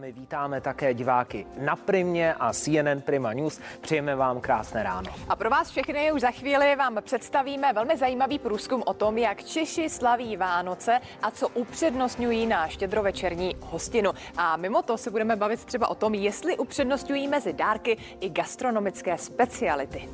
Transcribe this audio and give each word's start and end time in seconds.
My 0.00 0.12
vítáme 0.12 0.60
také 0.60 0.94
diváky 0.94 1.46
na 1.58 1.76
Primě 1.76 2.34
a 2.34 2.52
CNN 2.52 3.00
Prima 3.04 3.32
News. 3.32 3.60
Přejeme 3.80 4.16
vám 4.16 4.40
krásné 4.40 4.82
ráno. 4.82 5.12
A 5.28 5.36
pro 5.36 5.50
vás 5.50 5.70
všechny 5.70 6.12
už 6.12 6.20
za 6.20 6.30
chvíli 6.30 6.76
vám 6.76 6.98
představíme 7.00 7.72
velmi 7.72 7.96
zajímavý 7.96 8.38
průzkum 8.38 8.82
o 8.86 8.94
tom, 8.94 9.18
jak 9.18 9.44
Češi 9.44 9.88
slaví 9.88 10.36
Vánoce 10.36 11.00
a 11.22 11.30
co 11.30 11.48
upřednostňují 11.48 12.46
na 12.46 12.68
štědrovečerní 12.68 13.56
hostinu. 13.60 14.10
A 14.36 14.56
mimo 14.56 14.82
to 14.82 14.98
se 14.98 15.10
budeme 15.10 15.36
bavit 15.36 15.64
třeba 15.64 15.88
o 15.88 15.94
tom, 15.94 16.14
jestli 16.14 16.56
upřednostňují 16.56 17.28
mezi 17.28 17.52
dárky 17.52 17.96
i 18.20 18.30
gastronomické 18.30 19.18
speciality. 19.18 20.08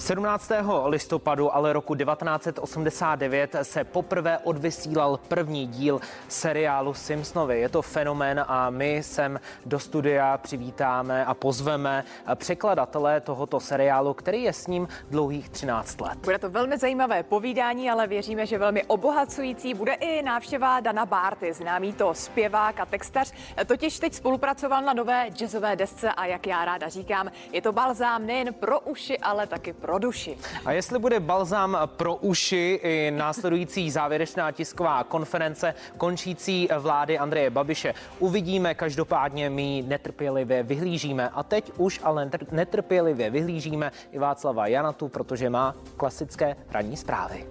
17. 0.00 0.50
listopadu 0.86 1.54
ale 1.54 1.72
roku 1.72 1.94
1989 1.94 3.56
se 3.62 3.84
poprvé 3.84 4.38
odvysílal 4.38 5.16
první 5.28 5.66
díl 5.66 6.00
seriálu 6.28 6.94
Simpsonovi. 6.94 7.60
Je 7.60 7.68
to 7.68 7.82
fenomén 7.82 8.44
a 8.48 8.70
my 8.70 9.02
sem 9.02 9.40
do 9.66 9.78
studia 9.78 10.38
přivítáme 10.38 11.24
a 11.24 11.34
pozveme 11.34 12.04
překladatele 12.34 13.20
tohoto 13.20 13.60
seriálu, 13.60 14.14
který 14.14 14.42
je 14.42 14.52
s 14.52 14.66
ním 14.66 14.88
dlouhých 15.10 15.48
13 15.48 16.00
let. 16.00 16.18
Bude 16.18 16.38
to 16.38 16.50
velmi 16.50 16.78
zajímavé 16.78 17.22
povídání, 17.22 17.90
ale 17.90 18.06
věříme, 18.06 18.46
že 18.46 18.58
velmi 18.58 18.84
obohacující. 18.84 19.74
Bude 19.74 19.92
i 19.92 20.22
návštěva 20.22 20.80
Dana 20.80 21.06
Barty, 21.06 21.52
známý 21.52 21.92
to 21.92 22.14
zpěvák 22.14 22.80
a 22.80 22.86
textař. 22.86 23.32
Totiž 23.66 23.98
teď 23.98 24.14
spolupracoval 24.14 24.82
na 24.82 24.92
nové 24.92 25.26
jazzové 25.30 25.76
desce 25.76 26.12
a 26.12 26.26
jak 26.26 26.46
já 26.46 26.64
ráda 26.64 26.88
říkám, 26.88 27.30
je 27.52 27.62
to 27.62 27.72
balzám 27.72 28.26
nejen 28.26 28.54
pro 28.54 28.80
uši, 28.80 29.18
ale 29.18 29.46
taky 29.46 29.72
pro 29.72 29.89
pro 29.90 29.98
duši. 29.98 30.36
A 30.64 30.72
jestli 30.72 30.98
bude 30.98 31.20
balzám 31.20 31.78
pro 31.86 32.14
uši 32.14 32.80
i 32.82 33.10
následující 33.10 33.90
závěrečná 33.90 34.52
tisková 34.52 35.04
konference 35.04 35.74
končící 35.96 36.68
vlády 36.78 37.18
Andreje 37.18 37.50
Babiše, 37.50 37.94
uvidíme. 38.18 38.74
Každopádně 38.74 39.50
my 39.50 39.84
netrpělivě 39.86 40.62
vyhlížíme. 40.62 41.28
A 41.28 41.42
teď 41.42 41.72
už 41.76 42.00
ale 42.02 42.30
netrpělivě 42.50 43.30
vyhlížíme 43.30 43.92
i 44.12 44.18
Václava 44.18 44.66
Janatu, 44.66 45.08
protože 45.08 45.50
má 45.50 45.74
klasické 45.96 46.56
ranní 46.70 46.96
zprávy. 46.96 47.46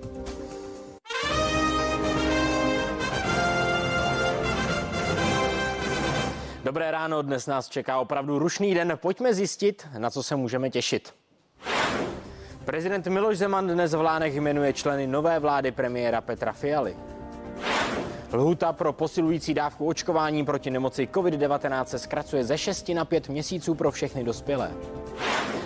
Dobré 6.63 6.91
ráno, 6.91 7.21
dnes 7.21 7.47
nás 7.47 7.69
čeká 7.69 7.99
opravdu 7.99 8.39
rušný 8.39 8.73
den. 8.73 8.93
Pojďme 9.01 9.33
zjistit, 9.33 9.87
na 9.97 10.09
co 10.09 10.23
se 10.23 10.35
můžeme 10.35 10.69
těšit. 10.69 11.18
Prezident 12.69 13.07
Miloš 13.07 13.37
Zeman 13.37 13.67
dnes 13.67 13.93
v 13.93 14.01
Lánech 14.01 14.35
jmenuje 14.35 14.73
členy 14.73 15.07
nové 15.07 15.39
vlády 15.39 15.71
premiéra 15.71 16.21
Petra 16.21 16.53
Fialy. 16.53 16.95
Lhuta 18.33 18.73
pro 18.73 18.93
posilující 18.93 19.53
dávku 19.53 19.87
očkování 19.87 20.45
proti 20.45 20.69
nemoci 20.69 21.09
COVID-19 21.13 21.85
se 21.85 21.99
zkracuje 21.99 22.43
ze 22.43 22.57
6 22.57 22.89
na 22.89 23.05
5 23.05 23.29
měsíců 23.29 23.75
pro 23.75 23.91
všechny 23.91 24.23
dospělé. 24.23 24.71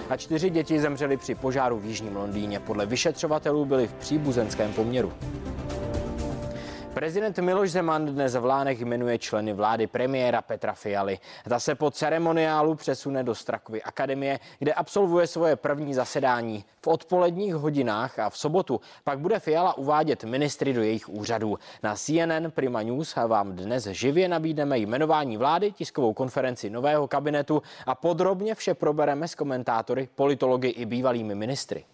A 0.10 0.18
čtyři 0.18 0.50
děti 0.50 0.80
zemřely 0.80 1.18
při 1.18 1.36
požáru 1.36 1.80
v 1.80 1.86
Jižním 1.86 2.16
Londýně. 2.16 2.60
Podle 2.60 2.86
vyšetřovatelů 2.86 3.66
byly 3.66 3.88
v 3.88 3.94
příbuzenském 3.94 4.74
poměru. 4.74 5.14
Prezident 7.04 7.40
Miloš 7.40 7.72
Zeman 7.72 8.06
dnes 8.06 8.36
v 8.36 8.46
Lánech 8.46 8.82
jmenuje 8.82 9.18
členy 9.18 9.54
vlády 9.54 9.88
premiéra 9.88 10.42
Petra 10.42 10.74
Fialy. 10.74 11.20
Ta 11.50 11.60
se 11.60 11.76
po 11.76 11.92
ceremoniálu 11.92 12.76
přesune 12.76 13.24
do 13.24 13.36
Strakovy 13.36 13.84
akademie, 13.84 14.40
kde 14.60 14.74
absolvuje 14.74 15.28
svoje 15.28 15.56
první 15.56 15.94
zasedání. 15.94 16.66
V 16.82 16.88
odpoledních 16.88 17.56
hodinách 17.56 18.20
a 18.20 18.30
v 18.30 18.38
sobotu 18.38 18.82
pak 19.04 19.20
bude 19.20 19.40
Fiala 19.40 19.78
uvádět 19.78 20.24
ministry 20.24 20.74
do 20.74 20.84
jejich 20.84 21.10
úřadů. 21.10 21.60
Na 21.84 21.96
CNN 21.96 22.52
Prima 22.52 22.82
News 22.82 23.16
vám 23.28 23.56
dnes 23.56 23.84
živě 23.84 24.28
nabídneme 24.28 24.78
jmenování 24.78 25.38
vlády, 25.38 25.72
tiskovou 25.72 26.14
konferenci 26.14 26.70
nového 26.70 27.08
kabinetu 27.08 27.62
a 27.86 27.96
podrobně 27.96 28.56
vše 28.56 28.74
probereme 28.74 29.28
s 29.28 29.36
komentátory, 29.36 30.10
politology 30.16 30.68
i 30.68 30.86
bývalými 30.86 31.36
ministry. 31.36 31.86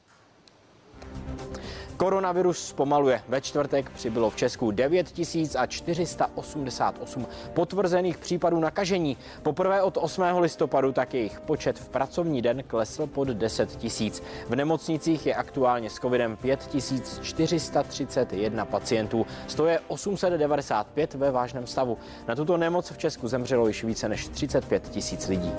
Koronavirus 1.99 2.67
zpomaluje. 2.67 3.21
Ve 3.27 3.41
čtvrtek 3.41 3.89
přibylo 3.89 4.29
v 4.29 4.35
Česku 4.35 4.71
9488 4.71 7.27
potvrzených 7.53 8.17
případů 8.17 8.59
nakažení. 8.59 9.17
Poprvé 9.43 9.81
od 9.81 9.97
8. 9.97 10.23
listopadu 10.39 10.91
tak 10.91 11.13
jejich 11.13 11.39
počet 11.39 11.79
v 11.79 11.89
pracovní 11.89 12.41
den 12.41 12.63
klesl 12.67 13.07
pod 13.07 13.27
10 13.27 13.75
tisíc. 13.75 14.23
V 14.49 14.55
nemocnicích 14.55 15.25
je 15.25 15.35
aktuálně 15.35 15.89
s 15.89 15.95
covidem 15.95 16.37
5431 16.37 18.65
pacientů. 18.65 19.25
Toho 19.55 19.69
je 19.69 19.79
895 19.87 21.13
ve 21.13 21.31
vážném 21.31 21.67
stavu. 21.67 21.97
Na 22.27 22.35
tuto 22.35 22.57
nemoc 22.57 22.91
v 22.91 22.97
Česku 22.97 23.27
zemřelo 23.27 23.67
již 23.67 23.83
více 23.83 24.09
než 24.09 24.27
35 24.27 24.89
tisíc 24.89 25.27
lidí. 25.27 25.53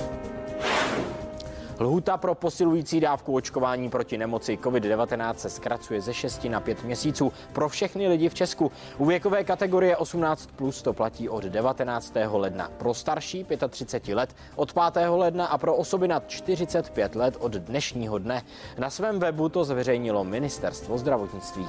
Lhuta 1.81 2.17
pro 2.17 2.35
posilující 2.35 3.01
dávku 3.01 3.35
očkování 3.35 3.91
proti 3.91 4.19
nemoci 4.19 4.59
COVID-19 4.63 5.35
se 5.35 5.51
zkracuje 5.51 6.01
ze 6.01 6.15
6 6.15 6.45
na 6.45 6.61
5 6.61 6.85
měsíců 6.85 7.33
pro 7.53 7.69
všechny 7.69 8.09
lidi 8.09 8.29
v 8.29 8.35
Česku. 8.35 8.73
U 8.99 9.05
věkové 9.05 9.45
kategorie 9.45 9.97
18 9.97 10.51
plus 10.57 10.83
to 10.83 10.93
platí 10.93 11.29
od 11.29 11.45
19. 11.45 12.13
ledna. 12.33 12.71
Pro 12.79 12.95
starší 12.95 13.47
35 13.69 14.15
let 14.15 14.37
od 14.57 14.73
5. 14.73 15.09
ledna 15.09 15.47
a 15.47 15.59
pro 15.59 15.77
osoby 15.77 16.09
nad 16.09 16.29
45 16.29 17.15
let 17.15 17.37
od 17.41 17.53
dnešního 17.53 18.19
dne. 18.19 18.43
Na 18.79 18.91
svém 18.91 19.19
webu 19.19 19.49
to 19.49 19.65
zveřejnilo 19.65 20.25
Ministerstvo 20.25 20.99
zdravotnictví. 20.99 21.67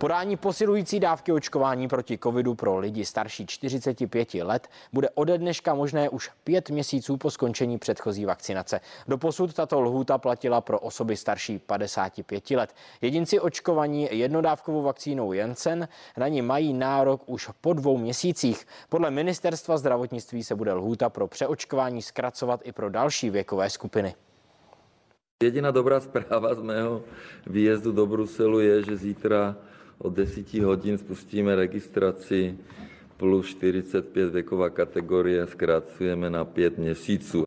Podání 0.00 0.36
posilující 0.36 1.00
dávky 1.00 1.32
očkování 1.32 1.88
proti 1.88 2.18
covidu 2.18 2.54
pro 2.54 2.78
lidi 2.78 3.04
starší 3.04 3.46
45 3.46 4.34
let 4.34 4.68
bude 4.92 5.10
ode 5.10 5.38
dneška 5.38 5.74
možné 5.74 6.08
už 6.08 6.30
pět 6.44 6.70
měsíců 6.70 7.16
po 7.16 7.30
skončení 7.30 7.78
předchozí 7.78 8.24
vakcinace. 8.24 8.80
Doposud 9.08 9.54
tato 9.54 9.80
lhůta 9.80 10.18
platila 10.18 10.60
pro 10.60 10.78
osoby 10.78 11.16
starší 11.16 11.58
55 11.58 12.50
let. 12.50 12.74
Jedinci 13.00 13.40
očkovaní 13.40 14.08
jednodávkovou 14.10 14.82
vakcínou 14.82 15.32
Jensen 15.32 15.88
na 16.16 16.28
ní 16.28 16.42
mají 16.42 16.72
nárok 16.72 17.22
už 17.26 17.50
po 17.60 17.72
dvou 17.72 17.98
měsících. 17.98 18.66
Podle 18.88 19.10
ministerstva 19.10 19.78
zdravotnictví 19.78 20.44
se 20.44 20.54
bude 20.54 20.72
lhůta 20.72 21.08
pro 21.08 21.26
přeočkování 21.26 22.02
zkracovat 22.02 22.60
i 22.64 22.72
pro 22.72 22.90
další 22.90 23.30
věkové 23.30 23.70
skupiny. 23.70 24.14
Jediná 25.42 25.70
dobrá 25.70 26.00
zpráva 26.00 26.54
z 26.54 26.62
mého 26.62 27.02
výjezdu 27.46 27.92
do 27.92 28.06
Bruselu 28.06 28.60
je, 28.60 28.82
že 28.82 28.96
zítra 28.96 29.56
od 30.02 30.12
10 30.12 30.54
hodin 30.54 30.98
spustíme 30.98 31.54
registraci 31.54 32.58
plus 33.16 33.46
45 33.46 34.32
věková 34.32 34.70
kategorie, 34.70 35.46
zkracujeme 35.46 36.30
na 36.30 36.44
5 36.44 36.78
měsíců. 36.78 37.42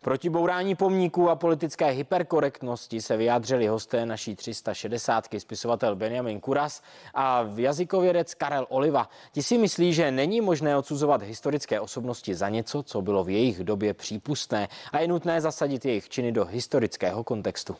Proti 0.00 0.30
bourání 0.30 0.74
pomníků 0.74 1.30
a 1.30 1.36
politické 1.36 1.90
hyperkorektnosti 1.90 3.00
se 3.00 3.16
vyjádřili 3.16 3.66
hosté 3.66 4.06
naší 4.06 4.36
360 4.36 5.24
spisovatel 5.38 5.96
Benjamin 5.96 6.40
Kuras 6.40 6.82
a 7.14 7.48
jazykovědec 7.56 8.34
Karel 8.34 8.66
Oliva. 8.68 9.08
Ti 9.32 9.42
si 9.42 9.58
myslí, 9.58 9.92
že 9.92 10.10
není 10.10 10.40
možné 10.40 10.76
odsuzovat 10.76 11.22
historické 11.22 11.80
osobnosti 11.80 12.34
za 12.34 12.48
něco, 12.48 12.82
co 12.82 13.02
bylo 13.02 13.24
v 13.24 13.30
jejich 13.30 13.58
době 13.58 13.94
přípustné 13.94 14.68
a 14.92 14.98
je 14.98 15.08
nutné 15.08 15.40
zasadit 15.40 15.84
jejich 15.84 16.08
činy 16.08 16.32
do 16.32 16.44
historického 16.44 17.24
kontextu. 17.24 17.76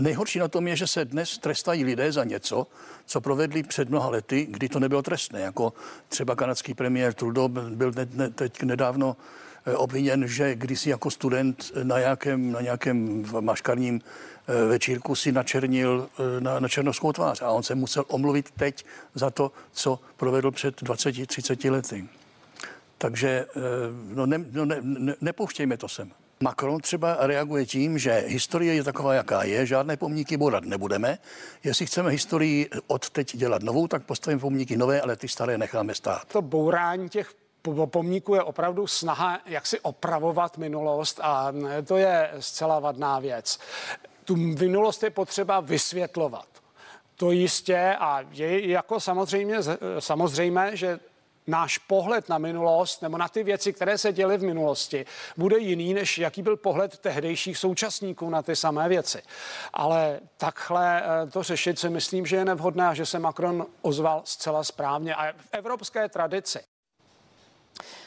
Nejhorší 0.00 0.38
na 0.38 0.48
tom 0.48 0.68
je, 0.68 0.76
že 0.76 0.86
se 0.86 1.04
dnes 1.04 1.38
trestají 1.38 1.84
lidé 1.84 2.12
za 2.12 2.24
něco, 2.24 2.66
co 3.06 3.20
provedli 3.20 3.62
před 3.62 3.88
mnoha 3.88 4.08
lety, 4.08 4.46
kdy 4.50 4.68
to 4.68 4.80
nebylo 4.80 5.02
trestné. 5.02 5.40
Jako 5.40 5.72
třeba 6.08 6.36
kanadský 6.36 6.74
premiér 6.74 7.14
Trudeau 7.14 7.48
byl 7.48 7.92
teď 8.34 8.62
nedávno 8.62 9.16
eh, 9.66 9.76
obviněn, 9.76 10.28
že 10.28 10.54
kdysi 10.54 10.90
jako 10.90 11.10
student 11.10 11.72
na 11.82 11.98
nějakém, 11.98 12.52
na 12.52 12.60
nějakém 12.60 13.24
maškarním 13.40 14.00
eh, 14.00 14.64
večírku 14.64 15.14
si 15.14 15.32
načernil 15.32 16.08
eh, 16.18 16.40
na, 16.40 16.60
na 16.60 16.68
černovskou 16.68 17.12
tvář 17.12 17.42
a 17.42 17.50
on 17.50 17.62
se 17.62 17.74
musel 17.74 18.04
omluvit 18.08 18.50
teď 18.50 18.84
za 19.14 19.30
to, 19.30 19.52
co 19.72 20.00
provedl 20.16 20.50
před 20.50 20.82
20-30 20.82 21.70
lety. 21.70 22.08
Takže 22.98 23.46
no 24.14 24.26
ne, 24.26 24.44
no 24.52 24.64
ne, 24.64 24.76
ne, 24.82 25.14
nepouštějme 25.20 25.76
to 25.76 25.88
sem. 25.88 26.12
Macron 26.42 26.80
třeba 26.80 27.16
reaguje 27.20 27.66
tím, 27.66 27.98
že 27.98 28.24
historie 28.26 28.74
je 28.74 28.84
taková, 28.84 29.14
jaká 29.14 29.42
je, 29.42 29.66
žádné 29.66 29.96
pomníky 29.96 30.36
bodat 30.36 30.64
nebudeme. 30.64 31.18
Jestli 31.64 31.86
chceme 31.86 32.10
historii 32.10 32.70
od 32.86 33.10
teď 33.10 33.36
dělat 33.36 33.62
novou, 33.62 33.86
tak 33.86 34.02
postavíme 34.02 34.40
pomníky 34.40 34.76
nové, 34.76 35.00
ale 35.00 35.16
ty 35.16 35.28
staré 35.28 35.58
necháme 35.58 35.94
stát. 35.94 36.24
To 36.24 36.42
bourání 36.42 37.08
těch 37.08 37.34
pomníků 37.86 38.34
je 38.34 38.42
opravdu 38.42 38.86
snaha, 38.86 39.40
jak 39.46 39.66
si 39.66 39.80
opravovat 39.80 40.58
minulost 40.58 41.20
a 41.22 41.52
to 41.84 41.96
je 41.96 42.30
zcela 42.38 42.78
vadná 42.78 43.18
věc. 43.18 43.58
Tu 44.24 44.36
minulost 44.36 45.02
je 45.02 45.10
potřeba 45.10 45.60
vysvětlovat. 45.60 46.46
To 47.16 47.30
jistě 47.30 47.96
a 47.98 48.20
je 48.30 48.68
jako 48.68 49.00
samozřejmě 49.00 49.58
samozřejmé, 49.98 50.76
že 50.76 51.00
náš 51.46 51.78
pohled 51.78 52.28
na 52.28 52.38
minulost 52.38 53.02
nebo 53.02 53.18
na 53.18 53.28
ty 53.28 53.42
věci, 53.42 53.72
které 53.72 53.98
se 53.98 54.12
děly 54.12 54.38
v 54.38 54.42
minulosti, 54.42 55.06
bude 55.36 55.58
jiný, 55.58 55.94
než 55.94 56.18
jaký 56.18 56.42
byl 56.42 56.56
pohled 56.56 56.98
tehdejších 56.98 57.58
současníků 57.58 58.30
na 58.30 58.42
ty 58.42 58.56
samé 58.56 58.88
věci. 58.88 59.22
Ale 59.72 60.20
takhle 60.36 61.02
eh, 61.02 61.30
to 61.30 61.42
řešit 61.42 61.78
si 61.78 61.88
myslím, 61.88 62.26
že 62.26 62.36
je 62.36 62.44
nevhodné 62.44 62.88
a 62.88 62.94
že 62.94 63.06
se 63.06 63.18
Macron 63.18 63.66
ozval 63.82 64.22
zcela 64.24 64.64
správně. 64.64 65.14
A 65.14 65.32
v 65.32 65.48
evropské 65.52 66.08
tradici 66.08 66.69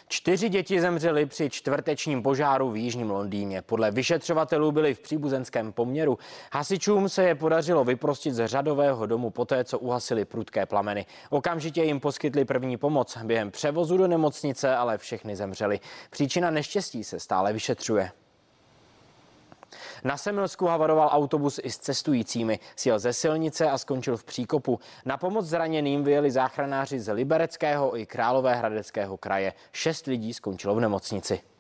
Čtyři 0.08 0.50
děti 0.50 0.82
zemřely 0.82 1.26
při 1.26 1.50
čtvrtečním 1.50 2.24
požáru 2.24 2.72
v 2.72 2.78
Jižním 2.78 3.12
Londýně. 3.12 3.62
Podle 3.62 3.92
vyšetřovatelů 3.92 4.72
byly 4.72 4.94
v 4.94 5.00
příbuzenském 5.00 5.74
poměru. 5.74 6.18
Hasičům 6.54 7.10
se 7.10 7.24
je 7.24 7.36
podařilo 7.36 7.84
vyprostit 7.84 8.34
ze 8.34 8.48
řadového 8.48 9.06
domu 9.06 9.30
poté, 9.30 9.64
co 9.64 9.80
uhasili 9.80 10.26
prudké 10.26 10.66
plameny. 10.66 11.06
Okamžitě 11.30 11.84
jim 11.84 12.00
poskytli 12.00 12.46
první 12.46 12.78
pomoc. 12.78 13.18
Během 13.24 13.52
převozu 13.52 13.98
do 13.98 14.08
nemocnice 14.08 14.76
ale 14.76 14.98
všechny 14.98 15.36
zemřely. 15.36 15.80
Příčina 16.10 16.52
neštěstí 16.52 17.04
se 17.04 17.20
stále 17.20 17.54
vyšetřuje. 17.54 18.12
Na 20.04 20.18
Semilsku 20.18 20.66
havaroval 20.66 21.10
autobus 21.12 21.60
i 21.64 21.72
s 21.72 21.78
cestujícími. 21.78 22.60
Sjel 22.76 23.00
ze 23.00 23.14
silnice 23.14 23.70
a 23.70 23.78
skončil 23.78 24.18
v 24.18 24.24
příkopu. 24.24 24.80
Na 25.06 25.18
pomoc 25.18 25.46
zraněným 25.46 26.04
vyjeli 26.04 26.32
záchranáři 26.32 27.00
z 27.00 27.14
Libereckého 27.14 28.00
i 28.00 28.06
Královéhradeckého 28.06 29.18
kraje. 29.18 29.54
Šest 29.72 30.06
lidí 30.06 30.34
skončilo 30.34 30.76
v 30.76 30.80
nemocnici. 30.80 31.53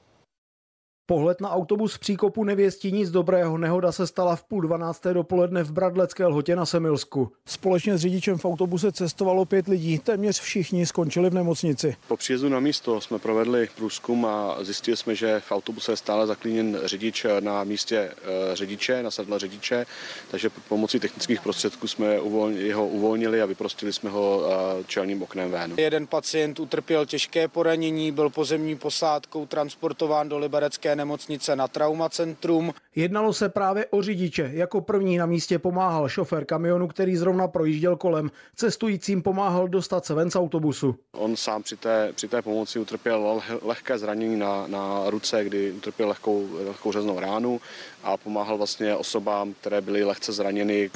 Pohled 1.05 1.41
na 1.41 1.50
autobus 1.50 1.94
v 1.94 2.00
příkopu 2.00 2.44
nevěstí 2.44 2.91
nic 2.91 3.11
dobrého. 3.11 3.57
Nehoda 3.57 3.91
se 3.91 4.07
stala 4.07 4.35
v 4.35 4.44
půl 4.44 4.61
dvanácté 4.61 5.13
dopoledne 5.13 5.63
v 5.63 5.71
Bradlecké 5.71 6.25
lhotě 6.25 6.55
na 6.55 6.65
Semilsku. 6.65 7.31
Společně 7.45 7.97
s 7.97 8.01
řidičem 8.01 8.38
v 8.38 8.45
autobuse 8.45 8.91
cestovalo 8.91 9.45
pět 9.45 9.67
lidí. 9.67 10.00
Téměř 10.00 10.39
všichni 10.39 10.85
skončili 10.85 11.29
v 11.29 11.33
nemocnici. 11.33 11.95
Po 12.07 12.17
příjezdu 12.17 12.50
na 12.50 12.59
místo 12.59 13.01
jsme 13.01 13.19
provedli 13.19 13.69
průzkum 13.75 14.25
a 14.25 14.57
zjistili 14.61 14.97
jsme, 14.97 15.15
že 15.15 15.39
v 15.39 15.51
autobuse 15.51 15.91
je 15.91 15.97
stále 15.97 16.27
zaklíněn 16.27 16.79
řidič 16.85 17.25
na 17.39 17.63
místě 17.63 17.97
eh, 17.97 18.55
řidiče, 18.55 19.03
na 19.03 19.11
sedle 19.11 19.39
řidiče, 19.39 19.85
takže 20.31 20.50
pomocí 20.69 21.00
technických 21.00 21.41
prostředků 21.41 21.88
jsme 21.88 22.19
jeho 22.55 22.88
uvolnili 22.88 23.41
a 23.41 23.45
vyprostili 23.45 23.94
jsme 23.94 24.09
ho 24.09 24.44
eh, 24.45 24.83
čelním 24.88 25.23
oknem 25.23 25.51
ven. 25.51 25.73
Jeden 25.77 26.07
pacient 26.07 26.59
utrpěl 26.59 27.05
těžké 27.05 27.47
poranění, 27.47 28.11
byl 28.11 28.29
pozemní 28.29 28.75
posádkou 28.75 29.45
transportován 29.45 30.29
do 30.29 30.38
Liberecké 30.38 30.92
nemocnice 30.95 31.55
na 31.55 31.67
traumacentrum. 31.67 32.73
Jednalo 32.95 33.33
se 33.33 33.49
právě 33.49 33.85
o 33.85 34.01
řidiče. 34.01 34.49
Jako 34.53 34.81
první 34.81 35.17
na 35.17 35.25
místě 35.25 35.59
pomáhal 35.59 36.09
šofér 36.09 36.45
kamionu, 36.45 36.87
který 36.87 37.15
zrovna 37.15 37.47
projížděl 37.47 37.95
kolem. 37.95 38.31
Cestujícím 38.55 39.21
pomáhal 39.21 39.67
dostat 39.67 40.05
se 40.05 40.13
ven 40.13 40.31
z 40.31 40.35
autobusu. 40.35 40.95
On 41.11 41.35
sám 41.35 41.63
při 41.63 41.77
té, 41.77 42.09
při 42.15 42.27
té 42.27 42.41
pomoci 42.41 42.79
utrpěl 42.79 43.41
lehké 43.61 43.97
zranění 43.97 44.35
na, 44.35 44.67
na 44.67 45.09
ruce, 45.09 45.43
kdy 45.43 45.71
utrpěl 45.71 46.07
lehkou, 46.07 46.49
lehkou 46.67 46.91
řeznou 46.91 47.19
ránu 47.19 47.61
a 48.03 48.17
pomáhal 48.17 48.57
vlastně 48.57 48.95
osobám, 48.95 49.53
které 49.53 49.81
byly 49.81 50.03
lehce 50.03 50.31
zraněny. 50.31 50.91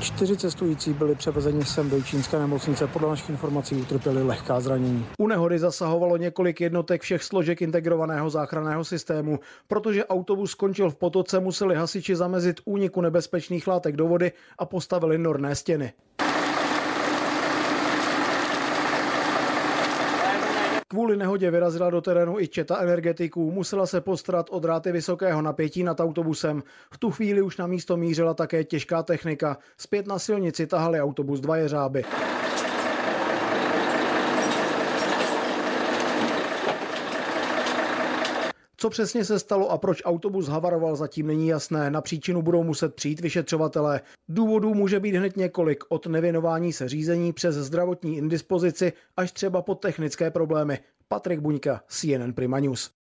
Čtyři 0.00 0.36
cestující 0.36 0.92
byli 0.92 1.14
převezeni 1.14 1.64
sem 1.64 1.90
do 1.90 2.02
čínské 2.02 2.38
nemocnice. 2.38 2.86
Podle 2.86 3.08
našich 3.08 3.30
informací 3.30 3.76
utrpěli 3.76 4.22
lehká 4.22 4.60
zranění. 4.60 5.06
U 5.18 5.26
nehody 5.26 5.58
zasahovalo 5.58 6.16
několik 6.16 6.60
jednotek 6.60 7.02
všech 7.02 7.22
složek 7.22 7.62
integrovaného 7.62 8.30
záchranného 8.30 8.84
systému. 8.84 9.40
Protože 9.68 10.06
autobus 10.06 10.50
skončil 10.50 10.90
v 10.90 10.96
potoce, 10.96 11.40
museli 11.40 11.74
hasiči 11.74 12.16
zamezit 12.16 12.60
úniku 12.64 13.00
nebezpečných 13.00 13.66
látek 13.66 13.96
do 13.96 14.06
vody 14.06 14.32
a 14.58 14.64
postavili 14.64 15.18
norné 15.18 15.54
stěny. 15.54 15.92
Kvůli 20.88 21.16
nehodě 21.16 21.50
vyrazila 21.50 21.90
do 21.90 22.00
terénu 22.00 22.40
i 22.40 22.48
četa 22.48 22.78
energetiků. 22.80 23.50
Musela 23.50 23.86
se 23.86 24.00
postarat 24.00 24.46
o 24.50 24.58
dráty 24.58 24.92
vysokého 24.92 25.42
napětí 25.42 25.82
nad 25.82 26.00
autobusem. 26.00 26.62
V 26.90 26.98
tu 26.98 27.10
chvíli 27.10 27.42
už 27.42 27.56
na 27.56 27.66
místo 27.66 27.96
mířila 27.96 28.34
také 28.34 28.64
těžká 28.64 29.02
technika. 29.02 29.58
Zpět 29.76 30.06
na 30.06 30.18
silnici 30.18 30.66
tahali 30.66 31.00
autobus 31.00 31.40
dva 31.40 31.56
jeřáby. 31.56 32.04
Co 38.76 38.90
přesně 38.90 39.24
se 39.24 39.38
stalo 39.38 39.70
a 39.70 39.78
proč 39.78 40.02
autobus 40.04 40.48
havaroval, 40.48 40.96
zatím 40.96 41.26
není 41.26 41.48
jasné. 41.48 41.90
Na 41.90 42.00
příčinu 42.00 42.42
budou 42.42 42.62
muset 42.62 42.94
přijít 42.94 43.20
vyšetřovatelé. 43.20 44.00
Důvodů 44.28 44.74
může 44.74 45.00
být 45.00 45.14
hned 45.14 45.36
několik, 45.36 45.84
od 45.88 46.06
nevěnování 46.06 46.72
se 46.72 46.88
řízení 46.88 47.32
přes 47.32 47.54
zdravotní 47.54 48.16
indispozici 48.16 48.92
až 49.16 49.32
třeba 49.32 49.62
po 49.62 49.74
technické 49.74 50.30
problémy. 50.30 50.78
Patrik 51.08 51.40
Buňka, 51.40 51.82
CNN 51.88 52.32
Prima 52.32 52.60
News. 52.60 52.95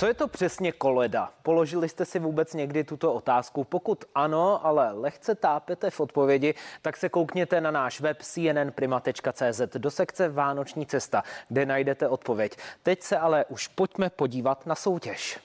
Co 0.00 0.06
je 0.06 0.14
to 0.14 0.28
přesně 0.28 0.72
koleda? 0.72 1.32
Položili 1.42 1.88
jste 1.88 2.04
si 2.04 2.18
vůbec 2.18 2.54
někdy 2.54 2.84
tuto 2.84 3.12
otázku? 3.14 3.64
Pokud 3.64 4.04
ano, 4.14 4.66
ale 4.66 4.92
lehce 4.92 5.34
tápete 5.34 5.90
v 5.90 6.00
odpovědi, 6.00 6.54
tak 6.82 6.96
se 6.96 7.08
koukněte 7.08 7.60
na 7.60 7.70
náš 7.70 8.00
web 8.00 8.22
cnnprima.cz 8.22 9.60
do 9.78 9.90
sekce 9.90 10.28
Vánoční 10.28 10.86
cesta, 10.86 11.22
kde 11.48 11.66
najdete 11.66 12.08
odpověď. 12.08 12.56
Teď 12.82 13.02
se 13.02 13.18
ale 13.18 13.44
už 13.44 13.68
pojďme 13.68 14.10
podívat 14.10 14.66
na 14.66 14.74
soutěž. 14.74 15.38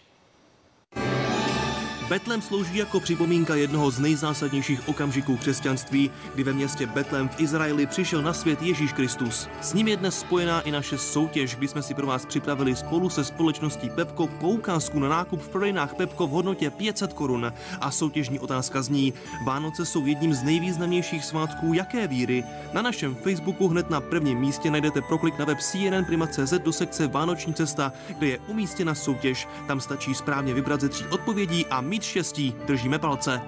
Betlem 2.10 2.42
slouží 2.42 2.78
jako 2.78 3.00
připomínka 3.00 3.56
jednoho 3.56 3.92
z 3.92 4.00
nejzásadnějších 4.00 4.88
okamžiků 4.88 5.38
křesťanství, 5.38 6.12
kdy 6.34 6.44
ve 6.44 6.54
městě 6.54 6.86
Betlem 6.86 7.30
v 7.30 7.40
Izraeli 7.40 7.86
přišel 7.86 8.22
na 8.22 8.34
svět 8.34 8.62
Ježíš 8.62 8.94
Kristus. 8.94 9.50
S 9.62 9.74
ním 9.74 9.88
je 9.88 9.98
dnes 9.98 10.20
spojená 10.20 10.62
i 10.62 10.72
naše 10.72 10.98
soutěž, 10.98 11.56
kdy 11.56 11.68
jsme 11.68 11.82
si 11.82 11.94
pro 11.94 12.08
vás 12.08 12.26
připravili 12.26 12.76
spolu 12.76 13.10
se 13.10 13.24
společností 13.24 13.90
Pepko 13.90 14.28
poukázku 14.28 15.00
na 15.00 15.10
nákup 15.10 15.42
v 15.42 15.50
prodejnách 15.50 15.94
Pepko 15.94 16.28
v 16.28 16.30
hodnotě 16.30 16.70
500 16.70 17.14
korun. 17.14 17.54
A 17.82 17.92
soutěžní 17.92 18.40
otázka 18.40 18.82
zní, 18.82 19.14
Vánoce 19.46 19.86
jsou 19.86 20.06
jedním 20.06 20.34
z 20.34 20.44
nejvýznamnějších 20.44 21.26
svátků 21.26 21.74
jaké 21.74 22.08
víry? 22.08 22.44
Na 22.74 22.82
našem 22.82 23.16
Facebooku 23.16 23.68
hned 23.68 23.90
na 23.90 24.02
prvním 24.02 24.40
místě 24.40 24.72
najdete 24.72 25.02
proklik 25.02 25.40
na 25.40 25.46
web 25.46 25.58
cnnprima.cz 25.60 26.54
do 26.54 26.74
sekce 26.74 27.08
Vánoční 27.08 27.54
cesta, 27.54 27.94
kde 28.18 28.28
je 28.28 28.40
umístěna 28.48 28.96
soutěž. 28.96 29.48
Tam 29.68 29.80
stačí 29.80 30.16
správně 30.16 30.54
vybrat 30.54 30.82
ze 30.82 30.90
tří 30.90 31.06
odpovědí 31.06 31.66
a 31.66 31.82
mít 31.96 32.04
štěstí. 32.04 32.56
Držíme 32.66 33.00
palce. 33.00 33.42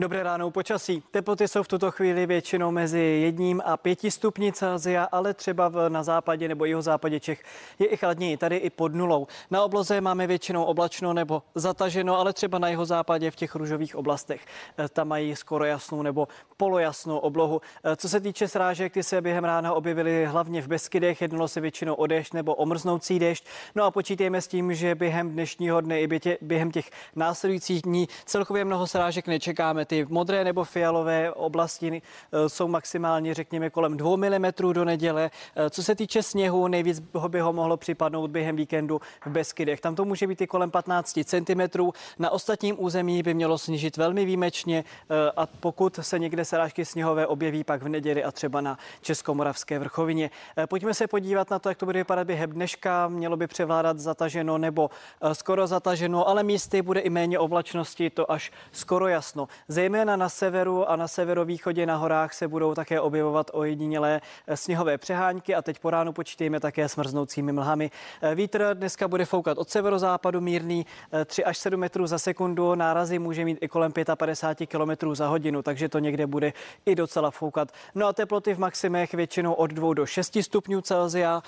Dobré 0.00 0.22
ráno 0.22 0.50
počasí. 0.50 1.02
Teploty 1.10 1.48
jsou 1.48 1.62
v 1.62 1.68
tuto 1.68 1.90
chvíli 1.90 2.26
většinou 2.26 2.70
mezi 2.70 2.98
jedním 2.98 3.62
a 3.64 3.76
pěti 3.76 4.10
stupni 4.10 4.52
Celsia, 4.52 5.04
ale 5.12 5.34
třeba 5.34 5.72
na 5.88 6.02
západě 6.02 6.48
nebo 6.48 6.64
jeho 6.64 6.82
západě 6.82 7.20
Čech 7.20 7.42
je 7.78 7.86
i 7.86 7.96
chladněji, 7.96 8.36
tady 8.36 8.56
i 8.56 8.70
pod 8.70 8.94
nulou. 8.94 9.26
Na 9.50 9.62
obloze 9.62 10.00
máme 10.00 10.26
většinou 10.26 10.64
oblačno 10.64 11.12
nebo 11.12 11.42
zataženo, 11.54 12.18
ale 12.18 12.32
třeba 12.32 12.58
na 12.58 12.68
jeho 12.68 12.84
západě 12.84 13.30
v 13.30 13.36
těch 13.36 13.54
růžových 13.54 13.96
oblastech. 13.96 14.46
E, 14.78 14.88
tam 14.88 15.08
mají 15.08 15.36
skoro 15.36 15.64
jasnou 15.64 16.02
nebo 16.02 16.28
polojasnou 16.56 17.18
oblohu. 17.18 17.60
E, 17.84 17.96
co 17.96 18.08
se 18.08 18.20
týče 18.20 18.48
srážek, 18.48 18.92
ty 18.92 19.02
se 19.02 19.20
během 19.20 19.44
rána 19.44 19.72
objevily 19.72 20.26
hlavně 20.26 20.62
v 20.62 20.68
Beskydech, 20.68 21.22
jednalo 21.22 21.48
se 21.48 21.60
většinou 21.60 21.94
o 21.94 22.06
déšť 22.06 22.34
nebo 22.34 22.54
o 22.54 22.66
mrznoucí 22.66 23.18
déšť. 23.18 23.46
No 23.74 23.84
a 23.84 23.90
počítejme 23.90 24.40
s 24.40 24.48
tím, 24.48 24.74
že 24.74 24.94
během 24.94 25.30
dnešního 25.30 25.80
dne 25.80 26.00
i 26.00 26.08
během 26.40 26.70
těch 26.70 26.90
následujících 27.16 27.82
dní 27.82 28.08
celkově 28.24 28.64
mnoho 28.64 28.86
srážek 28.86 29.26
nečekáme 29.26 29.89
ty 29.90 30.06
modré 30.08 30.44
nebo 30.44 30.64
fialové 30.64 31.32
oblasti 31.32 32.02
eh, 32.32 32.48
jsou 32.48 32.68
maximálně, 32.68 33.34
řekněme, 33.34 33.70
kolem 33.70 33.96
2 33.96 34.16
mm 34.16 34.72
do 34.72 34.84
neděle. 34.84 35.30
Eh, 35.56 35.70
co 35.70 35.82
se 35.82 35.94
týče 35.94 36.22
sněhu, 36.22 36.68
nejvíc 36.68 37.00
by 37.28 37.40
ho 37.40 37.52
mohlo 37.52 37.76
připadnout 37.76 38.30
během 38.30 38.56
víkendu 38.56 39.00
v 39.26 39.30
Beskydech. 39.30 39.80
Tam 39.80 39.94
to 39.94 40.04
může 40.04 40.26
být 40.26 40.40
i 40.40 40.46
kolem 40.46 40.70
15 40.70 41.18
cm. 41.24 41.90
Na 42.18 42.30
ostatním 42.30 42.76
území 42.78 43.22
by 43.22 43.34
mělo 43.34 43.58
snížit 43.58 43.96
velmi 43.96 44.24
výjimečně 44.24 44.84
eh, 44.84 45.30
a 45.36 45.46
pokud 45.46 45.98
se 46.02 46.18
někde 46.18 46.44
srážky 46.44 46.84
sněhové 46.84 47.26
objeví 47.26 47.64
pak 47.64 47.82
v 47.82 47.88
neděli 47.88 48.24
a 48.24 48.30
třeba 48.32 48.60
na 48.60 48.78
Českomoravské 49.00 49.78
vrchovině. 49.78 50.30
Pojďme 50.68 50.94
se 50.94 51.06
podívat 51.06 51.50
na 51.50 51.58
to, 51.58 51.68
jak 51.68 51.78
to 51.78 51.86
bude 51.86 51.98
vypadat 51.98 52.26
během 52.26 52.50
dneška. 52.50 53.08
Mělo 53.08 53.36
by 53.36 53.46
převládat 53.46 53.98
zataženo 53.98 54.58
nebo 54.58 54.90
skoro 55.32 55.66
zataženo, 55.66 56.28
ale 56.28 56.42
místy 56.42 56.82
bude 56.82 57.00
i 57.00 57.10
méně 57.10 57.38
oblačnosti, 57.38 58.10
to 58.10 58.32
až 58.32 58.52
skoro 58.72 59.08
jasno. 59.08 59.48
Zejména 59.80 60.16
na 60.16 60.28
severu 60.28 60.90
a 60.90 60.96
na 60.96 61.08
severovýchodě 61.08 61.86
na 61.86 61.96
horách 61.96 62.34
se 62.34 62.48
budou 62.48 62.74
také 62.74 63.00
objevovat 63.00 63.50
ojedinělé 63.52 64.20
eh, 64.46 64.56
sněhové 64.56 64.98
přehánky 64.98 65.54
a 65.54 65.62
teď 65.62 65.78
po 65.78 65.90
ránu 65.90 66.12
počítejme 66.12 66.60
také 66.60 66.88
s 66.88 66.96
mrznoucími 66.96 67.52
mlhami. 67.52 67.90
Eh, 68.22 68.34
vítr 68.34 68.70
dneska 68.74 69.08
bude 69.08 69.24
foukat 69.24 69.58
od 69.58 69.70
severozápadu 69.70 70.40
mírný 70.40 70.86
3 71.24 71.42
eh, 71.42 71.44
až 71.44 71.58
7 71.58 71.80
metrů 71.80 72.06
za 72.06 72.18
sekundu, 72.18 72.74
nárazy 72.74 73.18
může 73.18 73.44
mít 73.44 73.58
i 73.60 73.68
kolem 73.68 73.92
55 74.14 74.66
km 74.66 75.14
za 75.14 75.28
hodinu, 75.28 75.62
takže 75.62 75.88
to 75.88 75.98
někde 75.98 76.26
bude 76.26 76.52
i 76.86 76.94
docela 76.94 77.30
foukat. 77.30 77.72
No 77.94 78.06
a 78.06 78.12
teploty 78.12 78.54
v 78.54 78.58
maximech 78.58 79.14
většinou 79.14 79.52
od 79.52 79.70
2 79.70 79.94
do 79.94 80.06
6 80.06 80.38
stupňů 80.42 80.80
Celsia. 80.80 81.42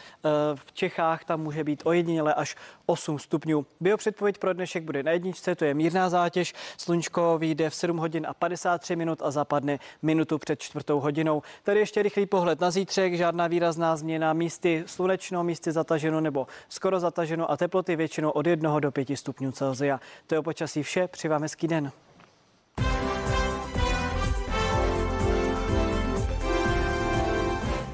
V 0.55 0.73
Čechách 0.73 1.25
tam 1.25 1.41
může 1.41 1.65
být 1.65 1.83
ojediněle 1.85 2.35
až 2.35 2.57
8 2.93 3.19
stupňů. 3.19 3.67
Biopředpověď 3.81 4.39
pro 4.39 4.53
dnešek 4.53 4.85
bude 4.85 5.03
na 5.03 5.13
jedničce, 5.13 5.55
to 5.55 5.65
je 5.65 5.75
mírná 5.75 6.11
zátěž. 6.11 6.55
Sluníčko 6.77 7.39
vyjde 7.39 7.71
v 7.71 7.75
7 7.75 7.97
hodin 7.97 8.27
a 8.29 8.35
53 8.35 8.97
minut 8.97 9.23
a 9.23 9.31
zapadne 9.31 9.79
minutu 10.03 10.39
před 10.39 10.61
čtvrtou 10.61 11.01
hodinou. 11.01 11.43
Tady 11.63 11.81
ještě 11.81 12.03
rychlý 12.03 12.27
pohled 12.27 12.61
na 12.61 12.71
zítřek, 12.71 13.15
žádná 13.15 13.47
výrazná 13.47 13.97
změna, 13.97 14.33
místy 14.33 14.85
slunečno, 14.87 15.45
místy 15.45 15.73
zataženo 15.73 16.21
nebo 16.21 16.47
skoro 16.69 17.01
zataženo 17.01 17.51
a 17.51 17.57
teploty 17.57 17.97
většinou 17.97 18.31
od 18.31 18.47
1 18.47 18.81
do 18.81 18.93
5 18.93 19.17
stupňů 19.17 19.53
Celsia. 19.53 20.01
To 20.27 20.35
je 20.35 20.39
o 20.39 20.43
počasí 20.43 20.83
vše, 20.83 21.09
při 21.09 21.29
vám 21.29 21.43
hezký 21.43 21.69
den. 21.69 21.93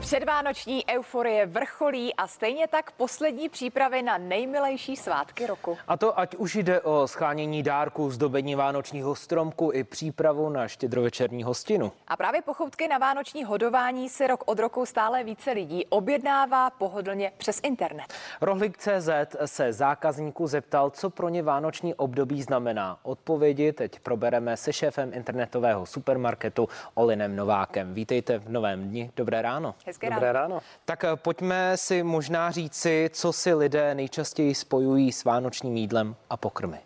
Předvánoční 0.09 0.85
euforie 0.91 1.47
vrcholí 1.47 2.15
a 2.15 2.27
stejně 2.27 2.69
tak 2.69 2.91
poslední 2.91 3.49
přípravy 3.49 4.03
na 4.03 4.19
nejmilejší 4.19 4.97
svátky 4.97 5.47
roku. 5.47 5.79
A 5.89 5.97
to 5.97 6.19
ať 6.19 6.35
už 6.37 6.55
jde 6.55 6.81
o 6.81 7.09
schánění 7.09 7.63
dárků, 7.63 8.11
zdobení 8.11 8.55
vánočního 8.55 9.15
stromku 9.15 9.71
i 9.75 9.85
přípravu 9.85 10.49
na 10.49 10.69
štědrovečerní 10.69 11.43
hostinu. 11.43 11.93
A 12.07 12.17
právě 12.17 12.43
pochoutky 12.43 12.89
na 12.89 12.99
vánoční 12.99 13.45
hodování 13.45 14.09
si 14.09 14.27
rok 14.27 14.43
od 14.47 14.59
roku 14.59 14.87
stále 14.87 15.25
více 15.25 15.53
lidí 15.53 15.87
objednává 15.87 16.71
pohodlně 16.71 17.33
přes 17.39 17.61
internet. 17.63 18.15
Rohlik.cz 18.41 19.09
se 19.45 19.73
zákazníků 19.73 20.47
zeptal, 20.47 20.91
co 20.91 21.11
pro 21.11 21.29
ně 21.29 21.43
vánoční 21.43 21.95
období 21.95 22.43
znamená. 22.43 22.99
Odpovědi 23.03 23.73
teď 23.73 24.01
probereme 24.01 24.57
se 24.57 24.73
šéfem 24.73 25.15
internetového 25.15 25.87
supermarketu 25.87 26.69
Olinem 26.95 27.37
Novákem. 27.37 27.95
Vítejte 27.95 28.39
v 28.39 28.49
novém 28.49 28.89
dni. 28.89 29.11
Dobré 29.17 29.43
ráno. 29.43 29.75
Hezké 30.03 30.15
Dobré 30.15 30.33
ráno. 30.33 30.49
ráno. 30.55 30.63
Tak 30.85 31.05
eh, 31.05 31.17
pojďme 31.17 31.77
si 31.77 32.03
možná 32.03 32.51
říci, 32.51 33.11
co 33.13 33.33
si 33.33 33.55
lidé 33.55 33.95
nejčastěji 33.95 34.55
spojují 34.55 35.13
s 35.13 35.25
vánočním 35.25 35.77
jídlem 35.77 36.17
a 36.31 36.37
pokrmy. 36.37 36.79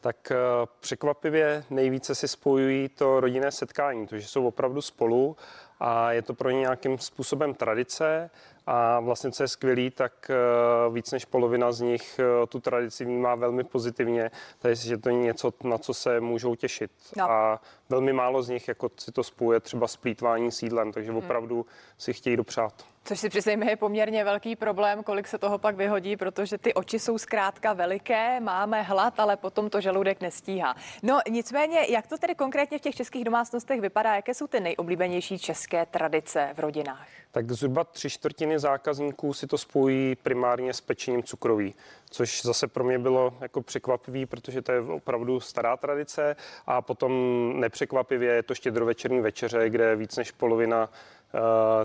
Tak 0.00 0.30
eh, 0.30 0.36
překvapivě 0.80 1.64
nejvíce 1.70 2.14
si 2.14 2.28
spojují 2.28 2.88
to 2.88 3.20
rodinné 3.20 3.50
setkání, 3.50 4.06
to, 4.06 4.18
že 4.18 4.28
jsou 4.28 4.46
opravdu 4.46 4.82
spolu 4.82 5.36
a 5.80 6.12
je 6.12 6.22
to 6.22 6.34
pro 6.34 6.50
ně 6.50 6.60
nějakým 6.60 6.98
způsobem 6.98 7.54
tradice 7.54 8.30
a 8.70 9.00
vlastně, 9.00 9.32
co 9.32 9.42
je 9.42 9.48
skvělý, 9.48 9.90
tak 9.90 10.30
eh, 10.30 10.90
víc 10.90 11.12
než 11.12 11.24
polovina 11.24 11.72
z 11.72 11.80
nich 11.80 12.20
tu 12.48 12.60
tradici 12.60 13.04
vnímá 13.04 13.34
velmi 13.34 13.64
pozitivně, 13.64 14.30
takže 14.58 14.98
to 14.98 15.08
je 15.08 15.14
něco, 15.14 15.52
na 15.64 15.78
co 15.78 15.94
se 15.94 16.20
můžou 16.20 16.54
těšit. 16.54 16.90
No. 17.16 17.30
A 17.30 17.60
velmi 17.88 18.12
málo 18.12 18.42
z 18.42 18.48
nich 18.48 18.68
jako 18.68 18.90
si 18.98 19.12
to 19.12 19.24
spojuje 19.24 19.60
třeba 19.60 19.88
s 19.88 19.96
plítvání 19.96 20.52
sídlem, 20.52 20.92
takže 20.92 21.10
hmm. 21.10 21.18
opravdu 21.18 21.66
si 21.98 22.12
chtějí 22.12 22.36
dopřát. 22.36 22.84
Což 23.04 23.20
si 23.20 23.28
přiznejme 23.28 23.70
je 23.70 23.76
poměrně 23.76 24.24
velký 24.24 24.56
problém, 24.56 25.02
kolik 25.02 25.28
se 25.28 25.38
toho 25.38 25.58
pak 25.58 25.76
vyhodí, 25.76 26.16
protože 26.16 26.58
ty 26.58 26.74
oči 26.74 26.98
jsou 26.98 27.18
zkrátka 27.18 27.72
veliké, 27.72 28.40
máme 28.40 28.82
hlad, 28.82 29.20
ale 29.20 29.36
potom 29.36 29.70
to 29.70 29.80
žaludek 29.80 30.20
nestíhá. 30.20 30.76
No 31.02 31.20
nicméně, 31.30 31.86
jak 31.88 32.06
to 32.06 32.18
tedy 32.18 32.34
konkrétně 32.34 32.78
v 32.78 32.80
těch 32.80 32.94
českých 32.94 33.24
domácnostech 33.24 33.80
vypadá, 33.80 34.14
jaké 34.14 34.34
jsou 34.34 34.46
ty 34.46 34.60
nejoblíbenější 34.60 35.38
české 35.38 35.86
tradice 35.86 36.50
v 36.54 36.58
rodinách? 36.58 37.08
Tak 37.32 37.52
zhruba 37.52 37.84
tři 37.84 38.10
čtvrtiny 38.10 38.58
zákazníků 38.58 39.32
si 39.32 39.46
to 39.46 39.58
spojí 39.58 40.16
primárně 40.16 40.74
s 40.74 40.80
pečením 40.80 41.22
cukroví, 41.22 41.74
což 42.10 42.42
zase 42.42 42.66
pro 42.66 42.84
mě 42.84 42.98
bylo 42.98 43.34
jako 43.40 43.62
překvapivý, 43.62 44.26
protože 44.26 44.62
to 44.62 44.72
je 44.72 44.80
opravdu 44.80 45.40
stará 45.40 45.76
tradice 45.76 46.36
a 46.66 46.82
potom 46.82 47.12
nepřekvapivě 47.60 48.32
je 48.32 48.42
to 48.42 48.54
štědrovečerní 48.54 49.20
večeře, 49.20 49.70
kde 49.70 49.96
víc 49.96 50.16
než 50.16 50.30
polovina 50.30 50.88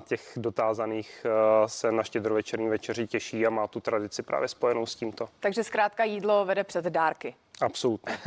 těch 0.02 0.32
dotázaných 0.38 1.26
eh, 1.26 1.70
se 1.70 1.92
na 1.92 2.04
štědrovečerní 2.04 2.68
večeři 2.68 3.08
těší 3.08 3.46
a 3.46 3.50
má 3.50 3.68
tu 3.68 3.80
tradici 3.80 4.24
právě 4.24 4.48
spojenou 4.48 4.86
s 4.86 4.96
tímto. 4.96 5.30
Takže 5.40 5.64
zkrátka 5.64 6.04
jídlo 6.04 6.46
vede 6.46 6.64
před 6.64 6.86
dárky. 6.86 7.36
Absolutně. 7.62 8.18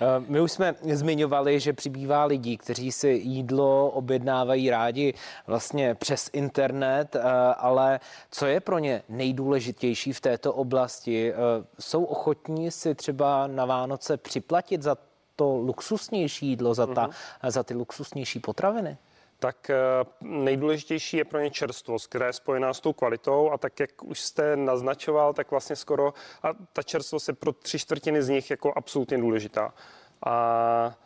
Eh, 0.00 0.24
my 0.28 0.40
už 0.40 0.52
jsme 0.52 0.74
zmiňovali, 0.82 1.60
že 1.60 1.72
přibývá 1.72 2.24
lidí, 2.24 2.56
kteří 2.56 2.92
si 2.92 3.08
jídlo 3.08 3.90
objednávají 3.90 4.70
rádi 4.70 5.14
vlastně 5.46 5.94
přes 5.94 6.30
internet, 6.32 7.16
ale 7.56 8.00
co 8.30 8.46
je 8.46 8.60
pro 8.60 8.78
ně 8.78 9.02
nejdůležitější 9.08 10.12
v 10.12 10.20
této 10.20 10.54
oblasti? 10.54 11.32
Jsou 11.78 12.04
ochotní 12.04 12.70
si 12.70 12.94
třeba 12.94 13.46
na 13.46 13.64
Vánoce 13.64 14.16
připlatit 14.16 14.82
za 14.82 14.96
to 15.36 15.56
luxusnější 15.56 16.46
jídlo, 16.46 16.74
za, 16.74 16.86
ta, 16.86 17.06
uh-huh. 17.06 17.50
za 17.50 17.62
ty 17.62 17.74
luxusnější 17.74 18.40
potraviny? 18.40 18.98
Tak 19.38 19.70
eh, 19.70 19.76
nejdůležitější 20.20 21.16
je 21.16 21.24
pro 21.24 21.40
ně 21.40 21.50
čerstvost, 21.50 22.06
která 22.06 22.26
je 22.26 22.32
spojená 22.32 22.74
s 22.74 22.80
tou 22.80 22.92
kvalitou 22.92 23.50
a 23.50 23.58
tak, 23.58 23.80
jak 23.80 24.02
už 24.02 24.20
jste 24.20 24.56
naznačoval, 24.56 25.34
tak 25.34 25.50
vlastně 25.50 25.76
skoro, 25.76 26.14
a 26.42 26.48
ta 26.72 26.82
čerstvost 26.82 27.28
je 27.28 27.34
pro 27.34 27.52
tři 27.52 27.78
čtvrtiny 27.78 28.22
z 28.22 28.28
nich 28.28 28.50
jako 28.50 28.72
absolutně 28.76 29.18
důležitá. 29.18 29.74
A 30.26 30.98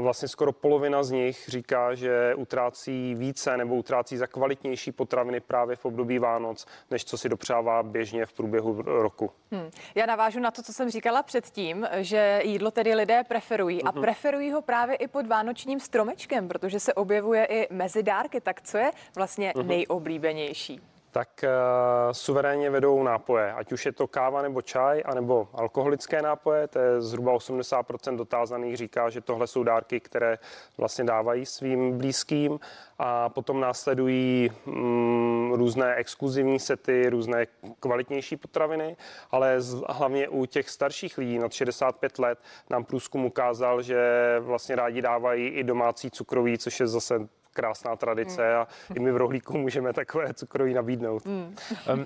Vlastně 0.00 0.28
skoro 0.28 0.52
polovina 0.52 1.02
z 1.02 1.10
nich 1.10 1.44
říká, 1.48 1.94
že 1.94 2.34
utrácí 2.34 3.14
více 3.14 3.56
nebo 3.56 3.76
utrácí 3.76 4.16
za 4.16 4.26
kvalitnější 4.26 4.92
potraviny 4.92 5.40
právě 5.40 5.76
v 5.76 5.84
období 5.84 6.18
Vánoc, 6.18 6.66
než 6.90 7.04
co 7.04 7.18
si 7.18 7.28
dopřává 7.28 7.82
běžně 7.82 8.26
v 8.26 8.32
průběhu 8.32 8.82
roku. 8.82 9.30
Hmm. 9.52 9.70
Já 9.94 10.06
navážu 10.06 10.40
na 10.40 10.50
to, 10.50 10.62
co 10.62 10.72
jsem 10.72 10.90
říkala 10.90 11.22
předtím, 11.22 11.86
že 11.96 12.40
jídlo 12.44 12.70
tedy 12.70 12.94
lidé 12.94 13.24
preferují 13.28 13.82
a 13.82 13.90
mhm. 13.90 14.00
preferují 14.00 14.52
ho 14.52 14.62
právě 14.62 14.96
i 14.96 15.08
pod 15.08 15.26
vánočním 15.26 15.80
stromečkem, 15.80 16.48
protože 16.48 16.80
se 16.80 16.94
objevuje 16.94 17.44
i 17.44 17.74
mezi 17.74 18.02
dárky. 18.02 18.40
Tak 18.40 18.62
co 18.62 18.78
je 18.78 18.90
vlastně 19.16 19.52
mhm. 19.56 19.68
nejoblíbenější? 19.68 20.80
Tak 21.10 21.44
uh, 21.44 22.12
suverénně 22.12 22.70
vedou 22.70 23.02
nápoje, 23.02 23.52
ať 23.52 23.72
už 23.72 23.86
je 23.86 23.92
to 23.92 24.06
káva 24.06 24.42
nebo 24.42 24.62
čaj, 24.62 25.02
anebo 25.04 25.48
alkoholické 25.54 26.22
nápoje, 26.22 26.68
to 26.68 26.78
je 26.78 27.00
zhruba 27.00 27.32
80% 27.32 28.16
dotázaných 28.16 28.76
říká, 28.76 29.10
že 29.10 29.20
tohle 29.20 29.46
jsou 29.46 29.62
dárky, 29.62 30.00
které 30.00 30.38
vlastně 30.78 31.04
dávají 31.04 31.46
svým 31.46 31.98
blízkým. 31.98 32.60
A 32.98 33.28
potom 33.28 33.60
následují 33.60 34.50
mm, 34.66 35.52
různé 35.52 35.94
exkluzivní 35.94 36.58
sety, 36.58 37.10
různé 37.10 37.46
kvalitnější 37.80 38.36
potraviny, 38.36 38.96
ale 39.30 39.60
z, 39.60 39.82
hlavně 39.88 40.28
u 40.28 40.46
těch 40.46 40.70
starších 40.70 41.18
lidí 41.18 41.38
nad 41.38 41.52
65 41.52 42.18
let 42.18 42.38
nám 42.70 42.84
průzkum 42.84 43.24
ukázal, 43.24 43.82
že 43.82 44.00
vlastně 44.40 44.76
rádi 44.76 45.02
dávají 45.02 45.48
i 45.48 45.64
domácí 45.64 46.10
cukroví, 46.10 46.58
což 46.58 46.80
je 46.80 46.86
zase 46.86 47.28
krásná 47.52 47.96
tradice 47.96 48.56
a 48.56 48.66
i 48.94 49.00
my 49.00 49.12
v 49.12 49.16
rohlíku 49.16 49.58
můžeme 49.58 49.92
takové 49.92 50.34
cukroví 50.34 50.74
nabídnout. 50.74 51.24
Mm. 51.24 51.56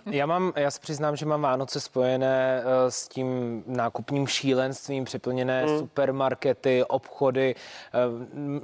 já 0.06 0.26
mám, 0.26 0.52
já 0.56 0.70
se 0.70 0.80
přiznám, 0.80 1.16
že 1.16 1.26
mám 1.26 1.42
Vánoce 1.42 1.80
spojené 1.80 2.62
eh, 2.64 2.90
s 2.90 3.08
tím 3.08 3.62
nákupním 3.66 4.26
šílenstvím, 4.26 5.04
přeplněné 5.04 5.66
mm. 5.66 5.78
supermarkety, 5.78 6.84
obchody. 6.84 7.54
Eh, 7.54 7.98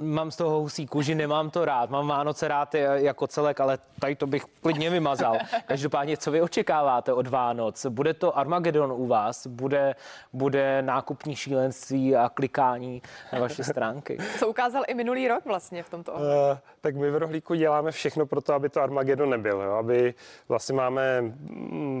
mám 0.01 0.31
z 0.31 0.35
toho 0.35 0.59
husí 0.59 0.87
kůži, 0.87 1.15
nemám 1.15 1.49
to 1.49 1.65
rád. 1.65 1.89
Mám 1.89 2.07
Vánoce 2.07 2.47
rád 2.47 2.75
jako 2.75 3.27
celek, 3.27 3.59
ale 3.59 3.77
tady 3.99 4.15
to 4.15 4.27
bych 4.27 4.45
klidně 4.61 4.89
vymazal. 4.89 5.37
Každopádně, 5.65 6.17
co 6.17 6.31
vy 6.31 6.41
očekáváte 6.41 7.13
od 7.13 7.27
Vánoc? 7.27 7.85
Bude 7.85 8.13
to 8.13 8.37
Armagedon 8.37 8.91
u 8.91 9.07
vás? 9.07 9.47
Bude, 9.47 9.95
bude 10.33 10.81
nákupní 10.81 11.35
šílenství 11.35 12.15
a 12.15 12.29
klikání 12.29 13.01
na 13.33 13.39
vaše 13.39 13.63
stránky? 13.63 14.17
Co 14.39 14.47
ukázal 14.47 14.83
i 14.87 14.93
minulý 14.93 15.27
rok 15.27 15.45
vlastně 15.45 15.83
v 15.83 15.89
tomto 15.89 16.13
ohledu? 16.13 16.51
Uh, 16.51 16.57
tak 16.81 16.95
my 16.95 17.11
v 17.11 17.15
Rohlíku 17.15 17.53
děláme 17.53 17.91
všechno 17.91 18.25
pro 18.25 18.41
to, 18.41 18.53
aby 18.53 18.69
to 18.69 18.81
Armageddon 18.81 19.29
nebyl. 19.29 19.61
Jo? 19.61 19.71
Aby 19.71 20.13
vlastně 20.47 20.75
máme 20.75 21.33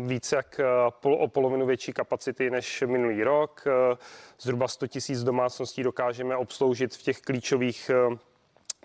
více 0.05 0.35
jak 0.35 0.59
eh, 0.59 0.65
pol, 0.89 1.13
o 1.13 1.27
polovinu 1.27 1.65
větší 1.65 1.93
kapacity 1.93 2.49
než 2.49 2.83
minulý 2.87 3.23
rok. 3.23 3.63
Eh, 3.67 3.97
zhruba 4.39 4.67
100 4.67 4.87
tisíc 4.87 5.23
domácností 5.23 5.83
dokážeme 5.83 6.35
obsloužit 6.35 6.95
v 6.95 7.03
těch 7.03 7.21
klíčových 7.21 7.89
eh, 7.89 8.17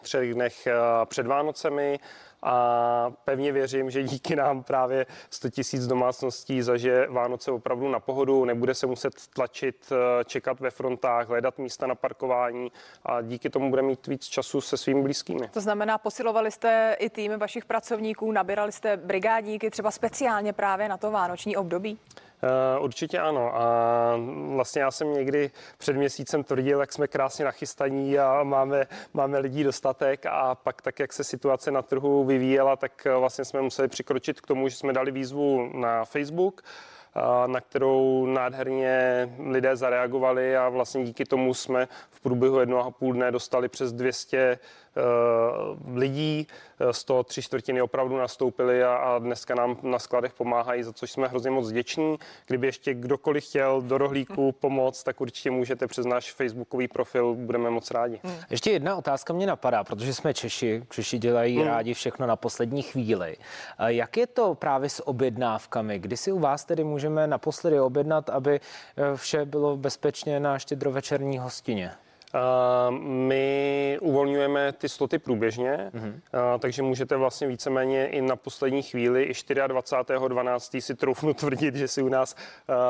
třech 0.02 0.34
dnech 0.34 0.68
před 1.06 1.26
Vánocemi 1.26 1.98
a 2.42 3.12
pevně 3.24 3.52
věřím, 3.52 3.90
že 3.90 4.02
díky 4.02 4.36
nám 4.36 4.62
právě 4.62 5.06
100 5.30 5.50
tisíc 5.50 5.86
domácností 5.86 6.62
zažije 6.62 7.06
Vánoce 7.10 7.50
opravdu 7.50 7.88
na 7.88 8.00
pohodu, 8.00 8.44
nebude 8.44 8.74
se 8.74 8.86
muset 8.86 9.14
tlačit, 9.34 9.92
eh, 9.92 10.24
čekat 10.24 10.60
ve 10.60 10.70
frontách, 10.70 11.28
hledat 11.28 11.58
místa 11.58 11.86
na 11.86 11.94
parkování 11.94 12.72
a 13.04 13.22
díky 13.22 13.50
tomu 13.50 13.70
bude 13.70 13.82
mít 13.82 14.06
víc 14.06 14.24
času 14.24 14.60
se 14.60 14.76
svými 14.76 15.02
blízkými. 15.02 15.48
To 15.48 15.60
znamená, 15.60 15.98
posilovali 15.98 16.50
jste 16.50 16.96
i 16.98 17.10
tým 17.10 17.38
vašich 17.38 17.64
pracovníků, 17.64 18.32
nabírali 18.32 18.72
jste 18.72 18.96
brigádníky 18.96 19.70
třeba 19.70 19.90
speciálně 19.90 20.52
právě 20.52 20.88
na 20.88 20.96
to 20.96 21.10
vánoční 21.10 21.56
období? 21.56 21.98
Uh, 22.42 22.84
určitě 22.84 23.18
ano. 23.18 23.56
A 23.56 24.16
vlastně 24.54 24.82
já 24.82 24.90
jsem 24.90 25.14
někdy 25.14 25.50
před 25.78 25.96
měsícem 25.96 26.44
tvrdil, 26.44 26.80
jak 26.80 26.92
jsme 26.92 27.08
krásně 27.08 27.44
nachystaní 27.44 28.18
a 28.18 28.42
máme, 28.42 28.86
máme 29.14 29.38
lidí 29.38 29.64
dostatek 29.64 30.26
a 30.26 30.54
pak 30.54 30.82
tak, 30.82 30.98
jak 30.98 31.12
se 31.12 31.24
situace 31.24 31.70
na 31.70 31.82
trhu 31.82 32.24
vyvíjela, 32.24 32.76
tak 32.76 33.06
vlastně 33.18 33.44
jsme 33.44 33.62
museli 33.62 33.88
přikročit 33.88 34.40
k 34.40 34.46
tomu, 34.46 34.68
že 34.68 34.76
jsme 34.76 34.92
dali 34.92 35.10
výzvu 35.10 35.70
na 35.74 36.04
Facebook 36.04 36.62
na 37.46 37.60
kterou 37.60 38.26
nádherně 38.26 39.28
lidé 39.38 39.76
zareagovali 39.76 40.56
a 40.56 40.68
vlastně 40.68 41.04
díky 41.04 41.24
tomu 41.24 41.54
jsme 41.54 41.88
v 42.10 42.20
průběhu 42.20 42.60
jednoho 42.60 42.84
a 42.84 42.90
půl 42.90 43.12
dne 43.12 43.30
dostali 43.30 43.68
přes 43.68 43.92
200 43.92 44.58
lidí, 45.94 46.46
z 46.90 47.04
toho 47.04 47.22
tři 47.22 47.42
čtvrtiny 47.42 47.82
opravdu 47.82 48.16
nastoupili 48.16 48.84
a, 48.84 48.94
a 48.94 49.18
dneska 49.18 49.54
nám 49.54 49.76
na 49.82 49.98
skladech 49.98 50.32
pomáhají, 50.32 50.82
za 50.82 50.92
což 50.92 51.10
jsme 51.10 51.28
hrozně 51.28 51.50
moc 51.50 51.70
vděční. 51.70 52.16
Kdyby 52.46 52.66
ještě 52.66 52.94
kdokoliv 52.94 53.44
chtěl 53.44 53.82
do 53.82 53.98
rohlíku 53.98 54.52
pomoct, 54.52 55.02
tak 55.02 55.20
určitě 55.20 55.50
můžete 55.50 55.86
přes 55.86 56.06
náš 56.06 56.32
facebookový 56.32 56.88
profil, 56.88 57.34
budeme 57.34 57.70
moc 57.70 57.90
rádi. 57.90 58.20
Hmm. 58.24 58.36
Ještě 58.50 58.70
jedna 58.70 58.96
otázka 58.96 59.32
mě 59.32 59.46
napadá, 59.46 59.84
protože 59.84 60.14
jsme 60.14 60.34
Češi, 60.34 60.82
Češi 60.90 61.18
dělají 61.18 61.56
hmm. 61.56 61.66
rádi 61.66 61.94
všechno 61.94 62.26
na 62.26 62.36
poslední 62.36 62.82
chvíli. 62.82 63.36
Jak 63.86 64.16
je 64.16 64.26
to 64.26 64.54
právě 64.54 64.88
s 64.88 65.08
objednávkami? 65.08 65.98
Kdy 65.98 66.16
si 66.16 66.32
u 66.32 66.38
vás 66.38 66.64
tedy 66.64 66.84
můžeme 66.84 67.26
naposledy 67.26 67.80
objednat, 67.80 68.30
aby 68.30 68.60
eh, 68.60 69.16
vše 69.16 69.44
bylo 69.44 69.76
bezpečně 69.76 70.40
na 70.40 70.58
štědrovečerní 70.58 71.38
hostině? 71.38 71.92
My 72.98 73.98
uvolňujeme 74.00 74.72
ty 74.72 74.88
sloty 74.88 75.18
průběžně, 75.18 75.90
mm-hmm. 75.94 76.58
takže 76.58 76.82
můžete 76.82 77.16
vlastně 77.16 77.46
víceméně 77.46 78.06
i 78.06 78.20
na 78.20 78.36
poslední 78.36 78.82
chvíli, 78.82 79.22
i 79.22 79.32
24.12. 79.32 80.80
si 80.80 80.94
troufnu 80.94 81.34
tvrdit, 81.34 81.74
že 81.74 81.88
si 81.88 82.02
u 82.02 82.08
nás 82.08 82.36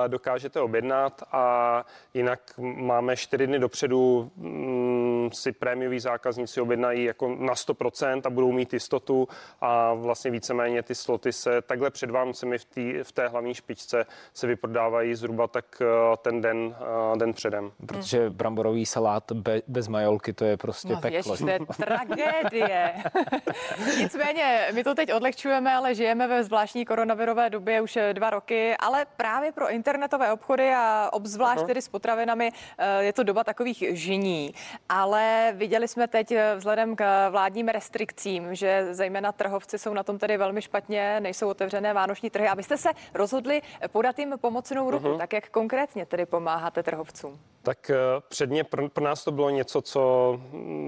dokážete 0.07 0.61
objednat 0.61 1.23
a 1.33 1.85
jinak 2.15 2.41
máme 2.59 3.17
4 3.17 3.47
dny 3.47 3.59
dopředu 3.59 4.31
mm, 4.37 5.31
si 5.33 5.53
prémiový 5.53 6.01
zákazníci 6.01 6.61
objednají 6.61 7.05
jako 7.05 7.37
na 7.39 7.55
100% 7.55 8.21
a 8.25 8.31
budou 8.31 8.53
mít 8.53 8.73
jistotu 8.73 9.29
a 9.61 9.95
vlastně 9.95 10.31
víceméně 10.31 10.83
ty 10.83 10.95
sloty 10.95 11.33
se 11.33 11.63
takhle 11.63 11.91
před 11.91 12.11
Vánocemi 12.11 12.59
v, 12.59 12.65
tý, 12.65 12.95
v 13.03 13.13
té 13.13 13.29
hlavní 13.29 13.55
špičce 13.55 14.07
se 14.33 14.47
vyprodávají 14.47 15.15
zhruba 15.15 15.47
tak 15.47 15.83
ten 16.23 16.41
den, 16.41 16.75
den 17.17 17.33
předem. 17.33 17.73
Protože 17.87 18.31
bramborový 18.31 18.87
salát 18.87 19.33
be, 19.37 19.63
bez 19.67 19.89
majolky, 19.89 20.33
to 20.33 20.45
je 20.45 20.57
prostě 20.57 20.89
no, 20.89 21.01
peklo. 21.01 21.17
Ježiš, 21.17 21.39
to 21.39 21.49
je 21.49 21.59
tragédie. 21.77 22.95
Nicméně, 23.99 24.69
my 24.73 24.85
to 24.85 24.95
teď 24.95 25.13
odlehčujeme, 25.13 25.75
ale 25.75 25.95
žijeme 25.95 26.29
ve 26.29 26.45
zvláštní 26.45 26.85
koronavirové 26.85 27.51
době 27.51 27.81
už 27.81 27.97
eh, 27.97 28.15
dva 28.15 28.31
roky, 28.31 28.77
ale 28.79 29.07
právě 29.17 29.53
pro 29.53 29.71
internetové 29.71 30.33
obchody 30.33 30.75
a 30.75 31.11
obzvlášť 31.13 31.67
tedy 31.67 31.83
s 31.83 31.89
potravinami 31.89 32.53
eh, 32.79 33.05
je 33.05 33.13
to 33.13 33.23
doba 33.23 33.45
takových 33.45 33.85
žení. 33.91 34.55
Ale 34.89 35.53
viděli 35.57 35.89
jsme 35.89 36.09
teď 36.09 36.33
eh, 36.33 36.55
vzhledem 36.57 36.97
k 36.97 37.31
vládním 37.31 37.69
restrikcím, 37.69 38.55
že 38.55 38.95
zejména 38.95 39.33
trhovci 39.33 39.79
jsou 39.79 39.95
na 39.95 40.03
tom 40.03 40.19
tedy 40.19 40.37
velmi 40.37 40.63
špatně, 40.63 41.21
nejsou 41.21 41.49
otevřené 41.49 41.93
vánoční 41.93 42.31
trhy. 42.31 42.49
Abyste 42.49 42.77
se 42.77 42.89
rozhodli 43.15 43.63
podat 43.93 44.19
jim 44.19 44.35
pomocnou 44.41 44.91
ruku, 44.91 45.07
uh-huh. 45.07 45.19
tak 45.19 45.33
jak 45.33 45.49
konkrétně 45.49 46.07
tedy 46.07 46.27
pomáháte 46.27 46.83
trhovcům? 46.83 47.39
Tak 47.63 47.91
předně 48.29 48.65
pro, 48.65 48.89
pro 48.89 49.05
nás 49.05 49.26
to 49.27 49.33
bylo 49.33 49.51
něco, 49.51 49.83
co 49.83 50.41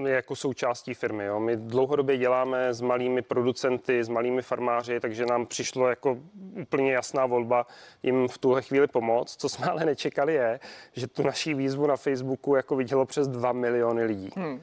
je 0.05 0.13
jako 0.13 0.35
součástí 0.35 0.93
firmy. 0.93 1.25
Jo. 1.25 1.39
My 1.39 1.57
dlouhodobě 1.57 2.17
děláme 2.17 2.73
s 2.73 2.81
malými 2.81 3.21
producenty, 3.21 4.03
s 4.03 4.09
malými 4.09 4.41
farmáři, 4.41 4.99
takže 4.99 5.25
nám 5.25 5.45
přišlo 5.45 5.87
jako 5.87 6.17
úplně 6.61 6.93
jasná 6.93 7.25
volba 7.25 7.67
jim 8.03 8.27
v 8.27 8.37
tuhle 8.37 8.61
chvíli 8.61 8.87
pomoct. 8.87 9.35
Co 9.35 9.49
jsme 9.49 9.67
ale 9.67 9.85
nečekali 9.85 10.33
je, 10.33 10.59
že 10.93 11.07
tu 11.07 11.23
naší 11.23 11.53
výzvu 11.53 11.87
na 11.87 11.95
Facebooku 11.95 12.55
jako 12.55 12.75
vidělo 12.75 13.05
přes 13.05 13.27
2 13.27 13.51
miliony 13.51 14.03
lidí. 14.03 14.29
Hmm. 14.35 14.61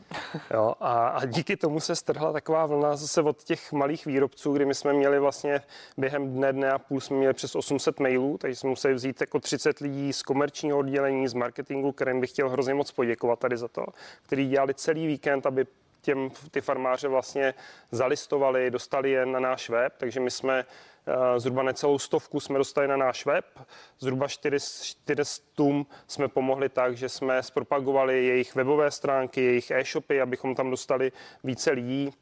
Jo, 0.55 0.75
a, 0.81 1.09
a 1.09 1.25
díky 1.25 1.57
tomu 1.57 1.81
se 1.81 1.97
strhla 1.97 2.33
taková 2.33 2.67
vlna 2.67 2.97
zase 2.97 3.23
od 3.23 3.43
těch 3.43 3.73
malých 3.73 4.07
výrobců, 4.07 4.53
kdy 4.53 4.65
my 4.65 4.75
jsme 4.75 4.93
měli 4.93 5.19
vlastně 5.19 5.61
během 5.97 6.35
dne, 6.35 6.53
dne 6.53 6.71
a 6.71 6.79
půl 6.79 7.01
jsme 7.01 7.17
měli 7.17 7.35
přes 7.35 7.57
800 7.57 8.01
mailů, 8.01 8.39
takže 8.39 8.57
jsme 8.57 8.71
museli 8.71 8.95
vzít 8.95 9.21
jako 9.21 9.41
30 9.41 9.79
lidí 9.79 10.13
z 10.13 10.23
komerčního 10.23 10.79
oddělení, 10.79 11.29
z 11.29 11.35
marketingu, 11.35 11.93
kterým 11.93 12.21
bych 12.21 12.31
chtěl 12.31 12.49
hrozně 12.51 12.75
moc 12.75 12.93
poděkovat 12.93 13.39
tady 13.39 13.56
za 13.59 13.69
to, 13.69 13.87
který 14.23 14.49
dělali 14.49 14.75
celý 14.75 15.07
víkend, 15.07 15.47
aby 15.47 15.67
těm 16.07 16.31
ty 16.51 16.61
farmáře 16.61 17.09
vlastně 17.09 17.55
zalistovali, 17.91 18.71
dostali 18.71 19.11
je 19.11 19.27
na 19.27 19.41
náš 19.41 19.69
web, 19.69 19.95
takže 19.97 20.21
my 20.21 20.31
jsme 20.31 20.65
uh, 20.65 21.39
zhruba 21.39 21.63
necelou 21.63 21.99
stovku 21.99 22.41
jsme 22.41 22.59
dostali 22.59 22.89
na 22.89 22.97
náš 22.97 23.27
web, 23.27 23.45
zhruba 23.99 24.29
400 24.29 25.65
jsme 26.07 26.29
pomohli 26.29 26.69
tak, 26.69 26.97
že 26.97 27.09
jsme 27.09 27.43
zpropagovali 27.43 28.27
jejich 28.27 28.55
webové 28.55 28.91
stránky, 28.91 29.45
jejich 29.45 29.71
e-shopy, 29.71 30.21
abychom 30.21 30.55
tam 30.55 30.71
dostali 30.71 31.13
více 31.45 31.71
lidí, 31.71 32.13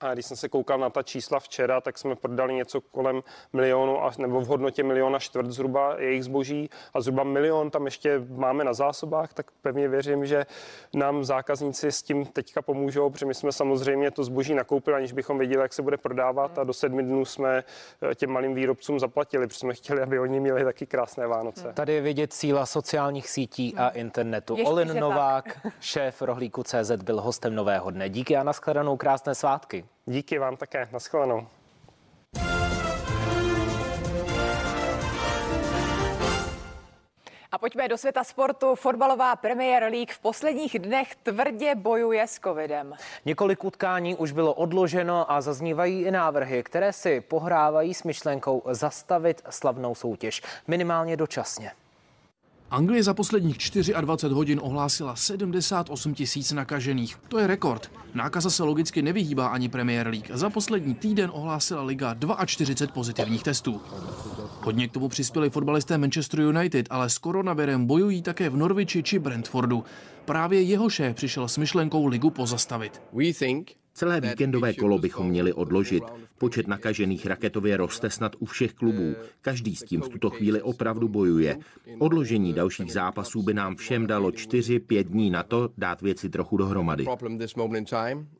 a 0.00 0.14
když 0.14 0.26
jsem 0.26 0.36
se 0.36 0.48
koukal 0.48 0.78
na 0.78 0.90
ta 0.90 1.02
čísla 1.02 1.40
včera, 1.40 1.80
tak 1.80 1.98
jsme 1.98 2.16
prodali 2.16 2.54
něco 2.54 2.80
kolem 2.80 3.22
milionu, 3.52 3.98
nebo 4.18 4.40
v 4.40 4.46
hodnotě 4.46 4.82
miliona 4.82 5.18
čtvrt 5.18 5.50
zhruba 5.50 5.96
jejich 5.98 6.24
zboží 6.24 6.70
a 6.94 7.00
zhruba 7.00 7.24
milion 7.24 7.70
tam 7.70 7.84
ještě 7.84 8.22
máme 8.28 8.64
na 8.64 8.74
zásobách, 8.74 9.34
tak 9.34 9.50
pevně 9.62 9.88
věřím, 9.88 10.26
že 10.26 10.46
nám 10.94 11.24
zákazníci 11.24 11.92
s 11.92 12.02
tím 12.02 12.26
teďka 12.26 12.62
pomůžou, 12.62 13.10
protože 13.10 13.26
my 13.26 13.34
jsme 13.34 13.52
samozřejmě 13.52 14.10
to 14.10 14.24
zboží 14.24 14.54
nakoupili, 14.54 14.96
aniž 14.96 15.12
bychom 15.12 15.38
věděli, 15.38 15.62
jak 15.62 15.72
se 15.72 15.82
bude 15.82 15.96
prodávat 15.96 16.58
a 16.58 16.64
do 16.64 16.72
sedmi 16.72 17.02
dnů 17.02 17.24
jsme 17.24 17.64
eh, 18.10 18.14
těm 18.14 18.30
malým 18.30 18.54
výrobcům 18.54 19.00
zaplatili, 19.00 19.46
protože 19.46 19.58
jsme 19.58 19.74
chtěli, 19.74 20.02
aby 20.02 20.18
oni 20.18 20.40
měli 20.40 20.64
taky 20.64 20.86
krásné 20.86 21.26
Vánoce. 21.26 21.72
Tady 21.74 21.92
je 21.92 22.00
vidět 22.00 22.32
síla 22.32 22.66
sociálních 22.66 23.28
sítí 23.28 23.74
a 23.76 23.88
internetu. 23.88 24.56
Ještě 24.56 24.70
Olin 24.70 25.00
Novák, 25.00 25.66
šéf 25.80 26.22
rohlíku 26.22 26.62
CZ, 26.62 26.90
byl 27.02 27.20
hostem 27.20 27.54
nového 27.54 27.90
dne. 27.90 28.08
Díky 28.08 28.36
a 28.36 28.42
nashledanou 28.42 28.96
krásné 28.96 29.34
svátky. 29.34 29.75
Díky 30.06 30.38
vám 30.38 30.56
také. 30.56 30.88
Naschledanou. 30.92 31.46
A 37.52 37.58
pojďme 37.58 37.88
do 37.88 37.98
světa 37.98 38.24
sportu. 38.24 38.74
Fotbalová 38.74 39.36
Premier 39.36 39.82
League 39.82 40.12
v 40.12 40.18
posledních 40.18 40.78
dnech 40.78 41.14
tvrdě 41.14 41.74
bojuje 41.74 42.26
s 42.26 42.38
covidem. 42.38 42.94
Několik 43.24 43.64
utkání 43.64 44.14
už 44.14 44.32
bylo 44.32 44.54
odloženo 44.54 45.32
a 45.32 45.40
zaznívají 45.40 46.02
i 46.02 46.10
návrhy, 46.10 46.62
které 46.62 46.92
si 46.92 47.20
pohrávají 47.20 47.94
s 47.94 48.02
myšlenkou 48.02 48.62
zastavit 48.70 49.42
slavnou 49.50 49.94
soutěž, 49.94 50.42
minimálně 50.66 51.16
dočasně. 51.16 51.72
Anglie 52.70 53.02
za 53.02 53.14
posledních 53.14 53.56
24 54.00 54.34
hodin 54.34 54.60
ohlásila 54.62 55.16
78 55.16 56.14
tisíc 56.14 56.52
nakažených. 56.52 57.16
To 57.28 57.38
je 57.38 57.46
rekord. 57.46 57.90
Nákaza 58.14 58.50
se 58.50 58.62
logicky 58.62 59.02
nevyhýbá 59.02 59.46
ani 59.46 59.68
Premier 59.68 60.06
League. 60.08 60.30
Za 60.34 60.50
poslední 60.50 60.94
týden 60.94 61.30
ohlásila 61.32 61.82
liga 61.82 62.16
42 62.46 62.94
pozitivních 62.94 63.42
testů. 63.42 63.80
Hodně 64.62 64.88
k 64.88 64.92
tomu 64.92 65.08
přispěli 65.08 65.50
fotbalisté 65.50 65.98
Manchester 65.98 66.40
United, 66.40 66.86
ale 66.90 67.10
s 67.10 67.18
koronavirem 67.18 67.86
bojují 67.86 68.22
také 68.22 68.50
v 68.50 68.56
Norwichi 68.56 69.02
či 69.02 69.18
Brentfordu. 69.18 69.84
Právě 70.24 70.62
jeho 70.62 70.90
šéf 70.90 71.16
přišel 71.16 71.48
s 71.48 71.58
myšlenkou 71.58 72.06
ligu 72.06 72.30
pozastavit. 72.30 73.02
We 73.12 73.32
think 73.32 73.72
Celé 73.96 74.20
víkendové 74.20 74.74
kolo 74.74 74.98
bychom 74.98 75.28
měli 75.28 75.52
odložit. 75.52 76.04
Počet 76.38 76.68
nakažených 76.68 77.26
raketově 77.26 77.76
roste 77.76 78.10
snad 78.10 78.36
u 78.38 78.44
všech 78.44 78.72
klubů. 78.72 79.14
Každý 79.40 79.76
s 79.76 79.82
tím 79.82 80.00
v 80.00 80.08
tuto 80.08 80.30
chvíli 80.30 80.62
opravdu 80.62 81.08
bojuje. 81.08 81.56
Odložení 81.98 82.52
dalších 82.52 82.92
zápasů 82.92 83.42
by 83.42 83.54
nám 83.54 83.76
všem 83.76 84.06
dalo 84.06 84.28
4-5 84.28 85.04
dní 85.04 85.30
na 85.30 85.42
to 85.42 85.70
dát 85.78 86.02
věci 86.02 86.28
trochu 86.28 86.56
dohromady. 86.56 87.06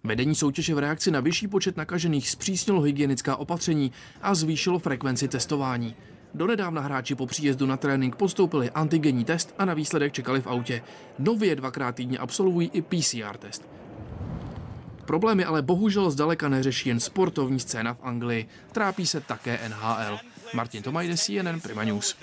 Vedení 0.05 0.35
soutěže 0.35 0.75
v 0.75 0.79
reakci 0.79 1.11
na 1.11 1.21
vyšší 1.21 1.49
počet 1.49 1.77
nakažených 1.77 2.31
zpřísnilo 2.31 2.81
hygienická 2.81 3.37
opatření 3.37 3.92
a 4.23 4.35
zvýšilo 4.35 4.79
frekvenci 4.79 5.29
testování. 5.29 5.95
Donedávna 6.35 6.81
hráči 6.81 7.14
po 7.14 7.27
příjezdu 7.27 7.66
na 7.66 7.77
trénink 7.77 8.16
postoupili 8.16 8.71
antigenní 8.71 9.25
test 9.25 9.55
a 9.59 9.64
na 9.64 9.75
výsledek 9.75 10.12
čekali 10.12 10.40
v 10.40 10.47
autě. 10.47 10.83
Nově 11.19 11.57
dvakrát 11.57 11.95
týdně 11.95 12.19
absolvují 12.19 12.71
i 12.73 12.83
PCR 12.83 13.37
test. 13.38 13.69
Problémy 15.07 15.45
ale 15.45 15.62
bohužel 15.62 16.11
zdaleka 16.11 16.49
neřeší 16.49 16.88
jen 16.88 17.01
sportovní 17.01 17.61
scéna 17.61 17.95
v 17.95 18.03
Anglii. 18.03 18.49
Trápí 18.73 19.07
se 19.07 19.21
také 19.21 19.59
NHL. 19.69 20.19
Martin 20.55 20.83
Tomajde, 20.83 21.16
CNN 21.16 21.61
Prima 21.62 21.85
News. 21.85 22.16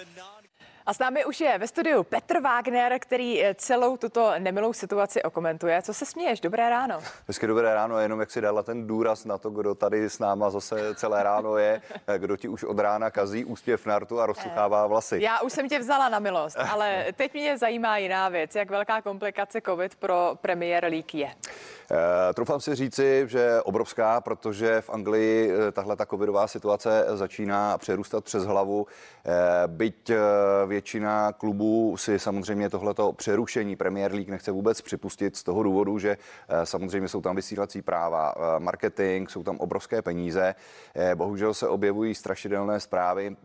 A 0.85 0.93
s 0.93 0.99
námi 0.99 1.25
už 1.25 1.41
je 1.41 1.57
ve 1.57 1.67
studiu 1.67 2.03
Petr 2.03 2.39
Wagner, 2.39 2.99
který 2.99 3.43
eh, 3.43 3.55
celou 3.57 3.97
tuto 3.97 4.33
nemilou 4.39 4.73
situaci 4.73 5.23
okomentuje. 5.23 5.81
Co 5.81 5.93
se 5.93 6.05
směješ? 6.05 6.39
Dobré 6.39 6.69
ráno. 6.69 6.99
Hezky 7.27 7.47
dobré 7.47 7.73
ráno, 7.73 7.99
jenom 7.99 8.19
jak 8.19 8.31
si 8.31 8.41
dala 8.41 8.63
ten 8.63 8.87
důraz 8.87 9.25
na 9.25 9.37
to, 9.37 9.49
kdo 9.49 9.75
tady 9.75 10.09
s 10.09 10.19
náma 10.19 10.49
zase 10.49 10.95
celé 10.95 11.23
ráno 11.23 11.57
je, 11.57 11.81
eh, 12.07 12.19
kdo 12.19 12.37
ti 12.37 12.47
už 12.47 12.63
od 12.63 12.79
rána 12.79 13.11
kazí 13.11 13.45
ústěv 13.45 13.85
na 13.85 13.99
rtu 13.99 14.19
a 14.19 14.25
rozsuchává 14.25 14.87
vlasy. 14.87 15.19
Já 15.21 15.41
už 15.41 15.53
jsem 15.53 15.69
tě 15.69 15.79
vzala 15.79 16.09
na 16.09 16.19
milost, 16.19 16.57
ale 16.57 17.05
teď 17.15 17.33
mě 17.33 17.57
zajímá 17.57 17.97
jiná 17.97 18.29
věc. 18.29 18.55
Jak 18.55 18.69
velká 18.69 19.01
komplikace 19.01 19.61
COVID 19.61 19.95
pro 19.95 20.37
Premier 20.41 20.83
League 20.83 21.15
je? 21.15 21.31
Uh, 21.91 21.97
troufám 22.33 22.61
si 22.61 22.75
říci, 22.75 23.25
že 23.27 23.61
obrovská, 23.61 24.21
protože 24.21 24.81
v 24.81 24.89
Anglii 24.89 25.51
tahle 25.71 25.95
ta 25.95 26.05
covidová 26.05 26.47
situace 26.47 27.05
začíná 27.13 27.77
přerůstat 27.77 28.23
přes 28.23 28.43
hlavu. 28.43 28.81
Uh, 28.81 28.87
byť 29.67 30.11
většina 30.67 31.31
klubů 31.31 31.97
si 31.97 32.19
samozřejmě 32.19 32.69
tohleto 32.69 33.13
přerušení 33.13 33.75
Premier 33.75 34.13
League 34.13 34.29
nechce 34.29 34.51
vůbec 34.51 34.81
připustit 34.81 35.37
z 35.37 35.43
toho 35.43 35.63
důvodu, 35.63 35.99
že 35.99 36.17
samozřejmě 36.63 37.07
jsou 37.07 37.21
tam 37.21 37.35
vysílací 37.35 37.81
práva, 37.81 38.33
marketing, 38.59 39.29
jsou 39.29 39.43
tam 39.43 39.57
obrovské 39.57 40.01
peníze. 40.01 40.55
Bohužel 41.15 41.53
se 41.53 41.67
objevují 41.67 42.15
strašidelné 42.15 42.79
zprávy, 42.79 43.35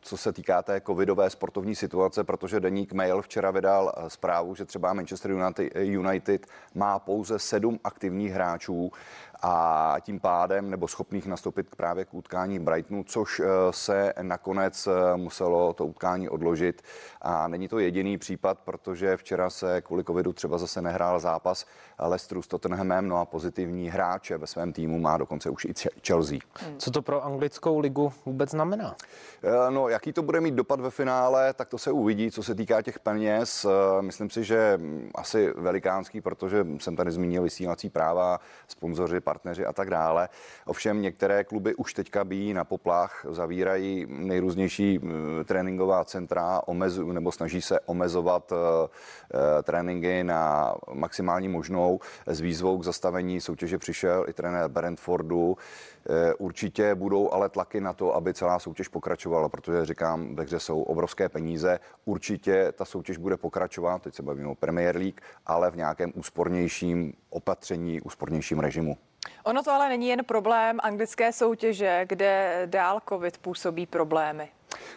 co 0.00 0.16
se 0.16 0.32
týká 0.32 0.62
té 0.62 0.80
covidové 0.80 1.30
sportovní 1.30 1.74
situace, 1.74 2.24
protože 2.24 2.60
deník 2.60 2.92
Mail 2.92 3.22
včera 3.22 3.50
vydal 3.50 3.92
zprávu, 4.08 4.54
že 4.54 4.64
třeba 4.64 4.92
Manchester 4.92 5.30
United 5.74 6.46
má 6.74 6.98
pouze 6.98 7.38
sedm 7.50 7.78
aktivních 7.84 8.32
hráčů 8.32 8.92
a 9.42 9.96
tím 10.00 10.20
pádem 10.20 10.70
nebo 10.70 10.88
schopných 10.88 11.26
nastoupit 11.26 11.76
právě 11.76 12.04
k 12.04 12.14
utkání 12.14 12.58
Brightonu, 12.58 13.04
což 13.04 13.40
eh, 13.40 13.46
se 13.70 14.12
nakonec 14.22 14.86
eh, 14.86 15.16
muselo 15.16 15.72
to 15.72 15.86
utkání 15.86 16.28
odložit. 16.28 16.82
A 17.22 17.48
není 17.48 17.68
to 17.68 17.78
jediný 17.78 18.18
případ, 18.18 18.58
protože 18.58 19.16
včera 19.16 19.50
se 19.50 19.82
kvůli 19.82 20.04
covidu 20.04 20.32
třeba 20.32 20.58
zase 20.58 20.82
nehrál 20.82 21.20
zápas 21.20 21.66
Leicesteru 21.98 22.42
s 22.42 22.46
Tottenhamem, 22.46 23.08
no 23.08 23.16
a 23.16 23.24
pozitivní 23.24 23.90
hráče 23.90 24.38
ve 24.38 24.46
svém 24.46 24.72
týmu 24.72 24.98
má 24.98 25.16
dokonce 25.16 25.50
už 25.50 25.64
i 25.64 25.72
Chelsea. 26.06 26.38
Co 26.78 26.90
to 26.90 27.02
pro 27.02 27.24
anglickou 27.24 27.78
ligu 27.78 28.12
vůbec 28.26 28.50
znamená? 28.50 28.96
Eh, 29.42 29.70
no, 29.70 29.88
jaký 29.88 30.12
to 30.12 30.22
bude 30.22 30.40
mít 30.40 30.54
dopad 30.54 30.80
ve 30.80 30.90
finále, 30.90 31.54
tak 31.54 31.68
to 31.68 31.78
se 31.78 31.92
uvidí, 31.92 32.30
co 32.30 32.42
se 32.42 32.54
týká 32.54 32.82
těch 32.82 32.98
peněz. 32.98 33.66
Myslím 34.00 34.30
si, 34.30 34.44
že 34.44 34.74
mm, 34.76 35.10
asi 35.14 35.52
velikánský, 35.56 36.20
protože 36.20 36.66
jsem 36.78 36.96
tady 36.96 37.10
zmínil 37.10 37.42
vysílací 37.42 37.90
práva, 37.90 38.40
sponzoři, 38.68 39.20
partneři 39.30 39.66
a 39.66 39.72
tak 39.72 39.90
dále. 39.90 40.28
Ovšem 40.66 41.02
některé 41.02 41.44
kluby 41.44 41.74
už 41.74 41.94
teďka 41.94 42.24
bíjí 42.24 42.54
na 42.54 42.64
poplach, 42.64 43.26
zavírají 43.28 44.06
nejrůznější 44.08 45.00
tréninková 45.44 46.04
centra, 46.04 46.60
omezují 46.66 47.14
nebo 47.14 47.32
snaží 47.32 47.62
se 47.62 47.80
omezovat 47.80 48.52
eh, 48.52 48.56
eh, 48.58 49.62
tréninky 49.62 50.24
na 50.24 50.74
maximální 50.92 51.48
možnou. 51.48 52.00
S 52.26 52.40
výzvou 52.40 52.78
k 52.78 52.84
zastavení 52.84 53.40
soutěže 53.40 53.78
přišel 53.78 54.24
i 54.28 54.32
trenér 54.32 54.68
Brentfordu. 54.68 55.56
Eh, 56.08 56.34
určitě 56.34 56.94
budou 56.94 57.32
ale 57.32 57.48
tlaky 57.48 57.80
na 57.80 57.92
to, 57.92 58.14
aby 58.14 58.34
celá 58.34 58.58
soutěž 58.58 58.88
pokračovala, 58.88 59.48
protože 59.48 59.86
říkám, 59.86 60.36
ve 60.36 60.44
hře 60.44 60.60
jsou 60.60 60.82
obrovské 60.82 61.28
peníze. 61.28 61.80
Určitě 62.04 62.72
ta 62.72 62.84
soutěž 62.84 63.18
bude 63.18 63.36
pokračovat, 63.36 64.02
teď 64.02 64.14
se 64.14 64.22
bavíme 64.22 64.48
o 64.48 64.54
Premier 64.54 64.96
League, 64.96 65.20
ale 65.46 65.70
v 65.70 65.76
nějakém 65.76 66.12
úspornějším 66.14 67.12
opatření, 67.30 68.00
úspornějším 68.00 68.58
režimu. 68.58 68.96
Ono 69.44 69.62
to 69.62 69.70
ale 69.70 69.88
není 69.88 70.08
jen 70.08 70.24
problém 70.24 70.78
anglické 70.82 71.32
soutěže, 71.32 72.04
kde 72.08 72.62
dál 72.66 73.00
COVID 73.08 73.38
působí 73.38 73.86
problémy. 73.86 74.48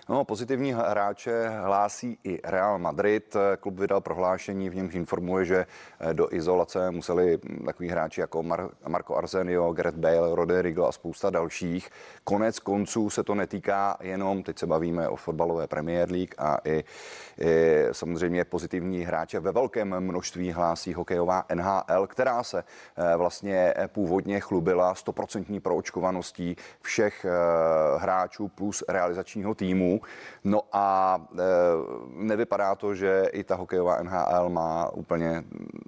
No, 0.10 0.26
pozitivní 0.26 0.74
hráče 0.74 1.50
hlásí 1.50 2.18
i 2.24 2.40
Real 2.44 2.80
Madrid. 2.80 3.36
Klub 3.60 3.80
vydal 3.80 4.02
prohlášení, 4.02 4.70
v 4.70 4.76
němž 4.76 4.96
informuje, 4.96 5.46
že 5.46 5.66
eh, 6.00 6.14
do 6.14 6.34
izolace 6.34 6.92
museli 6.92 7.38
hm, 7.38 7.66
takový 7.66 7.90
hráči 7.90 8.22
jako 8.22 8.44
Mar- 8.44 8.70
Marco 8.88 9.16
Arsenio, 9.16 9.74
Gareth 9.74 9.98
Bale, 9.98 10.36
Rodrigo 10.36 10.86
a 10.86 10.92
spousta 10.92 11.30
dalších. 11.30 11.90
Konec 12.24 12.60
konců 12.60 13.10
se 13.10 13.24
to 13.24 13.36
netýká 13.36 13.98
jenom, 14.02 14.44
teď 14.44 14.60
se 14.60 14.68
bavíme 14.68 15.10
o 15.10 15.16
fotbalové 15.16 15.68
Premier 15.68 16.12
League 16.12 16.36
a 16.38 16.58
i 16.66 16.84
samozřejmě 17.92 18.46
pozitivní 18.46 19.02
hráče 19.02 19.40
ve 19.40 19.52
velkém 19.52 20.00
množství 20.00 20.52
hlásí 20.52 20.94
hokejová 20.94 21.46
NHL, 21.54 22.08
která 22.08 22.44
se 22.44 22.64
eh, 22.64 23.18
vlastně 23.18 23.74
původně 23.88 24.40
chlubila 24.40 24.96
stoprocentní 24.96 25.60
proočkovaností 25.60 26.56
všech 26.82 27.26
eh, 27.26 27.30
hráčů 27.98 28.48
plus 28.48 28.84
realizačního 28.90 29.56
týmu. 29.56 30.02
No 30.44 30.62
a 30.72 31.18
nevypadá 32.08 32.76
to, 32.76 32.96
že 32.96 33.24
i 33.32 33.44
ta 33.44 33.56
hokejová 33.56 34.04
NHL 34.04 34.50
má 34.50 34.90
úplně 34.90 35.44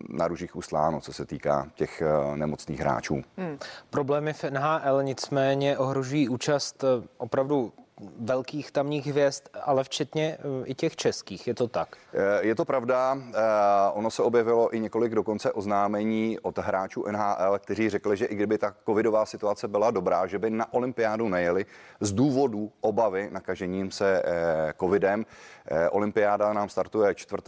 na 0.10 0.28
ružích 0.28 0.56
ustláno, 0.56 1.02
co 1.02 1.14
se 1.14 1.26
týká 1.26 1.68
těch 1.76 2.04
nemocných 2.36 2.80
hráčů. 2.80 3.22
Hmm. 3.38 3.58
Problémy 3.90 4.34
v 4.34 4.44
NHL 4.44 5.04
nicméně 5.04 5.78
ohrožují 5.78 6.30
účast 6.30 6.84
eh, 6.84 7.08
opravdu 7.18 7.74
velkých 8.20 8.72
tamních 8.72 9.08
hvězd, 9.08 9.44
ale 9.64 9.84
včetně 9.84 10.38
eh, 10.40 10.66
i 10.66 10.76
těch 10.76 10.96
českých. 10.96 11.48
Je 11.48 11.54
to 11.54 11.68
tak? 11.68 11.98
Eh, 12.14 12.46
je 12.46 12.56
to 12.56 12.66
pravda. 12.66 13.18
Ono 13.94 14.12
se 14.12 14.24
objevilo 14.24 14.76
i 14.76 14.80
několik 14.80 15.16
dokonce 15.16 15.52
oznámení 15.52 16.40
od 16.40 16.58
hráčů 16.58 17.04
NHL, 17.12 17.60
kteří 17.60 17.90
řekli, 17.90 18.18
že 18.18 18.26
i 18.26 18.36
kdyby 18.36 18.58
ta 18.58 18.76
covidová 18.86 19.26
situace 19.26 19.68
byla 19.68 19.92
dobrá, 19.92 20.28
že 20.28 20.40
by 20.40 20.50
na 20.50 20.74
olympiádu 20.74 21.30
nejeli 21.30 21.66
z 22.00 22.12
důvodu 22.12 22.72
obavy 22.82 23.30
nakažením 23.32 23.92
se 23.92 24.24
covidem. 24.80 25.26
Olympiáda 25.92 26.54
nám 26.54 26.70
startuje 26.70 27.16
4. 27.16 27.42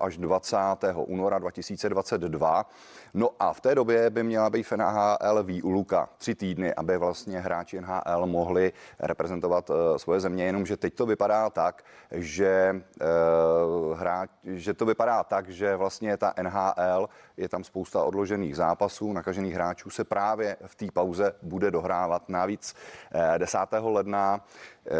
až 0.00 0.18
20. 0.18 0.56
února 0.94 1.38
2022. 1.38 2.66
No 3.14 3.30
a 3.40 3.52
v 3.52 3.60
té 3.60 3.74
době 3.74 4.10
by 4.10 4.22
měla 4.22 4.50
být 4.50 4.62
v 4.62 4.72
NHL 4.72 5.42
výuluka 5.42 6.08
tři 6.18 6.34
týdny, 6.34 6.74
aby 6.74 6.98
vlastně 6.98 7.40
hráči 7.40 7.80
NHL 7.80 8.26
mohli 8.26 8.72
reprezentovat 9.00 9.70
svoje 9.98 10.20
země, 10.20 10.44
jenomže 10.44 10.76
teď 10.76 10.94
to 10.94 11.06
vypadá 11.06 11.50
tak, 11.50 11.84
že, 12.10 12.82
uh, 13.00 13.98
hráč, 13.98 14.30
že 14.44 14.74
to 14.74 14.86
vypadá 14.86 15.24
tak, 15.24 15.48
že 15.48 15.76
vlastně 15.76 16.16
ta 16.16 16.34
NHL 16.42 17.08
je 17.36 17.48
tam 17.48 17.64
spousta 17.64 18.04
odložených 18.04 18.56
zápasů, 18.56 19.12
nakažených 19.12 19.54
hráčů 19.54 19.90
se 19.90 20.04
právě 20.04 20.56
v 20.66 20.74
té 20.74 20.86
pauze 20.92 21.32
bude 21.42 21.70
dohrávat. 21.70 22.28
Navíc 22.28 22.74
uh, 23.14 23.38
10. 23.38 23.58
ledna 23.80 24.40
uh, 24.40 24.92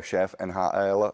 šéf 0.00 0.34
NHL 0.44 1.12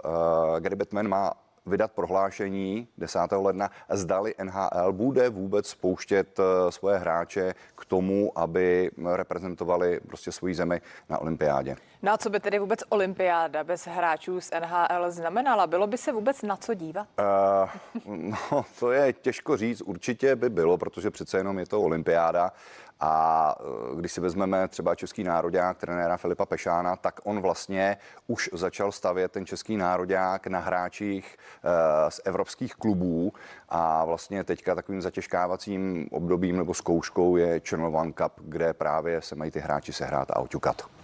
Gary 0.60 0.76
Bettman 0.76 1.08
má 1.08 1.32
vydat 1.68 1.92
prohlášení 1.92 2.88
10. 2.98 3.18
ledna, 3.32 3.70
zdali 3.90 4.34
NHL 4.42 4.92
bude 4.92 5.28
vůbec 5.28 5.68
spouštět 5.68 6.40
eh, 6.40 6.72
svoje 6.72 6.98
hráče 6.98 7.54
k 7.76 7.84
tomu, 7.84 8.38
aby 8.38 8.90
reprezentovali 9.14 10.00
prostě 10.06 10.32
svoji 10.32 10.54
zemi 10.54 10.80
na 11.08 11.18
olympiádě. 11.18 11.76
No 12.02 12.12
a 12.12 12.18
co 12.18 12.30
by 12.30 12.40
tedy 12.40 12.58
vůbec 12.58 12.80
olympiáda 12.88 13.64
bez 13.64 13.86
hráčů 13.86 14.40
z 14.40 14.50
NHL 14.60 15.10
znamenala? 15.10 15.66
Bylo 15.66 15.86
by 15.86 15.98
se 15.98 16.12
vůbec 16.12 16.42
na 16.42 16.56
co 16.56 16.74
dívat? 16.74 17.06
Uh, 18.04 18.04
no, 18.52 18.64
to 18.78 18.92
je 18.92 19.12
těžko 19.12 19.56
říct. 19.56 19.82
Určitě 19.82 20.36
by 20.36 20.50
bylo, 20.50 20.78
protože 20.78 21.10
přece 21.10 21.38
jenom 21.38 21.58
je 21.58 21.66
to 21.66 21.80
olympiáda 21.80 22.52
a 23.00 23.54
eh, 23.60 23.96
když 23.96 24.12
si 24.12 24.20
vezmeme 24.20 24.68
třeba 24.68 24.94
český 24.94 25.24
národák, 25.24 25.78
trenéra 25.78 26.16
Filipa 26.16 26.46
Pešána, 26.46 26.96
tak 26.96 27.20
on 27.24 27.40
vlastně 27.40 27.96
už 28.26 28.50
začal 28.52 28.92
stavět 28.92 29.32
ten 29.32 29.46
český 29.46 29.76
národák 29.76 30.46
na 30.46 30.58
hráčích 30.58 31.36
eh, 31.36 32.10
z 32.10 32.20
evropských 32.24 32.74
klubů 32.74 33.32
a 33.68 34.04
vlastně 34.04 34.44
teďka 34.44 34.74
takovým 34.74 35.02
zatěžkávacím 35.02 36.08
obdobím 36.10 36.56
nebo 36.56 36.74
zkouškou 36.74 37.36
je 37.36 37.60
Channel 37.68 37.96
One 37.96 38.12
Cup, 38.12 38.32
kde 38.36 38.72
právě 38.72 39.22
se 39.22 39.34
mají 39.34 39.50
ty 39.50 39.60
hráči 39.60 39.92
sehrát 39.92 40.30
a 40.30 40.40
oťukat. 40.40 40.97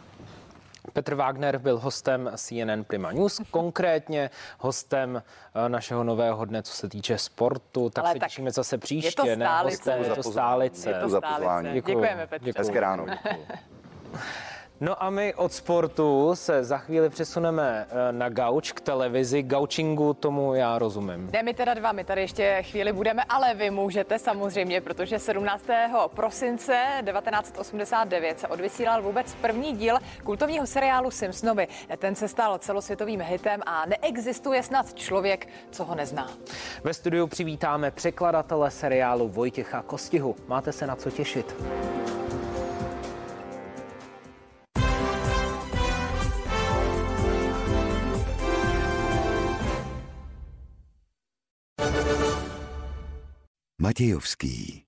Petr 0.93 1.15
Wagner 1.15 1.59
byl 1.59 1.79
hostem 1.79 2.31
CNN 2.37 2.85
Prima 2.87 3.13
News, 3.13 3.41
konkrétně 3.51 4.31
hostem 4.59 5.23
eh, 5.55 5.69
našeho 5.69 6.05
nového 6.05 6.45
dne, 6.45 6.63
co 6.63 6.73
se 6.73 6.89
týče 6.89 7.19
sportu. 7.19 7.91
Tak 7.91 8.05
Ale 8.05 8.15
se 8.15 8.19
tak 8.19 8.29
těšíme 8.29 8.51
zase 8.51 8.79
příště. 8.79 9.29
Je 9.29 9.37
to 9.37 9.43
stálice. 9.43 9.91
Ne, 9.91 9.97
hostem, 9.97 10.11
je 10.11 10.23
to 10.23 10.31
stálice. 10.31 10.91
Je 10.91 10.95
to 10.95 11.09
stálice. 11.09 11.73
Děkujeme, 11.73 12.27
Petře. 12.27 12.53
Hezké 12.57 12.81
ráno. 12.81 13.07
No 14.81 15.03
a 15.03 15.11
my 15.11 15.35
od 15.35 15.53
sportu 15.53 16.31
se 16.35 16.65
za 16.65 16.79
chvíli 16.79 17.09
přesuneme 17.11 17.87
eh, 17.91 18.13
na 18.13 18.29
gauč 18.29 18.73
k 18.73 18.81
televizi. 18.81 19.43
Gaučingu 19.43 20.15
tomu 20.15 20.55
já 20.55 20.79
rozumím. 20.79 21.31
Ne, 21.33 21.43
my 21.43 21.55
teda 21.55 21.75
dva, 21.75 21.93
my 21.93 22.05
tady 22.05 22.21
ještě 22.21 22.63
chvíli 22.63 22.93
budeme, 22.93 23.23
ale 23.29 23.55
vy 23.55 23.71
můžete 23.71 24.19
samozřejmě, 24.19 24.81
protože 24.81 25.19
17. 25.19 25.65
prosince 26.15 26.87
1989 27.05 28.41
se 28.41 28.49
odvysílal 28.49 29.03
vůbec 29.03 29.35
první 29.35 29.73
díl 29.73 29.97
kultovního 30.25 30.67
seriálu 30.67 31.11
Simpsonovi. 31.11 31.69
Ten 31.99 32.15
se 32.15 32.29
stal 32.29 32.59
celosvětovým 32.59 33.21
hitem 33.21 33.61
a 33.67 33.87
neexistuje 33.87 34.63
snad 34.63 34.95
člověk, 34.95 35.49
co 35.71 35.85
ho 35.85 35.95
nezná. 35.95 36.31
Ve 36.85 36.95
studiu 36.95 37.27
přivítáme 37.27 37.91
překladatele 37.91 38.71
seriálu 38.71 39.29
Vojtěcha 39.29 39.83
Kostihu. 39.83 40.37
Máte 40.47 40.73
se 40.73 40.87
na 40.87 40.97
co 40.97 41.11
těšit. 41.11 41.55
Matějovský. 53.85 54.85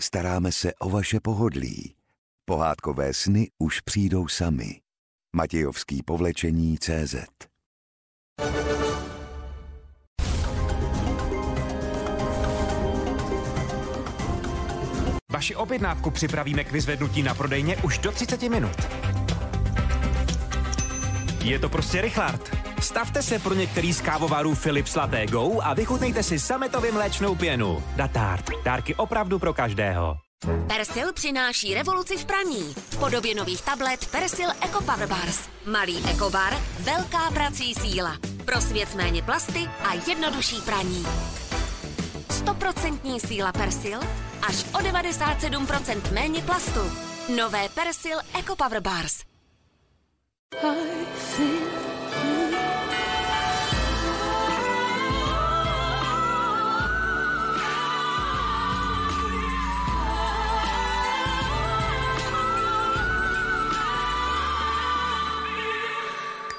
Staráme 0.00 0.52
se 0.52 0.74
o 0.74 0.90
vaše 0.90 1.20
pohodlí. 1.20 1.94
Pohádkové 2.44 3.14
sny 3.14 3.48
už 3.58 3.80
přijdou 3.80 4.28
sami. 4.28 4.80
Matějovský 5.36 6.02
povlečení 6.02 6.78
CZ 6.78 7.14
Vaši 15.32 15.56
objednávku 15.56 16.10
připravíme 16.10 16.64
k 16.64 16.72
vyzvednutí 16.72 17.22
na 17.22 17.34
prodejně 17.34 17.76
už 17.76 17.98
do 17.98 18.12
30 18.12 18.42
minut. 18.42 18.76
Je 21.44 21.58
to 21.58 21.68
prostě 21.68 22.00
Richard. 22.00 22.73
Stavte 22.84 23.22
se 23.22 23.38
pro 23.38 23.54
některý 23.54 23.92
z 23.92 24.00
kávovarů 24.00 24.54
Philips 24.54 24.94
Latte 24.94 25.26
Go 25.26 25.60
a 25.62 25.74
vychutnejte 25.74 26.22
si 26.22 26.38
sametově 26.38 26.92
mléčnou 26.92 27.34
pěnu. 27.34 27.84
Datart. 27.96 28.50
Dárky 28.64 28.94
opravdu 28.94 29.38
pro 29.38 29.54
každého. 29.54 30.16
Persil 30.66 31.12
přináší 31.12 31.74
revoluci 31.74 32.16
v 32.16 32.24
praní. 32.24 32.74
V 32.90 32.96
podobě 32.96 33.34
nových 33.34 33.62
tablet 33.62 34.06
Persil 34.06 34.50
Eco 34.64 34.80
Power 34.80 35.08
Bars. 35.08 35.40
Malý 35.66 36.04
Ecobar, 36.10 36.54
velká 36.80 37.30
prací 37.30 37.74
síla. 37.74 38.16
Pro 38.44 38.60
svět 38.60 38.94
méně 38.94 39.22
plasty 39.22 39.68
a 39.84 39.94
jednodušší 40.08 40.60
praní. 40.60 41.06
100% 42.28 43.26
síla 43.26 43.52
Persil, 43.52 44.00
až 44.48 44.64
o 44.64 44.78
97% 44.78 46.12
méně 46.12 46.42
plastu. 46.42 46.80
Nové 47.36 47.68
Persil 47.68 48.18
Eco 48.38 48.56
Power 48.56 48.80
Bars. 48.80 49.20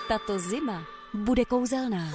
Tato 0.07 0.39
zima 0.39 0.83
bude 1.13 1.45
kouzelná. 1.45 2.11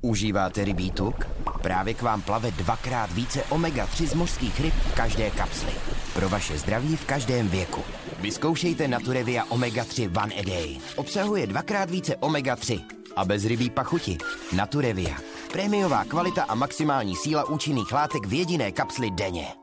Užíváte 0.00 0.64
rybí 0.64 0.90
tuk? 0.90 1.26
Právě 1.62 1.94
k 1.94 2.02
vám 2.02 2.22
plave 2.22 2.50
dvakrát 2.50 3.12
více 3.12 3.42
omega-3 3.42 4.06
z 4.06 4.14
mořských 4.14 4.60
ryb 4.60 4.74
v 4.74 4.94
každé 4.94 5.30
kapsli. 5.30 5.72
Pro 6.14 6.28
vaše 6.28 6.58
zdraví 6.58 6.96
v 6.96 7.04
každém 7.04 7.48
věku. 7.48 7.82
Vyzkoušejte 8.20 8.88
Naturevia 8.88 9.44
Omega-3 9.44 10.22
One 10.24 10.34
a 10.34 10.42
Day. 10.42 10.78
Obsahuje 10.96 11.46
dvakrát 11.46 11.90
více 11.90 12.16
omega-3 12.16 12.84
a 13.16 13.24
bez 13.24 13.44
rybí 13.44 13.70
pachuti. 13.70 14.18
Naturevia. 14.56 15.16
Prémiová 15.52 16.04
kvalita 16.04 16.42
a 16.42 16.54
maximální 16.54 17.16
síla 17.16 17.48
účinných 17.48 17.92
látek 17.92 18.26
v 18.26 18.32
jediné 18.32 18.72
kapsli 18.72 19.10
denně. 19.10 19.61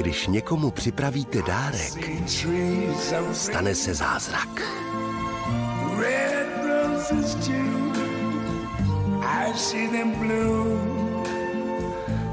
Když 0.00 0.26
někomu 0.26 0.70
připravíte 0.70 1.42
dárek, 1.42 2.10
stane 3.32 3.74
se 3.74 3.94
zázrak. 3.94 4.48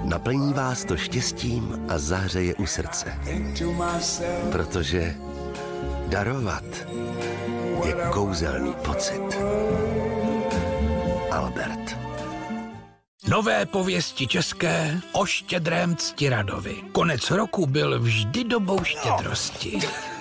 Naplní 0.04 0.54
vás 0.54 0.86
to 0.86 0.98
štěstím 0.98 1.86
a 1.90 1.98
zahřeje 1.98 2.56
u 2.56 2.66
srdce. 2.66 3.20
Protože 4.52 5.16
darovat 6.08 6.88
je 7.86 7.96
kouzelný 8.12 8.74
pocit. 8.74 9.38
Albert. 11.32 12.07
Nové 13.30 13.66
pověsti 13.66 14.28
české 14.28 15.00
o 15.12 15.26
štědrém 15.26 15.96
ctiradovi. 15.96 16.76
Konec 16.92 17.32
roku 17.32 17.66
byl 17.66 18.00
vždy 18.00 18.44
dobou 18.44 18.84
štědrosti. 18.84 19.80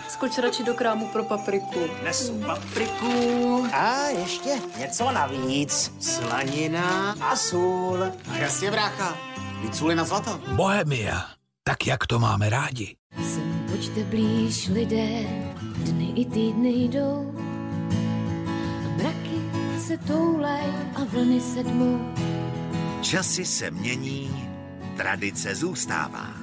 Skoč 0.08 0.38
radši 0.38 0.64
do 0.64 0.74
krámu 0.74 1.08
pro 1.08 1.24
papriku. 1.24 1.80
Nesu 2.04 2.40
papriku. 2.46 3.66
A 3.72 4.08
ještě 4.08 4.50
něco 4.78 5.10
navíc. 5.12 5.92
Slanina 6.00 7.16
a 7.20 7.36
sůl. 7.36 8.02
A 8.32 8.36
jasně, 8.38 8.70
brácha. 8.70 9.16
Víc 9.62 9.78
sůli 9.78 9.94
na 9.94 10.04
zlato. 10.04 10.40
Bohemia. 10.52 11.24
Tak, 11.64 11.86
jak 11.86 12.06
to 12.06 12.18
máme 12.18 12.50
rádi. 12.50 12.96
Sem 13.16 13.66
pojďte 13.70 14.04
blíž 14.04 14.68
lidé, 14.68 15.20
dny 15.76 16.12
i 16.16 16.24
týdny 16.24 16.68
jdou. 16.68 17.34
A 18.84 18.96
mraky 18.96 19.40
se 19.86 19.98
toulej 19.98 20.64
a 20.94 21.04
vlny 21.04 21.40
sedmou. 21.40 22.14
Časy 23.02 23.44
se 23.44 23.70
mění, 23.70 24.48
tradice 24.96 25.54
zůstává. 25.54 26.34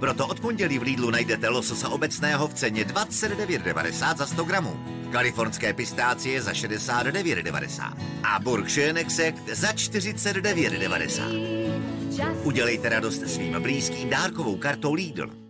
Proto 0.00 0.26
od 0.26 0.40
pondělí 0.40 0.78
v 0.78 0.82
Lidlu 0.82 1.10
najdete 1.10 1.48
lososa 1.48 1.88
obecného 1.88 2.48
v 2.48 2.54
ceně 2.54 2.84
29,90 2.84 4.16
za 4.16 4.26
100 4.26 4.44
gramů. 4.44 4.76
Kalifornské 5.12 5.72
pistácie 5.72 6.42
za 6.42 6.52
69,90 6.52 7.96
a 8.22 8.40
Burgschöne 8.40 9.10
Sekt 9.10 9.48
za 9.48 9.72
49,90. 9.72 12.42
Udělejte 12.42 12.88
radost 12.88 13.28
svým 13.28 13.62
blízkým 13.62 14.10
dárkovou 14.10 14.56
kartou 14.56 14.92
Lidl. 14.92 15.47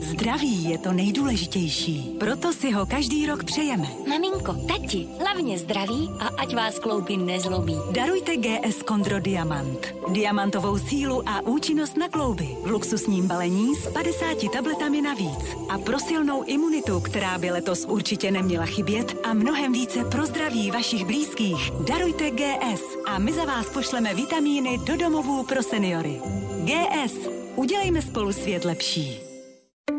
Zdraví 0.00 0.64
je 0.64 0.78
to 0.78 0.92
nejdůležitější, 0.92 2.16
proto 2.20 2.52
si 2.52 2.70
ho 2.70 2.86
každý 2.86 3.26
rok 3.26 3.44
přejeme. 3.44 3.88
Maminko, 4.08 4.52
tati, 4.52 5.06
hlavně 5.18 5.58
zdraví 5.58 6.10
a 6.18 6.26
ať 6.26 6.54
vás 6.54 6.78
klouby 6.78 7.16
nezlobí. 7.16 7.76
Darujte 7.90 8.36
GS 8.36 8.76
Condro 8.88 9.20
Diamant. 9.20 9.94
Diamantovou 10.08 10.78
sílu 10.78 11.28
a 11.28 11.40
účinnost 11.40 11.96
na 11.96 12.08
klouby 12.08 12.48
v 12.62 12.70
luxusním 12.70 13.26
balení 13.26 13.74
s 13.74 13.92
50 13.92 14.50
tabletami 14.52 15.02
navíc. 15.02 15.56
A 15.68 15.78
pro 15.78 15.98
silnou 15.98 16.42
imunitu, 16.42 17.00
která 17.00 17.38
by 17.38 17.50
letos 17.50 17.84
určitě 17.88 18.30
neměla 18.30 18.66
chybět 18.66 19.16
a 19.24 19.32
mnohem 19.32 19.72
více 19.72 20.04
pro 20.04 20.26
zdraví 20.26 20.70
vašich 20.70 21.04
blízkých. 21.04 21.70
Darujte 21.88 22.30
GS 22.30 22.82
a 23.06 23.18
my 23.18 23.32
za 23.32 23.44
vás 23.44 23.66
pošleme 23.68 24.14
vitamíny 24.14 24.78
do 24.78 24.96
domovů 24.96 25.42
pro 25.42 25.62
seniory. 25.62 26.20
GS. 26.64 27.14
Udělejme 27.56 28.02
spolu 28.02 28.32
svět 28.32 28.64
lepší. 28.64 29.25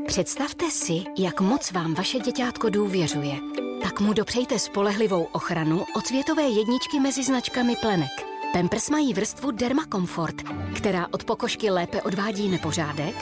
Představte 0.07 0.71
si, 0.71 1.03
jak 1.17 1.41
moc 1.41 1.71
vám 1.71 1.93
vaše 1.93 2.19
děťátko 2.19 2.69
důvěřuje. 2.69 3.35
Tak 3.83 3.99
mu 3.99 4.13
dopřejte 4.13 4.59
spolehlivou 4.59 5.23
ochranu 5.23 5.85
od 5.95 6.07
světové 6.07 6.43
jedničky 6.43 6.99
mezi 6.99 7.23
značkami 7.23 7.75
Plenek. 7.75 8.25
Pampers 8.53 8.89
mají 8.89 9.13
vrstvu 9.13 9.51
Derma 9.51 9.85
Comfort, 9.91 10.35
která 10.75 11.07
od 11.11 11.23
pokožky 11.23 11.69
lépe 11.69 12.01
odvádí 12.01 12.49
nepořádek 12.49 13.15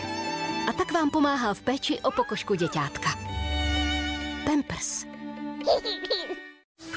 a 0.69 0.73
tak 0.73 0.91
vám 0.91 1.09
pomáhá 1.09 1.53
v 1.53 1.61
péči 1.61 1.99
o 1.99 2.11
pokožku 2.11 2.55
děťátka. 2.55 3.09
Pampers. 4.45 5.05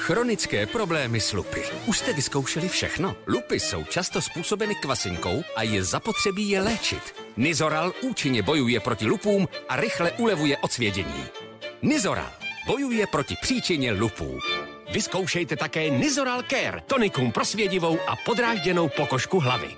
Chronické 0.09 0.65
problémy 0.65 1.21
s 1.21 1.33
lupy. 1.33 1.61
Už 1.85 1.97
jste 1.97 2.13
vyzkoušeli 2.13 2.69
všechno? 2.69 3.15
Lupy 3.27 3.59
jsou 3.59 3.83
často 3.83 4.21
způsobeny 4.21 4.75
kvasinkou 4.75 5.43
a 5.55 5.63
je 5.63 5.83
zapotřebí 5.83 6.49
je 6.49 6.61
léčit. 6.61 7.15
Nizoral 7.37 7.93
účinně 8.01 8.41
bojuje 8.41 8.79
proti 8.79 9.05
lupům 9.05 9.47
a 9.69 9.75
rychle 9.75 10.11
ulevuje 10.11 10.57
od 10.57 10.71
svědění. 10.71 11.23
Nizoral 11.81 12.31
bojuje 12.67 13.07
proti 13.07 13.35
příčině 13.41 13.91
lupů. 13.91 14.39
Vyzkoušejte 14.93 15.55
také 15.55 15.89
Nizoral 15.89 16.43
Care, 16.49 16.81
tonikum 16.87 17.31
pro 17.31 17.45
svědivou 17.45 17.99
a 18.07 18.15
podrážděnou 18.25 18.89
pokožku 18.89 19.39
hlavy. 19.39 19.77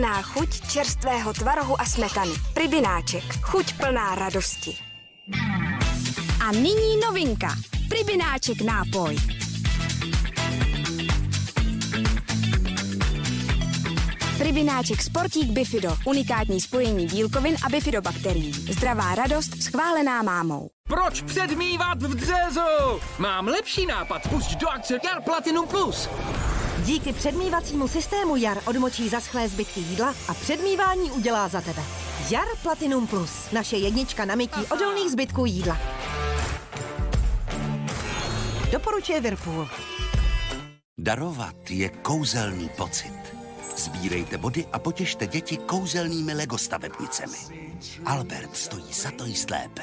Lahodná 0.00 0.24
chuť 0.32 0.50
čerstvého 0.64 1.28
tvarohu 1.36 1.76
a 1.76 1.84
smetany. 1.84 2.32
Pribináček. 2.56 3.44
Chuť 3.44 3.76
plná 3.76 4.16
radosti. 4.16 4.72
A 6.40 6.56
nyní 6.56 6.96
novinka. 7.04 7.52
Pribináček 7.84 8.64
nápoj. 8.64 9.12
Pribináček 14.38 15.02
Sportík 15.02 15.52
Bifido. 15.52 15.92
Unikátní 16.08 16.60
spojení 16.60 17.06
bílkovin 17.06 17.56
a 17.60 17.68
bifidobakterií. 17.68 18.72
Zdravá 18.72 19.14
radost 19.14 19.62
schválená 19.62 20.22
mámou. 20.22 20.70
Proč 20.88 21.22
předmývat 21.22 22.02
v 22.02 22.14
dřezu? 22.14 23.00
Mám 23.18 23.48
lepší 23.48 23.86
nápad. 23.86 24.28
Pusť 24.28 24.56
do 24.56 24.68
akce 24.68 24.96
Jar 25.04 25.22
Platinum 25.22 25.68
Plus. 25.68 26.08
Díky 26.84 27.12
předmývacímu 27.12 27.88
systému 27.88 28.36
Jar 28.36 28.58
odmočí 28.66 29.08
zaschlé 29.08 29.48
zbytky 29.48 29.80
jídla 29.80 30.14
a 30.28 30.34
předmývání 30.34 31.10
udělá 31.10 31.48
za 31.48 31.60
tebe. 31.60 31.82
Jar 32.30 32.46
Platinum 32.62 33.06
Plus. 33.06 33.50
Naše 33.52 33.76
jednička 33.76 34.24
na 34.24 34.34
mytí 34.34 34.60
odolných 34.70 35.10
zbytků 35.10 35.46
jídla. 35.46 35.78
Doporučuje 38.72 39.20
Whirlpool. 39.20 39.68
Darovat 40.98 41.70
je 41.70 41.88
kouzelný 41.88 42.68
pocit. 42.76 43.14
Sbírejte 43.76 44.38
body 44.38 44.66
a 44.72 44.78
potěšte 44.78 45.26
děti 45.26 45.56
kouzelnými 45.56 46.34
Lego 46.34 46.58
stavebnicemi. 46.58 47.38
Albert 48.04 48.56
stojí 48.56 48.92
za 48.92 49.10
to 49.10 49.24
jíst 49.24 49.50
lépe. 49.50 49.82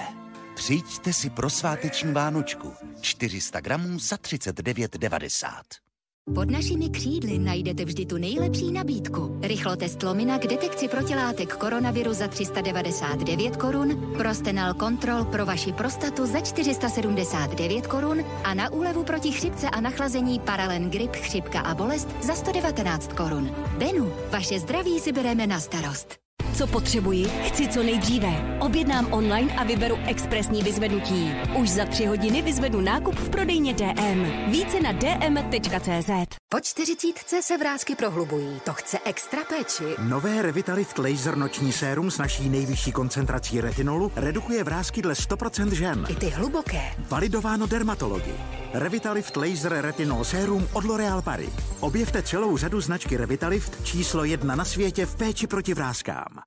Přijďte 0.56 1.14
si 1.14 1.30
pro 1.30 1.50
sváteční 1.50 2.14
vánočku. 2.14 2.74
400 3.02 3.60
gramů 3.60 4.00
za 4.00 4.16
39,90. 4.16 5.87
Pod 6.36 6.52
našimi 6.52 6.90
křídly 6.90 7.40
najdete 7.40 7.86
vždy 7.86 8.06
tu 8.06 8.18
nejlepší 8.18 8.72
nabídku. 8.72 9.40
Rychlotest 9.42 10.04
Lomina 10.04 10.40
k 10.40 10.48
detekci 10.48 10.88
protilátek 10.88 11.56
koronaviru 11.56 12.14
za 12.14 12.28
399 12.28 13.58
korun, 13.58 14.14
Prostenal 14.18 14.74
Control 14.74 15.26
pro 15.26 15.46
vaši 15.46 15.74
prostatu 15.74 16.26
za 16.26 16.40
479 16.40 17.88
korun 17.88 18.26
a 18.44 18.54
na 18.54 18.72
úlevu 18.72 19.04
proti 19.04 19.32
chřipce 19.32 19.70
a 19.70 19.82
nachlazení 19.82 20.40
Paralen 20.40 20.90
Grip, 20.90 21.16
chřipka 21.16 21.60
a 21.60 21.76
bolest 21.76 22.08
za 22.24 22.36
119 22.36 23.14
korun. 23.14 23.56
Benu, 23.78 24.14
vaše 24.32 24.60
zdraví 24.60 25.00
si 25.00 25.12
bereme 25.12 25.48
na 25.48 25.60
starost. 25.60 26.27
Co 26.56 26.68
potřebuji, 26.68 27.26
chci 27.26 27.68
co 27.68 27.84
nejdříve. 27.84 28.58
Objednám 28.60 29.14
online 29.14 29.54
a 29.54 29.64
vyberu 29.64 29.98
expresní 30.06 30.64
vyzvednutí. 30.64 31.32
Už 31.60 31.70
za 31.70 31.86
tři 31.86 32.06
hodiny 32.06 32.42
vyzvedu 32.42 32.82
nákup 32.82 33.16
v 33.16 33.30
prodejně 33.30 33.74
DM. 33.74 34.52
Více 34.52 34.80
na 34.80 34.92
dm.cz. 34.92 36.10
Po 36.50 36.60
čtyřicítce 36.60 37.42
se 37.42 37.58
vrázky 37.58 37.96
prohlubují. 37.96 38.62
To 38.66 38.74
chce 38.74 39.00
extra 39.06 39.40
péči. 39.44 39.84
Nové 40.00 40.42
Revitalift 40.42 40.98
Laser 40.98 41.38
noční 41.38 41.72
sérum 41.72 42.12
s 42.12 42.18
naší 42.18 42.50
nejvyšší 42.50 42.92
koncentrací 42.92 43.62
retinolu 43.62 44.12
redukuje 44.16 44.64
vrázky 44.64 45.02
dle 45.02 45.14
100% 45.14 45.72
žen. 45.72 46.06
I 46.10 46.16
ty 46.16 46.30
hluboké. 46.30 46.82
Validováno 47.10 47.68
dermatologi. 47.68 48.34
Revitalift 48.74 49.36
Laser 49.38 49.72
Retinol 49.82 50.24
Sérum 50.24 50.68
od 50.74 50.84
L'Oréal 50.84 51.22
Paris. 51.22 51.50
Objevte 51.80 52.24
celou 52.24 52.58
řadu 52.58 52.82
značky 52.82 53.18
Revitalift 53.18 53.86
číslo 53.86 54.24
jedna 54.24 54.56
na 54.56 54.66
světě 54.66 55.06
v 55.06 55.16
péči 55.16 55.48
proti 55.48 55.74
vrázkám. 55.74 56.47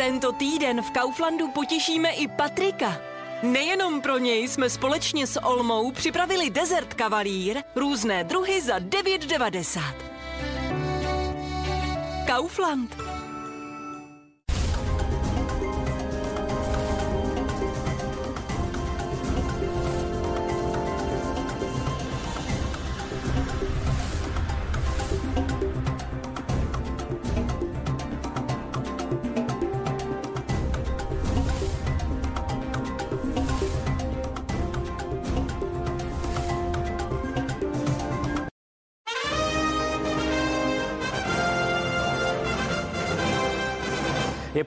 Tento 0.00 0.32
týden 0.32 0.82
v 0.82 0.90
Kauflandu 0.90 1.48
potěšíme 1.48 2.10
i 2.10 2.28
Patrika. 2.28 3.00
Nejenom 3.42 4.00
pro 4.00 4.18
něj 4.18 4.48
jsme 4.48 4.70
společně 4.70 5.26
s 5.26 5.40
Olmou 5.40 5.90
připravili 5.90 6.50
dezert 6.50 6.94
kavalír, 6.94 7.62
různé 7.74 8.24
druhy 8.24 8.62
za 8.62 8.78
9,90. 8.78 9.80
Kaufland. 12.26 13.19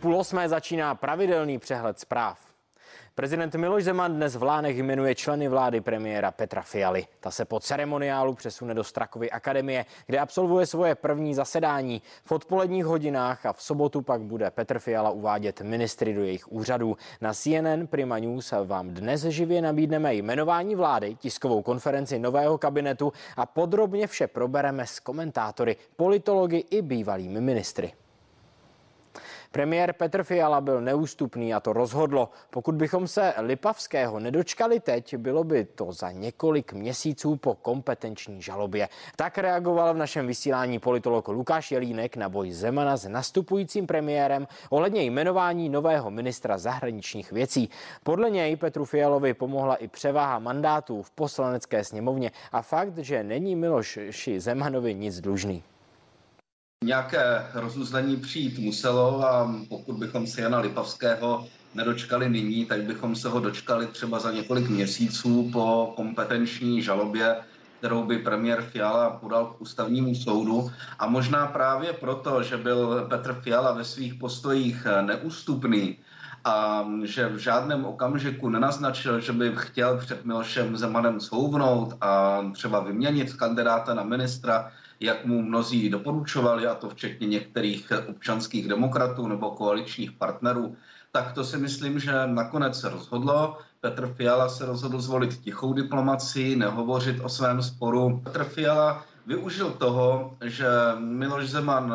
Půl 0.03 0.15
osmé, 0.15 0.49
začíná 0.49 0.95
pravidelný 0.95 1.59
přehled 1.59 1.99
zpráv. 1.99 2.39
Prezident 3.15 3.55
Miloš 3.55 3.83
Zeman 3.83 4.15
dnes 4.15 4.35
v 4.35 4.43
Lánech 4.43 4.77
jmenuje 4.77 5.15
členy 5.15 5.47
vlády 5.47 5.81
premiéra 5.81 6.31
Petra 6.31 6.61
Fialy. 6.61 7.07
Ta 7.19 7.31
se 7.31 7.45
po 7.45 7.59
ceremoniálu 7.59 8.33
přesune 8.33 8.73
do 8.73 8.83
Strakovy 8.83 9.31
akademie, 9.31 9.85
kde 10.05 10.19
absolvuje 10.19 10.65
svoje 10.65 10.95
první 10.95 11.33
zasedání. 11.33 12.01
V 12.25 12.31
odpoledních 12.31 12.85
hodinách 12.85 13.45
a 13.45 13.53
v 13.53 13.63
sobotu 13.63 14.01
pak 14.01 14.21
bude 14.21 14.51
Petr 14.51 14.79
Fiala 14.79 15.09
uvádět 15.09 15.61
ministry 15.61 16.13
do 16.13 16.23
jejich 16.23 16.51
úřadů. 16.51 16.97
Na 17.21 17.33
CNN 17.33 17.87
Prima 17.87 18.19
News 18.19 18.53
vám 18.63 18.89
dnes 18.89 19.21
živě 19.21 19.61
nabídneme 19.61 20.15
jmenování 20.15 20.75
vlády, 20.75 21.15
tiskovou 21.15 21.61
konferenci 21.61 22.19
nového 22.19 22.57
kabinetu 22.57 23.13
a 23.37 23.45
podrobně 23.45 24.07
vše 24.07 24.27
probereme 24.27 24.87
s 24.87 24.99
komentátory, 24.99 25.75
politologi 25.95 26.63
i 26.69 26.81
bývalými 26.81 27.41
ministry. 27.41 27.93
Premiér 29.53 29.93
Petr 29.93 30.23
Fiala 30.23 30.61
byl 30.61 30.81
neústupný 30.81 31.53
a 31.53 31.59
to 31.59 31.73
rozhodlo. 31.73 32.29
Pokud 32.49 32.75
bychom 32.75 33.07
se 33.07 33.33
Lipavského 33.37 34.19
nedočkali 34.19 34.79
teď, 34.79 35.15
bylo 35.15 35.43
by 35.43 35.65
to 35.65 35.91
za 35.91 36.11
několik 36.11 36.73
měsíců 36.73 37.35
po 37.35 37.55
kompetenční 37.55 38.41
žalobě. 38.41 38.89
Tak 39.15 39.37
reagoval 39.37 39.93
v 39.93 39.97
našem 39.97 40.27
vysílání 40.27 40.79
politolog 40.79 41.27
Lukáš 41.27 41.71
Jelínek 41.71 42.17
na 42.17 42.29
boj 42.29 42.51
Zemana 42.51 42.97
s 42.97 43.07
nastupujícím 43.07 43.87
premiérem 43.87 44.47
ohledně 44.69 45.03
jmenování 45.03 45.69
nového 45.69 46.11
ministra 46.11 46.57
zahraničních 46.57 47.31
věcí. 47.31 47.69
Podle 48.03 48.29
něj 48.29 48.55
Petru 48.55 48.85
Fialovi 48.85 49.33
pomohla 49.33 49.75
i 49.75 49.87
převáha 49.87 50.39
mandátů 50.39 51.01
v 51.01 51.11
poslanecké 51.11 51.83
sněmovně 51.83 52.31
a 52.51 52.61
fakt, 52.61 52.97
že 52.97 53.23
není 53.23 53.55
Miloši 53.55 54.39
Zemanovi 54.39 54.95
nic 54.95 55.21
dlužný. 55.21 55.63
Nějaké 56.83 57.47
rozuzlení 57.53 58.17
přijít 58.17 58.59
muselo 58.59 59.25
a 59.27 59.55
pokud 59.69 59.97
bychom 59.97 60.27
se 60.27 60.41
Jana 60.41 60.59
Lipavského 60.59 61.47
nedočkali 61.75 62.29
nyní, 62.29 62.65
tak 62.65 62.81
bychom 62.81 63.15
se 63.15 63.29
ho 63.29 63.39
dočkali 63.39 63.87
třeba 63.87 64.19
za 64.19 64.31
několik 64.31 64.69
měsíců 64.69 65.49
po 65.53 65.93
kompetenční 65.95 66.81
žalobě, 66.81 67.35
kterou 67.79 68.03
by 68.03 68.17
premiér 68.17 68.61
Fiala 68.61 69.09
podal 69.09 69.45
k 69.45 69.61
ústavnímu 69.61 70.15
soudu. 70.15 70.71
A 70.99 71.07
možná 71.07 71.47
právě 71.47 71.93
proto, 71.93 72.43
že 72.43 72.57
byl 72.57 73.05
Petr 73.09 73.33
Fiala 73.33 73.71
ve 73.71 73.83
svých 73.83 74.13
postojích 74.13 74.87
neústupný, 75.01 75.97
a 76.45 76.85
že 77.03 77.27
v 77.27 77.37
žádném 77.37 77.85
okamžiku 77.85 78.49
nenaznačil, 78.49 79.19
že 79.19 79.31
by 79.31 79.51
chtěl 79.55 79.97
před 79.97 80.25
Milošem 80.25 80.77
Zemanem 80.77 81.19
souvnout 81.19 81.93
a 82.01 82.41
třeba 82.53 82.79
vyměnit 82.79 83.33
kandidáta 83.33 83.93
na 83.93 84.03
ministra, 84.03 84.71
jak 85.03 85.25
mu 85.25 85.41
mnozí 85.41 85.89
doporučovali, 85.89 86.67
a 86.67 86.75
to 86.75 86.89
včetně 86.89 87.27
některých 87.27 87.91
občanských 88.07 88.67
demokratů 88.67 89.27
nebo 89.27 89.51
koaličních 89.51 90.11
partnerů, 90.11 90.75
tak 91.11 91.31
to 91.33 91.43
si 91.43 91.57
myslím, 91.57 91.99
že 91.99 92.11
nakonec 92.25 92.79
se 92.79 92.89
rozhodlo. 92.89 93.57
Petr 93.81 94.13
Fiala 94.17 94.49
se 94.49 94.65
rozhodl 94.65 95.01
zvolit 95.01 95.37
tichou 95.37 95.73
diplomaci, 95.73 96.55
nehovořit 96.55 97.19
o 97.23 97.29
svém 97.29 97.61
sporu. 97.63 98.21
Petr 98.23 98.43
Fiala 98.43 99.05
využil 99.27 99.71
toho, 99.71 100.35
že 100.41 100.67
Miloš 100.99 101.49
Zeman, 101.49 101.93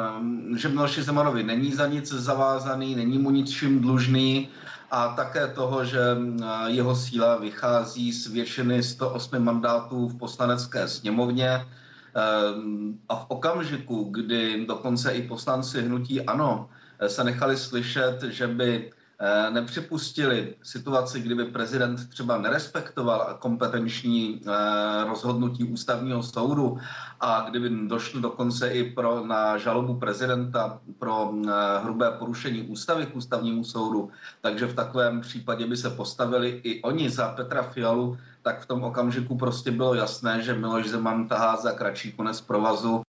že 0.57 0.69
Miloši 0.69 1.03
Zemanovi 1.03 1.43
není 1.43 1.73
za 1.73 1.87
nic 1.87 2.13
zavázaný, 2.13 2.95
není 2.95 3.19
mu 3.19 3.31
ničím 3.31 3.81
dlužný 3.81 4.49
a 4.91 5.09
také 5.09 5.47
toho, 5.49 5.85
že 5.85 6.01
jeho 6.67 6.97
síla 6.97 7.37
vychází 7.37 8.13
z 8.13 8.27
většiny 8.27 8.83
108 8.83 9.39
mandátů 9.45 10.09
v 10.09 10.19
poslanecké 10.19 10.89
sněmovně, 10.89 11.65
a 13.09 13.15
v 13.17 13.25
okamžiku, 13.29 14.05
kdy 14.05 14.67
dokonce 14.67 15.13
i 15.13 15.29
poslanci 15.29 15.83
hnutí 15.83 16.23
ANO 16.23 16.69
eh, 16.99 17.09
se 17.09 17.25
nechali 17.25 17.57
slyšet, 17.57 18.23
že 18.23 18.47
by 18.47 18.91
nepřipustili 19.51 20.55
situaci, 20.63 21.21
kdyby 21.21 21.45
prezident 21.45 22.09
třeba 22.09 22.39
nerespektoval 22.39 23.37
kompetenční 23.39 24.41
eh, 24.41 25.05
rozhodnutí 25.09 25.65
ústavního 25.65 26.23
soudu 26.23 26.79
a 27.21 27.47
kdyby 27.51 27.71
došlo 27.71 28.21
dokonce 28.21 28.69
i 28.69 28.91
pro, 28.91 29.27
na 29.27 29.59
žalobu 29.59 29.95
prezidenta 29.95 30.81
pro 30.99 31.33
hrubé 31.83 32.11
porušení 32.11 32.63
ústavy 32.63 33.07
k 33.07 33.17
ústavnímu 33.17 33.65
soudu, 33.65 34.11
takže 34.41 34.67
v 34.67 34.75
takovém 34.75 35.21
případě 35.21 35.67
by 35.67 35.77
se 35.77 35.91
postavili 35.91 36.61
i 36.65 36.83
oni 36.83 37.11
za 37.11 37.29
Petra 37.29 37.63
Fialu, 37.63 38.19
tak 38.43 38.61
v 38.61 38.67
tom 38.67 38.85
okamžiku 38.85 39.37
prostě 39.37 39.71
bylo 39.71 39.95
jasné, 39.95 40.43
že 40.43 40.55
Miloš 40.55 40.89
Zeman 40.89 41.29
tahá 41.29 41.57
za 41.57 41.73
kratší 41.73 42.13
konec 42.13 42.41
provazu. 42.41 43.08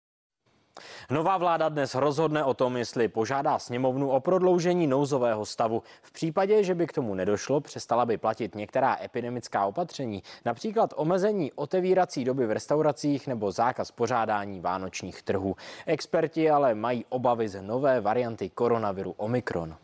Nová 1.10 1.38
vláda 1.38 1.70
dnes 1.70 1.96
rozhodne 1.96 2.44
o 2.44 2.54
tom, 2.54 2.78
jestli 2.78 3.08
požádá 3.08 3.60
sněmovnu 3.60 4.10
o 4.10 4.20
prodloužení 4.20 4.88
nouzového 4.88 5.46
stavu. 5.46 5.84
V 6.02 6.12
případě, 6.12 6.64
že 6.64 6.76
by 6.76 6.88
k 6.88 6.94
tomu 6.94 7.16
nedošlo, 7.16 7.62
přestala 7.62 8.06
by 8.06 8.18
platit 8.18 8.56
některá 8.56 8.98
epidemická 9.04 9.66
opatření, 9.66 10.24
například 10.46 10.94
omezení 10.96 11.52
otevírací 11.52 12.24
doby 12.24 12.46
v 12.46 12.52
restauracích 12.52 13.28
nebo 13.28 13.52
zákaz 13.52 13.92
pořádání 13.92 14.60
vánočních 14.60 15.24
trhů. 15.24 15.56
Experti 15.86 16.50
ale 16.50 16.76
mají 16.76 17.06
obavy 17.10 17.50
z 17.50 17.62
nové 17.62 18.02
varianty 18.02 18.50
koronaviru 18.50 19.14
Omikron. 19.18 19.76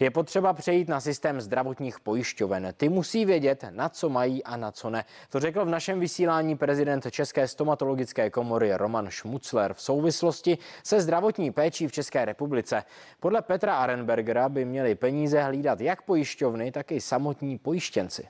Je 0.00 0.10
potřeba 0.10 0.52
přejít 0.52 0.88
na 0.88 1.00
systém 1.00 1.40
zdravotních 1.40 2.00
pojišťoven. 2.00 2.74
Ty 2.76 2.88
musí 2.88 3.24
vědět, 3.24 3.64
na 3.70 3.88
co 3.88 4.08
mají 4.08 4.44
a 4.44 4.56
na 4.56 4.72
co 4.72 4.90
ne. 4.90 5.04
To 5.30 5.40
řekl 5.40 5.64
v 5.64 5.68
našem 5.68 6.00
vysílání 6.00 6.56
prezident 6.56 7.06
České 7.10 7.48
stomatologické 7.48 8.30
komory 8.30 8.74
Roman 8.74 9.10
Šmucler 9.10 9.74
v 9.74 9.80
souvislosti 9.80 10.58
se 10.84 11.00
zdravotní 11.00 11.50
péčí 11.50 11.88
v 11.88 11.92
České 11.92 12.24
republice. 12.24 12.84
Podle 13.20 13.42
Petra 13.42 13.76
Arenbergera 13.76 14.48
by 14.48 14.64
měli 14.64 14.94
peníze 14.94 15.42
hlídat 15.42 15.80
jak 15.80 16.02
pojišťovny, 16.02 16.72
tak 16.72 16.92
i 16.92 17.00
samotní 17.00 17.58
pojištěnci. 17.58 18.28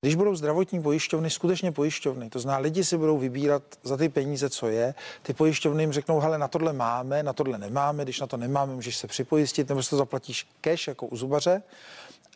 Když 0.00 0.14
budou 0.14 0.34
zdravotní 0.34 0.82
pojišťovny 0.82 1.30
skutečně 1.30 1.72
pojišťovny, 1.72 2.30
to 2.30 2.38
znamená, 2.38 2.62
lidi 2.62 2.84
si 2.84 2.96
budou 2.96 3.18
vybírat 3.18 3.62
za 3.82 3.96
ty 3.96 4.08
peníze, 4.08 4.50
co 4.50 4.68
je, 4.68 4.94
ty 5.22 5.34
pojišťovny 5.34 5.82
jim 5.82 5.92
řeknou, 5.92 6.20
hele, 6.20 6.38
na 6.38 6.48
tohle 6.48 6.72
máme, 6.72 7.22
na 7.22 7.32
tohle 7.32 7.58
nemáme, 7.58 8.04
když 8.04 8.20
na 8.20 8.26
to 8.26 8.36
nemáme, 8.36 8.74
můžeš 8.74 8.96
se 8.96 9.06
připojistit, 9.06 9.68
nebo 9.68 9.82
si 9.82 9.90
to 9.90 9.96
zaplatíš 9.96 10.46
cash 10.60 10.88
jako 10.88 11.06
u 11.06 11.16
zubaře 11.16 11.62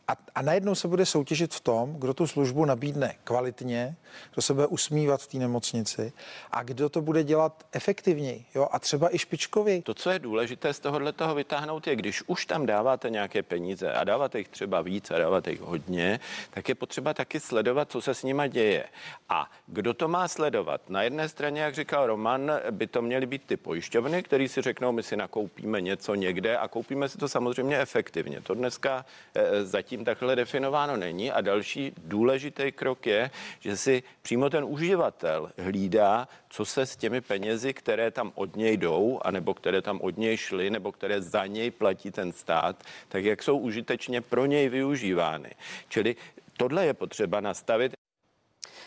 A, 0.08 0.16
a 0.34 0.42
najednou 0.42 0.74
se 0.74 0.88
bude 0.88 1.06
soutěžit 1.06 1.54
v 1.54 1.60
tom, 1.60 1.94
kdo 1.98 2.14
tu 2.14 2.26
službu 2.26 2.64
nabídne 2.64 3.14
kvalitně, 3.24 3.96
kdo 4.32 4.42
se 4.42 4.54
bude 4.54 4.66
usmívat 4.66 5.22
v 5.22 5.26
té 5.26 5.38
nemocnici 5.38 6.12
a 6.50 6.62
kdo 6.62 6.88
to 6.88 7.02
bude 7.02 7.24
dělat 7.24 7.66
efektivněji 7.72 8.44
jo? 8.54 8.68
a 8.72 8.78
třeba 8.78 9.14
i 9.14 9.18
špičkově. 9.18 9.82
To, 9.82 9.94
co 9.94 10.10
je 10.10 10.18
důležité 10.18 10.74
z 10.74 10.80
tohohle 10.80 11.12
toho 11.12 11.34
vytáhnout, 11.34 11.86
je, 11.86 11.96
když 11.96 12.22
už 12.26 12.46
tam 12.46 12.66
dáváte 12.66 13.10
nějaké 13.10 13.42
peníze 13.42 13.92
a 13.92 14.04
dáváte 14.04 14.38
jich 14.38 14.48
třeba 14.48 14.80
víc 14.80 15.10
a 15.10 15.18
dáváte 15.18 15.50
jich 15.50 15.60
hodně, 15.60 16.20
tak 16.50 16.68
je 16.68 16.74
potřeba 16.74 17.14
taky 17.14 17.40
sledovat, 17.40 17.90
co 17.90 18.00
se 18.00 18.14
s 18.14 18.22
nima 18.22 18.46
děje. 18.46 18.84
A 19.28 19.50
kdo 19.66 19.94
to 19.94 20.08
má 20.08 20.28
sledovat? 20.28 20.90
Na 20.90 21.02
jedné 21.02 21.28
straně, 21.28 21.60
jak 21.60 21.74
říkal 21.74 22.06
Roman, 22.06 22.52
by 22.70 22.86
to 22.86 23.02
měly 23.02 23.26
být 23.26 23.42
ty 23.46 23.56
pojišťovny, 23.56 24.22
které 24.22 24.48
si 24.48 24.62
řeknou, 24.62 24.92
my 24.92 25.02
si 25.02 25.16
nakoupíme 25.16 25.80
něco 25.80 26.14
někde 26.14 26.56
a 26.56 26.68
koupíme 26.68 27.08
si 27.08 27.18
to 27.18 27.28
samozřejmě 27.28 27.80
efektivně. 27.80 28.40
To 28.40 28.54
dneska 28.54 29.04
e, 29.34 29.64
zatím 29.92 30.04
takhle 30.04 30.36
definováno 30.36 30.96
není. 30.96 31.30
A 31.32 31.40
další 31.40 31.92
důležitý 31.96 32.72
krok 32.72 33.06
je, 33.06 33.30
že 33.60 33.76
si 33.76 34.02
přímo 34.22 34.50
ten 34.50 34.64
uživatel 34.64 35.52
hlídá, 35.58 36.28
co 36.48 36.64
se 36.64 36.86
s 36.86 36.96
těmi 36.96 37.20
penězi, 37.20 37.74
které 37.74 38.10
tam 38.10 38.32
od 38.34 38.56
něj 38.56 38.76
jdou, 38.76 39.20
anebo 39.22 39.54
které 39.54 39.82
tam 39.82 40.00
od 40.00 40.16
něj 40.16 40.36
šly, 40.36 40.70
nebo 40.70 40.92
které 40.92 41.20
za 41.22 41.46
něj 41.46 41.70
platí 41.70 42.10
ten 42.10 42.32
stát, 42.32 42.82
tak 43.08 43.24
jak 43.24 43.42
jsou 43.42 43.58
užitečně 43.58 44.20
pro 44.20 44.46
něj 44.46 44.68
využívány. 44.68 45.50
Čili 45.88 46.16
tohle 46.56 46.86
je 46.86 46.94
potřeba 46.94 47.40
nastavit. 47.40 48.01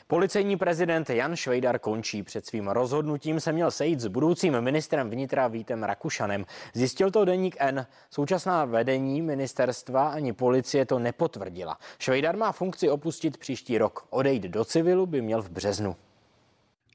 Policejní 0.08 0.58
prezident 0.58 1.10
Jan 1.10 1.36
Švejdar 1.36 1.80
končí. 1.80 2.24
Před 2.24 2.46
svým 2.46 2.68
rozhodnutím 2.68 3.40
se 3.40 3.52
měl 3.52 3.72
sejít 3.72 4.00
s 4.00 4.08
budoucím 4.08 4.62
ministrem 4.62 5.10
vnitra 5.10 5.48
Vítem 5.48 5.84
Rakušanem. 5.84 6.46
Zjistil 6.74 7.12
to 7.12 7.26
deník 7.26 7.56
N. 7.60 7.88
Současná 8.10 8.66
vedení 8.66 9.22
ministerstva 9.22 10.08
ani 10.08 10.34
policie 10.34 10.86
to 10.86 11.00
nepotvrdila. 11.00 11.78
Švejdar 12.00 12.38
má 12.38 12.52
funkci 12.52 12.90
opustit 12.90 13.38
příští 13.38 13.78
rok. 13.78 14.08
Odejít 14.10 14.44
do 14.44 14.66
civilu 14.66 15.06
by 15.06 15.22
měl 15.22 15.42
v 15.42 15.50
březnu. 15.50 15.96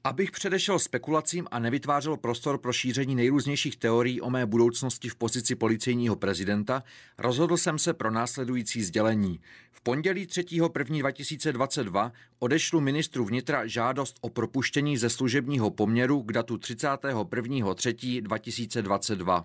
Abych 0.03 0.31
předešel 0.31 0.79
spekulacím 0.79 1.47
a 1.51 1.59
nevytvářel 1.59 2.17
prostor 2.17 2.57
pro 2.57 2.73
šíření 2.73 3.15
nejrůznějších 3.15 3.77
teorií 3.77 4.21
o 4.21 4.29
mé 4.29 4.45
budoucnosti 4.45 5.09
v 5.09 5.15
pozici 5.15 5.55
policejního 5.55 6.15
prezidenta, 6.15 6.83
rozhodl 7.17 7.57
jsem 7.57 7.79
se 7.79 7.93
pro 7.93 8.11
následující 8.11 8.83
sdělení. 8.83 9.39
V 9.71 9.81
pondělí 9.81 10.25
3.1.2022 10.25 12.11
odešlu 12.39 12.81
ministru 12.81 13.25
vnitra 13.25 13.67
žádost 13.67 14.17
o 14.21 14.29
propuštění 14.29 14.97
ze 14.97 15.09
služebního 15.09 15.71
poměru 15.71 16.21
k 16.21 16.33
datu 16.33 16.55
31.3.2022. 16.55 19.43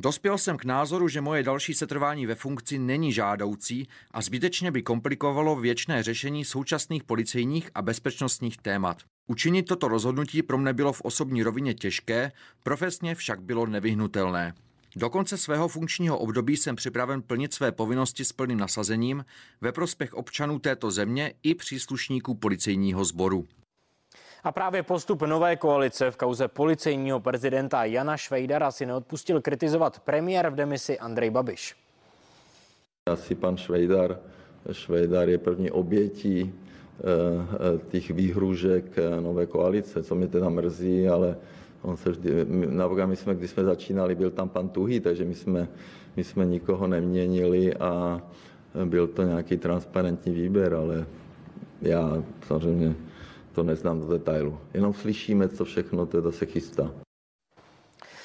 Dospěl 0.00 0.38
jsem 0.38 0.56
k 0.56 0.64
názoru, 0.64 1.08
že 1.08 1.20
moje 1.20 1.42
další 1.42 1.74
setrvání 1.74 2.26
ve 2.26 2.34
funkci 2.34 2.78
není 2.78 3.12
žádoucí 3.12 3.88
a 4.10 4.22
zbytečně 4.22 4.70
by 4.70 4.82
komplikovalo 4.82 5.56
věčné 5.56 6.02
řešení 6.02 6.44
současných 6.44 7.04
policejních 7.04 7.70
a 7.74 7.82
bezpečnostních 7.82 8.56
témat. 8.56 8.98
Učinit 9.26 9.62
toto 9.62 9.88
rozhodnutí 9.88 10.42
pro 10.42 10.58
mne 10.58 10.72
bylo 10.72 10.92
v 10.92 11.00
osobní 11.00 11.42
rovině 11.42 11.74
těžké, 11.74 12.32
profesně 12.62 13.14
však 13.14 13.42
bylo 13.42 13.66
nevyhnutelné. 13.66 14.54
Do 14.96 15.10
konce 15.10 15.38
svého 15.38 15.68
funkčního 15.68 16.18
období 16.18 16.56
jsem 16.56 16.76
připraven 16.76 17.22
plnit 17.22 17.54
své 17.54 17.72
povinnosti 17.72 18.24
s 18.24 18.32
plným 18.32 18.58
nasazením 18.58 19.24
ve 19.60 19.72
prospěch 19.72 20.14
občanů 20.14 20.58
této 20.58 20.90
země 20.90 21.34
i 21.42 21.54
příslušníků 21.54 22.34
policejního 22.34 23.04
sboru. 23.04 23.46
A 24.44 24.52
právě 24.52 24.82
postup 24.82 25.22
nové 25.22 25.56
koalice 25.56 26.10
v 26.10 26.16
kauze 26.16 26.48
policejního 26.48 27.20
prezidenta 27.20 27.84
Jana 27.84 28.16
Švejdara 28.16 28.70
si 28.70 28.86
neodpustil 28.86 29.40
kritizovat 29.40 30.00
premiér 30.00 30.50
v 30.50 30.54
demisi 30.54 30.98
Andrej 30.98 31.30
Babiš. 31.30 31.76
Asi 33.06 33.34
pan 33.34 33.56
Švejdar, 33.56 34.18
Švejdar 34.72 35.28
je 35.28 35.38
první 35.38 35.70
obětí 35.70 36.52
eh, 36.52 37.88
těch 37.88 38.10
výhružek 38.10 38.98
eh, 38.98 39.20
nové 39.20 39.46
koalice, 39.46 40.02
co 40.02 40.14
mě 40.14 40.28
teda 40.28 40.48
mrzí, 40.48 41.08
ale 41.08 41.36
on 41.82 41.96
se 41.96 42.10
vždy, 42.10 42.30
na 42.68 43.06
my 43.06 43.16
jsme, 43.16 43.34
když 43.34 43.50
jsme 43.50 43.64
začínali, 43.64 44.14
byl 44.14 44.30
tam 44.30 44.48
pan 44.48 44.68
Tuhý, 44.68 45.00
takže 45.00 45.24
my 45.24 45.34
jsme, 45.34 45.68
my 46.16 46.24
jsme 46.24 46.46
nikoho 46.46 46.86
neměnili 46.86 47.74
a 47.74 48.22
byl 48.84 49.06
to 49.06 49.22
nějaký 49.22 49.56
transparentní 49.56 50.32
výběr, 50.32 50.74
ale 50.74 51.06
já 51.82 52.22
samozřejmě 52.46 52.94
to 53.58 53.64
neznám 53.64 54.00
do 54.00 54.06
detailu. 54.06 54.58
Jenom 54.74 54.94
slyšíme, 54.94 55.48
co 55.48 55.64
všechno 55.64 56.06
teda 56.06 56.32
se 56.32 56.46
chystá. 56.46 56.90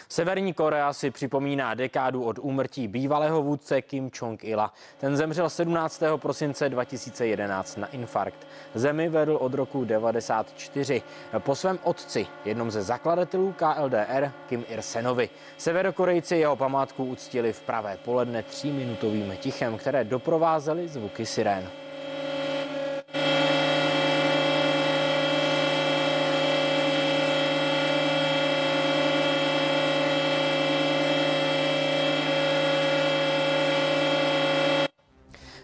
Severní 0.10 0.54
Korea 0.54 0.94
si 0.94 1.12
připomíná 1.12 1.74
dekádu 1.74 2.24
od 2.24 2.40
úmrtí 2.40 2.88
bývalého 2.88 3.44
vůdce 3.44 3.82
Kim 3.82 4.10
Jong-ila. 4.10 4.74
Ten 5.00 5.18
zemřel 5.18 5.50
17. 5.50 6.04
prosince 6.18 6.70
2011 6.70 7.78
na 7.78 7.88
infarkt. 7.88 8.48
Zemi 8.76 9.10
vedl 9.10 9.38
od 9.42 9.54
roku 9.54 9.86
94. 9.86 11.02
Po 11.40 11.56
svém 11.56 11.80
otci, 11.84 12.28
jednom 12.46 12.72
ze 12.72 12.82
zakladatelů 12.82 13.56
KLDR, 13.58 14.32
Kim 14.50 14.66
Ir-senovi. 14.70 15.30
Severokorejci 15.58 16.36
jeho 16.36 16.56
památku 16.56 17.06
uctili 17.06 17.54
v 17.54 17.62
pravé 17.62 17.98
poledne 18.06 18.44
tříminutovým 18.44 19.38
tichem, 19.38 19.78
které 19.78 20.04
doprovázely 20.04 20.88
zvuky 20.88 21.26
sirén. 21.26 21.83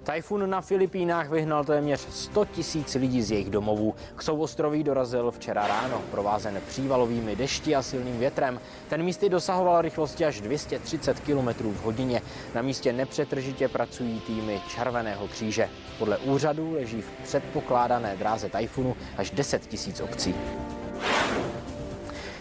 Tajfun 0.09 0.49
na 0.49 0.61
Filipínách 0.61 1.29
vyhnal 1.29 1.63
téměř 1.63 1.99
100 2.09 2.45
tisíc 2.45 2.95
lidí 2.95 3.23
z 3.23 3.31
jejich 3.31 3.49
domovů. 3.49 3.95
K 4.15 4.21
souostroví 4.21 4.83
dorazil 4.83 5.31
včera 5.31 5.67
ráno, 5.67 6.01
provázen 6.11 6.61
přívalovými 6.67 7.35
dešti 7.35 7.75
a 7.75 7.81
silným 7.81 8.19
větrem. 8.19 8.59
Ten 8.87 9.03
místy 9.03 9.29
dosahoval 9.29 9.81
rychlosti 9.81 10.25
až 10.25 10.41
230 10.41 11.19
km 11.19 11.47
v 11.47 11.83
hodině. 11.83 12.21
Na 12.55 12.61
místě 12.61 12.93
nepřetržitě 12.93 13.67
pracují 13.67 14.19
týmy 14.19 14.61
Červeného 14.67 15.27
kříže. 15.27 15.69
Podle 15.99 16.17
úřadu 16.17 16.73
leží 16.73 17.01
v 17.01 17.11
předpokládané 17.23 18.15
dráze 18.15 18.49
tajfunu 18.49 18.95
až 19.17 19.31
10 19.31 19.67
tisíc 19.67 20.01
obcí. 20.01 20.35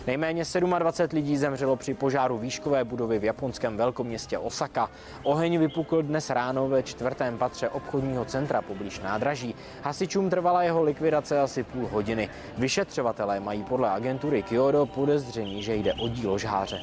Nejméně 0.09 0.45
27 0.79 1.17
lidí 1.17 1.37
zemřelo 1.37 1.77
při 1.77 1.95
požáru 1.95 2.39
výškové 2.39 2.85
budovy 2.85 3.19
v 3.19 3.25
japonském 3.25 3.77
velkoměstě 3.77 4.39
Osaka. 4.39 4.91
Oheň 5.23 5.59
vypukl 5.59 6.03
dnes 6.03 6.31
ráno 6.31 6.69
ve 6.69 6.83
čtvrtém 6.83 7.39
patře 7.39 7.69
obchodního 7.69 8.25
centra 8.25 8.63
poblíž 8.63 9.01
nádraží. 9.01 9.55
Hasičům 9.83 10.31
trvala 10.31 10.63
jeho 10.63 10.83
likvidace 10.83 11.41
asi 11.41 11.63
půl 11.63 11.89
hodiny. 11.93 12.29
Vyšetřovatelé 12.59 13.41
mají 13.41 13.65
podle 13.65 13.91
agentury 13.91 14.43
Kyodo 14.43 14.87
podezření, 14.87 15.63
že 15.63 15.75
jde 15.75 15.95
o 15.95 16.09
dílo 16.09 16.39
žháře. 16.39 16.81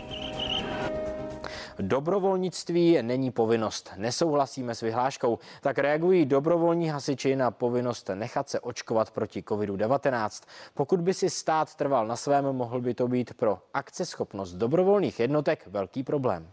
Dobrovolnictví 1.79 2.97
není 3.01 3.31
povinnost. 3.31 3.91
Nesouhlasíme 3.97 4.75
s 4.75 4.81
vyhláškou. 4.81 5.39
Tak 5.61 5.77
reagují 5.77 6.25
dobrovolní 6.25 6.89
hasiči 6.89 7.35
na 7.35 7.51
povinnost 7.51 8.09
nechat 8.13 8.49
se 8.49 8.59
očkovat 8.59 9.11
proti 9.11 9.41
COVID-19. 9.41 10.43
Pokud 10.73 11.01
by 11.01 11.13
si 11.13 11.29
stát 11.29 11.75
trval 11.75 12.07
na 12.07 12.15
svém, 12.15 12.45
mohl 12.45 12.81
by 12.81 12.93
to 12.93 13.07
být 13.07 13.33
pro 13.33 13.59
akceschopnost 13.73 14.53
dobrovolných 14.53 15.19
jednotek 15.19 15.67
velký 15.67 16.03
problém. 16.03 16.51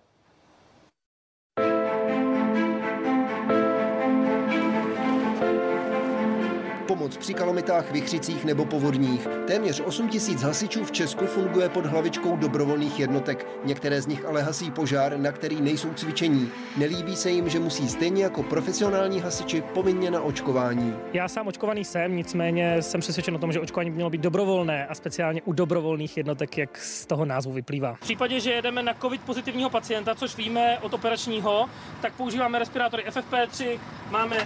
Pomoc 6.82 7.16
při 7.16 7.34
kalamitách, 7.34 7.92
vychřicích 7.92 8.44
nebo 8.44 8.64
povodních. 8.64 9.28
Téměř 9.46 9.80
8 9.80 10.08
tisíc 10.08 10.42
hasičů 10.42 10.84
v 10.84 10.92
Česku 10.92 11.26
funguje 11.26 11.68
pod 11.68 11.86
hlavičkou 11.86 12.36
dobrovolných 12.36 13.00
jednotek. 13.00 13.46
Některé 13.64 14.02
z 14.02 14.06
nich 14.06 14.24
ale 14.24 14.42
hasí 14.42 14.70
požár, 14.70 15.18
na 15.18 15.32
který 15.32 15.60
nejsou 15.60 15.92
cvičení. 15.94 16.48
Nelíbí 16.76 17.16
se 17.16 17.30
jim, 17.30 17.48
že 17.48 17.58
musí 17.58 17.88
stejně 17.88 18.22
jako 18.22 18.42
profesionální 18.42 19.20
hasiči 19.20 19.60
povinně 19.74 20.10
na 20.10 20.20
očkování. 20.20 20.96
Já 21.12 21.28
sám 21.28 21.46
očkovaný 21.46 21.84
jsem, 21.84 22.16
nicméně 22.16 22.82
jsem 22.82 23.00
přesvědčen 23.00 23.34
o 23.34 23.38
tom, 23.38 23.52
že 23.52 23.60
očkování 23.60 23.90
by 23.90 23.94
mělo 23.94 24.10
být 24.10 24.20
dobrovolné 24.20 24.86
a 24.86 24.94
speciálně 24.94 25.42
u 25.42 25.52
dobrovolných 25.52 26.16
jednotek, 26.16 26.58
jak 26.58 26.78
z 26.78 27.06
toho 27.06 27.24
názvu 27.24 27.52
vyplývá. 27.52 27.94
V 27.94 28.00
případě, 28.00 28.40
že 28.40 28.52
jedeme 28.52 28.82
na 28.82 28.94
COVID 28.94 29.20
pozitivního 29.20 29.70
pacienta, 29.70 30.14
což 30.14 30.36
víme 30.36 30.78
od 30.82 30.94
operačního, 30.94 31.66
tak 32.02 32.12
používáme 32.12 32.58
respirátory 32.58 33.04
FFP3, 33.08 33.78
máme 34.10 34.36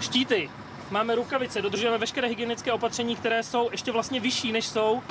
štíty, 0.00 0.48
máme 0.90 1.14
rukavice, 1.14 1.62
dodržujeme 1.62 1.98
veškeré 1.98 2.28
hygienické 2.28 2.72
opatření, 2.72 3.16
které 3.16 3.42
jsou 3.42 3.68
ještě 3.70 3.92
vlastně 3.92 4.20
vyšší, 4.20 4.52
než 4.52 4.66
jsou. 4.66 5.02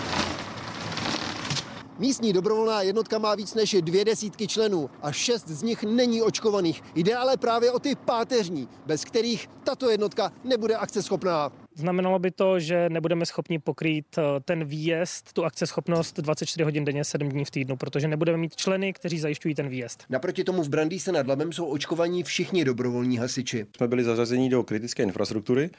Místní 2.00 2.34
dobrovolná 2.34 2.82
jednotka 2.82 3.18
má 3.18 3.36
víc 3.36 3.54
než 3.54 3.76
dvě 3.82 4.06
desítky 4.06 4.48
členů 4.48 4.90
a 5.02 5.12
šest 5.12 5.48
z 5.48 5.64
nich 5.64 5.84
není 5.84 6.22
očkovaných. 6.22 6.84
Jde 6.96 7.16
ale 7.16 7.38
právě 7.38 7.72
o 7.72 7.80
ty 7.80 7.96
páteřní, 7.96 8.68
bez 8.86 9.06
kterých 9.06 9.50
tato 9.64 9.90
jednotka 9.90 10.32
nebude 10.44 10.76
akceschopná. 10.76 11.52
Znamenalo 11.76 12.20
by 12.20 12.32
to, 12.32 12.60
že 12.60 12.90
nebudeme 12.90 13.26
schopni 13.26 13.60
pokrýt 13.60 14.18
eh, 14.18 14.22
ten 14.46 14.66
výjezd, 14.66 15.34
tu 15.34 15.46
akceschopnost 15.46 16.20
24 16.20 16.64
hodin 16.64 16.86
denně, 16.86 17.04
7 17.04 17.30
dní 17.30 17.46
v 17.46 17.52
týdnu, 17.52 17.76
protože 17.78 18.08
nebudeme 18.08 18.38
mít 18.38 18.56
členy, 18.56 18.94
kteří 18.94 19.20
zajišťují 19.20 19.56
ten 19.56 19.70
výjezd. 19.70 20.04
Naproti 20.10 20.44
tomu 20.44 20.64
v 20.64 20.70
Brandýse 20.70 21.12
nad 21.12 21.28
Labem 21.28 21.54
jsou 21.54 21.66
očkovaní 21.66 22.24
všichni 22.24 22.66
dobrovolní 22.66 23.18
hasiči. 23.18 23.66
Jsme 23.78 23.88
byli 23.88 24.04
zařazeni 24.04 24.50
do 24.50 24.64
kritické 24.64 25.04
infrastruktury 25.04 25.70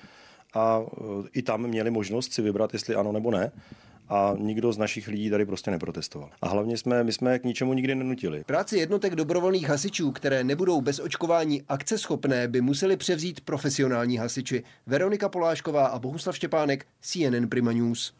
a 0.55 0.81
e, 0.83 1.29
i 1.33 1.43
tam 1.43 1.67
měli 1.67 1.91
možnost 1.91 2.33
si 2.33 2.43
vybrat, 2.43 2.73
jestli 2.73 2.95
ano 2.95 3.13
nebo 3.13 3.31
ne 3.31 3.53
a 4.09 4.35
nikdo 4.39 4.73
z 4.73 4.79
našich 4.79 5.09
lidí 5.09 5.31
tady 5.31 5.47
prostě 5.47 5.71
neprotestoval. 5.71 6.31
A 6.43 6.49
hlavně 6.49 6.77
jsme, 6.77 7.05
my 7.05 7.13
jsme 7.13 7.39
k 7.39 7.45
ničemu 7.45 7.75
nikdy 7.75 7.95
nenutili. 7.95 8.45
Práci 8.45 8.79
jednotek 8.79 9.15
dobrovolných 9.15 9.69
hasičů, 9.69 10.11
které 10.11 10.45
nebudou 10.45 10.81
bez 10.81 11.01
očkování 11.01 11.63
akceschopné, 11.69 12.49
by 12.49 12.61
museli 12.61 12.97
převzít 12.97 13.41
profesionální 13.41 14.17
hasiči. 14.17 14.63
Veronika 14.87 15.29
Polášková 15.29 15.87
a 15.87 15.99
Bohuslav 15.99 16.37
Štěpánek, 16.37 16.87
CNN 17.01 17.49
Prima 17.49 17.73
News. 17.73 18.15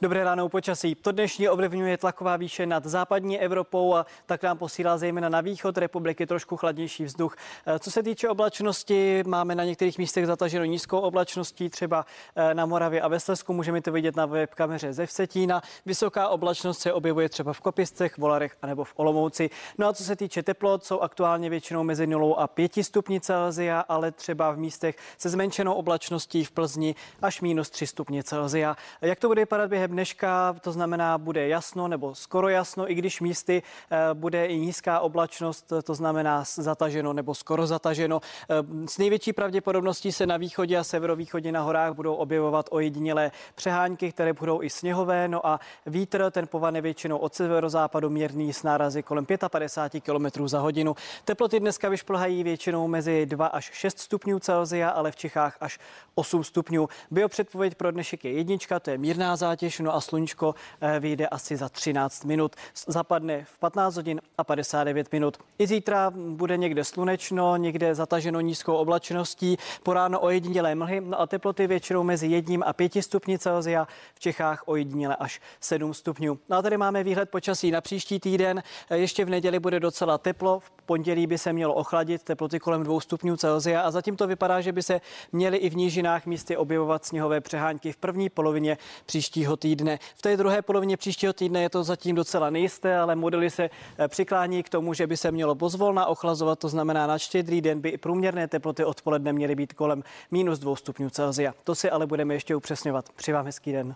Dobré 0.00 0.24
ráno 0.24 0.48
počasí. 0.48 0.94
To 0.94 1.12
dnešní 1.12 1.48
ovlivňuje 1.48 1.96
tlaková 1.96 2.36
výše 2.36 2.66
nad 2.66 2.84
západní 2.86 3.40
Evropou 3.40 3.94
a 3.94 4.06
tak 4.26 4.42
nám 4.42 4.58
posílá 4.58 4.98
zejména 4.98 5.28
na 5.28 5.40
východ 5.40 5.78
republiky 5.78 6.26
trošku 6.26 6.56
chladnější 6.56 7.04
vzduch. 7.04 7.36
Eh, 7.66 7.78
co 7.78 7.90
se 7.90 8.02
týče 8.02 8.28
oblačnosti, 8.28 9.24
máme 9.26 9.54
na 9.54 9.64
některých 9.64 9.98
místech 9.98 10.26
zataženo 10.26 10.64
nízkou 10.64 10.98
oblačností, 10.98 11.68
třeba 11.68 12.06
eh, 12.36 12.54
na 12.54 12.66
Moravě 12.66 13.00
a 13.00 13.08
ve. 13.08 13.18
Můžeme 13.48 13.80
to 13.80 13.92
vidět 13.92 14.16
na 14.16 14.26
webkameře 14.26 14.92
ze 14.92 15.06
Vsetína. 15.06 15.62
Vysoká 15.86 16.28
oblačnost 16.28 16.80
se 16.80 16.92
objevuje 16.92 17.28
třeba 17.28 17.52
v 17.52 17.60
Kopiscech, 17.60 18.18
Volarech 18.18 18.56
anebo 18.62 18.84
v 18.84 18.92
Olomouci. 18.96 19.50
No 19.78 19.88
a 19.88 19.92
co 19.92 20.04
se 20.04 20.16
týče 20.16 20.42
teplot, 20.42 20.84
jsou 20.84 21.00
aktuálně 21.00 21.50
většinou 21.50 21.84
mezi 21.84 22.06
0 22.06 22.36
a 22.36 22.46
5 22.46 22.72
stupni 22.84 23.20
Celsia, 23.20 23.80
ale 23.80 24.12
třeba 24.12 24.50
v 24.50 24.58
místech 24.58 24.96
se 25.18 25.28
zmenšenou 25.28 25.74
oblačností 25.74 26.44
v 26.44 26.50
Plzni 26.50 26.94
až 27.22 27.40
minus 27.40 27.70
3 27.70 27.86
stupně 27.86 28.22
Celsia. 28.22 28.76
Jak 29.00 29.18
to 29.18 29.28
bude 29.28 29.42
vypadat 29.42 29.70
během 29.70 29.85
dneška, 29.86 30.56
to 30.60 30.72
znamená, 30.72 31.18
bude 31.18 31.48
jasno 31.48 31.88
nebo 31.88 32.14
skoro 32.14 32.48
jasno, 32.48 32.90
i 32.90 32.94
když 32.94 33.20
místy 33.20 33.62
eh, 33.90 33.96
bude 34.14 34.46
i 34.46 34.58
nízká 34.58 35.00
oblačnost, 35.00 35.72
to 35.84 35.94
znamená 35.94 36.44
zataženo 36.54 37.12
nebo 37.12 37.34
skoro 37.34 37.66
zataženo. 37.66 38.20
Eh, 38.50 38.54
s 38.88 38.98
největší 38.98 39.32
pravděpodobností 39.32 40.12
se 40.12 40.26
na 40.26 40.36
východě 40.36 40.78
a 40.78 40.84
severovýchodě 40.84 41.52
na 41.52 41.62
horách 41.62 41.92
budou 41.92 42.14
objevovat 42.14 42.66
ojedinělé 42.70 43.30
přehánky, 43.54 44.12
které 44.12 44.32
budou 44.32 44.62
i 44.62 44.70
sněhové, 44.70 45.28
no 45.28 45.46
a 45.46 45.60
vítr 45.86 46.30
ten 46.30 46.46
povane 46.46 46.80
většinou 46.80 47.18
od 47.18 47.34
severozápadu 47.34 48.10
mírný 48.10 48.52
s 48.52 48.62
nárazy 48.62 49.02
kolem 49.02 49.26
55 49.48 50.00
km 50.00 50.48
za 50.48 50.58
hodinu. 50.58 50.94
Teploty 51.24 51.60
dneska 51.60 51.88
vyšplhají 51.88 52.44
většinou 52.44 52.88
mezi 52.88 53.26
2 53.26 53.46
až 53.46 53.70
6 53.72 53.98
stupňů 53.98 54.38
Celzia, 54.38 54.90
ale 54.90 55.12
v 55.12 55.16
Čechách 55.16 55.56
až 55.60 55.78
8 56.14 56.44
stupňů. 56.44 56.88
Biopředpověď 57.10 57.74
pro 57.74 57.90
dnešek 57.90 58.24
je 58.24 58.32
jednička, 58.32 58.80
to 58.80 58.90
je 58.90 58.98
mírná 58.98 59.36
zátěž, 59.36 59.75
no 59.80 59.94
a 59.94 60.00
slunčko 60.00 60.54
eh, 60.80 61.00
vyjde 61.00 61.26
asi 61.26 61.56
za 61.56 61.68
13 61.68 62.24
minut. 62.24 62.56
Zapadne 62.86 63.44
v 63.44 63.58
15 63.58 63.96
hodin 63.96 64.20
a 64.38 64.44
59 64.44 65.12
minut. 65.12 65.36
I 65.58 65.66
zítra 65.66 66.12
bude 66.16 66.56
někde 66.56 66.84
slunečno, 66.84 67.56
někde 67.56 67.94
zataženo 67.94 68.40
nízkou 68.40 68.74
oblačností, 68.74 69.56
po 69.82 69.92
ráno 69.92 70.20
ojedinělé 70.20 70.74
mlhy, 70.74 71.00
no 71.00 71.20
a 71.20 71.26
teploty 71.26 71.66
většinou 71.66 72.02
mezi 72.02 72.26
1 72.26 72.66
a 72.66 72.72
5 72.72 72.92
stupni 73.00 73.38
Celsia, 73.38 73.88
v 74.14 74.20
Čechách 74.20 74.62
ojediněle 74.66 75.16
až 75.16 75.40
7 75.60 75.94
stupňů. 75.94 76.38
No 76.48 76.56
a 76.56 76.62
tady 76.62 76.76
máme 76.76 77.04
výhled 77.04 77.30
počasí 77.30 77.70
na 77.70 77.80
příští 77.80 78.20
týden. 78.20 78.62
Eh, 78.90 78.98
ještě 78.98 79.24
v 79.24 79.30
neděli 79.30 79.58
bude 79.58 79.80
docela 79.80 80.18
teplo, 80.18 80.60
v 80.60 80.70
pondělí 80.86 81.26
by 81.26 81.38
se 81.38 81.52
mělo 81.52 81.74
ochladit, 81.74 82.22
teploty 82.22 82.60
kolem 82.60 82.82
2 82.82 83.00
stupňů 83.00 83.36
Celsia 83.36 83.80
a 83.80 83.90
zatím 83.90 84.16
to 84.16 84.26
vypadá, 84.26 84.60
že 84.60 84.72
by 84.72 84.82
se 84.82 85.00
měly 85.32 85.56
i 85.56 85.70
v 85.70 85.76
nížinách 85.76 86.26
místy 86.26 86.56
objevovat 86.56 87.04
sněhové 87.04 87.40
přehánky 87.40 87.92
v 87.92 87.96
první 87.96 88.28
polovině 88.28 88.78
příštího 89.06 89.56
týdne 89.56 89.65
týdne. 89.66 89.98
V 90.14 90.22
té 90.22 90.36
druhé 90.36 90.62
polovině 90.62 90.96
příštího 90.96 91.32
týdne 91.32 91.62
je 91.62 91.70
to 91.70 91.84
zatím 91.84 92.16
docela 92.16 92.50
nejisté, 92.50 92.98
ale 92.98 93.16
modely 93.16 93.50
se 93.50 93.70
eh, 93.98 94.08
přiklání 94.08 94.62
k 94.62 94.68
tomu, 94.68 94.94
že 94.94 95.06
by 95.06 95.16
se 95.16 95.30
mělo 95.30 95.54
pozvolna 95.54 96.06
ochlazovat, 96.06 96.58
to 96.58 96.68
znamená 96.68 97.06
na 97.06 97.18
štědrý 97.18 97.60
den 97.60 97.80
by 97.80 97.88
i 97.88 97.98
průměrné 97.98 98.48
teploty 98.48 98.84
odpoledne 98.84 99.32
měly 99.32 99.54
být 99.54 99.72
kolem 99.72 100.02
minus 100.30 100.58
2 100.58 100.76
stupňů 100.76 101.10
Celsia. 101.10 101.54
To 101.64 101.74
si 101.74 101.90
ale 101.90 102.06
budeme 102.06 102.34
ještě 102.34 102.56
upřesňovat. 102.56 103.04
Při 103.16 103.32
vám 103.32 103.46
hezký 103.46 103.72
den. 103.72 103.94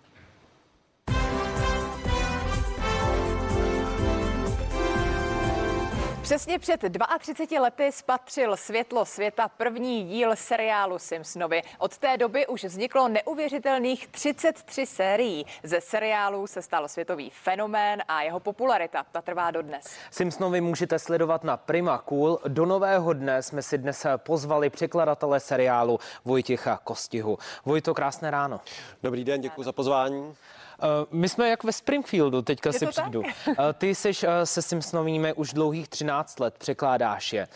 Přesně 6.30 6.58
před 6.58 6.80
32 7.18 7.62
lety 7.62 7.92
spatřil 7.92 8.56
světlo 8.56 9.04
světa 9.04 9.48
první 9.48 10.04
díl 10.04 10.36
seriálu 10.36 10.98
Simpsonovi. 10.98 11.62
Od 11.78 11.98
té 11.98 12.16
doby 12.16 12.46
už 12.46 12.64
vzniklo 12.64 13.08
neuvěřitelných 13.08 14.08
33 14.08 14.86
sérií. 14.86 15.46
Ze 15.62 15.80
seriálu 15.80 16.46
se 16.46 16.62
stal 16.62 16.88
světový 16.88 17.30
fenomén 17.30 18.02
a 18.08 18.22
jeho 18.22 18.40
popularita 18.40 19.06
ta 19.12 19.22
trvá 19.22 19.50
dodnes. 19.50 19.84
Simpsonovi 20.10 20.60
můžete 20.60 20.98
sledovat 20.98 21.44
na 21.44 21.56
Prima 21.56 21.98
Cool. 21.98 22.38
Do 22.48 22.66
nového 22.66 23.12
dne 23.12 23.42
jsme 23.42 23.62
si 23.62 23.78
dnes 23.78 24.06
pozvali 24.16 24.70
překladatele 24.70 25.40
seriálu 25.40 25.98
Vojtěcha 26.24 26.80
Kostihu. 26.84 27.38
Vojto, 27.64 27.94
krásné 27.94 28.30
ráno. 28.30 28.60
Dobrý 29.02 29.24
den, 29.24 29.40
děkuji 29.40 29.62
za 29.62 29.72
pozvání. 29.72 30.34
Eh, 30.82 31.06
my 31.10 31.28
jsme 31.28 31.48
jak 31.48 31.64
ve 31.64 31.72
Springfieldu, 31.72 32.42
teďka 32.42 32.72
si 32.72 32.86
přijdu. 32.86 33.22
Eh, 33.48 33.54
ty 33.72 33.94
jsi 33.94 34.10
eh, 34.26 34.46
se 34.46 34.62
Simpsonovými 34.62 35.32
už 35.32 35.52
dlouhých 35.52 35.88
13 35.88 36.40
let, 36.40 36.54
překládáš 36.58 37.32
je. 37.32 37.48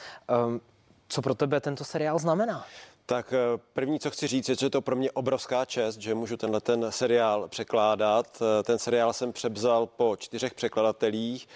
Co 1.08 1.22
pro 1.22 1.34
tebe 1.34 1.60
tento 1.60 1.84
seriál 1.84 2.18
znamená? 2.18 2.66
Tak 3.06 3.34
první, 3.72 4.00
co 4.00 4.10
chci 4.10 4.26
říct, 4.26 4.48
je, 4.48 4.54
že 4.54 4.66
je 4.66 4.70
to 4.70 4.82
pro 4.82 4.96
mě 4.96 5.10
obrovská 5.10 5.64
čest, 5.64 5.98
že 5.98 6.14
můžu 6.14 6.36
tenhle 6.36 6.60
ten 6.60 6.86
seriál 6.90 7.48
překládat. 7.48 8.42
Ten 8.62 8.78
seriál 8.78 9.12
jsem 9.12 9.32
přebzal 9.32 9.86
po 9.86 10.16
čtyřech 10.18 10.54
překladatelích 10.54 11.48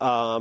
a 0.00 0.38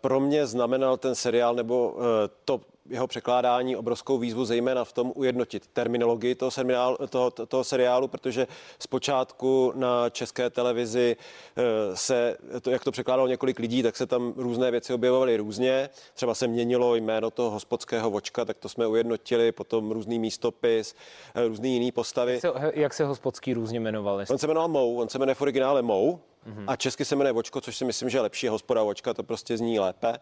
pro 0.00 0.20
mě 0.20 0.46
znamenal 0.46 0.96
ten 0.96 1.14
seriál, 1.14 1.54
nebo 1.54 1.96
to 2.44 2.60
jeho 2.90 3.06
překládání 3.06 3.76
obrovskou 3.76 4.18
výzvu, 4.18 4.44
zejména 4.44 4.84
v 4.84 4.92
tom 4.92 5.12
ujednotit 5.14 5.66
terminologii 5.66 6.34
toho, 6.34 6.50
seriálu, 6.50 6.96
toho, 7.10 7.30
toho 7.30 7.64
seriálu, 7.64 8.08
protože 8.08 8.46
zpočátku 8.78 9.72
na 9.76 10.10
české 10.10 10.50
televizi 10.50 11.16
eh, 11.56 11.62
se, 11.96 12.36
to, 12.62 12.70
jak 12.70 12.84
to 12.84 12.92
překládalo 12.92 13.28
několik 13.28 13.58
lidí, 13.58 13.82
tak 13.82 13.96
se 13.96 14.06
tam 14.06 14.32
různé 14.36 14.70
věci 14.70 14.94
objevovaly 14.94 15.36
různě. 15.36 15.90
Třeba 16.14 16.34
se 16.34 16.46
měnilo 16.46 16.96
jméno 16.96 17.30
toho 17.30 17.50
hospodského 17.50 18.10
vočka, 18.10 18.44
tak 18.44 18.58
to 18.58 18.68
jsme 18.68 18.86
ujednotili, 18.86 19.52
potom 19.52 19.90
různý 19.90 20.18
místopis, 20.18 20.94
eh, 21.34 21.48
různý 21.48 21.74
jiný 21.74 21.92
postavy. 21.92 22.32
Jak 22.32 22.40
se, 22.42 22.72
jak 22.74 22.94
se 22.94 23.04
hospodský 23.04 23.54
různě 23.54 23.80
jmenovali? 23.80 24.24
On 24.30 24.38
se 24.38 24.46
jmenoval 24.46 24.68
Mou, 24.68 24.96
on 24.96 25.08
se 25.08 25.18
jmenuje 25.18 25.34
v 25.34 25.42
originále 25.42 25.82
Mou, 25.82 26.20
Mm-hmm. 26.46 26.64
A 26.66 26.76
česky 26.76 27.04
se 27.04 27.16
jmenuje 27.16 27.32
Vočko, 27.32 27.60
což 27.60 27.76
si 27.76 27.84
myslím, 27.84 28.10
že 28.10 28.18
je 28.18 28.22
lepší 28.22 28.48
hospoda 28.48 28.82
Vočka, 28.82 29.14
to 29.14 29.22
prostě 29.22 29.56
zní 29.56 29.80
lépe. 29.80 30.14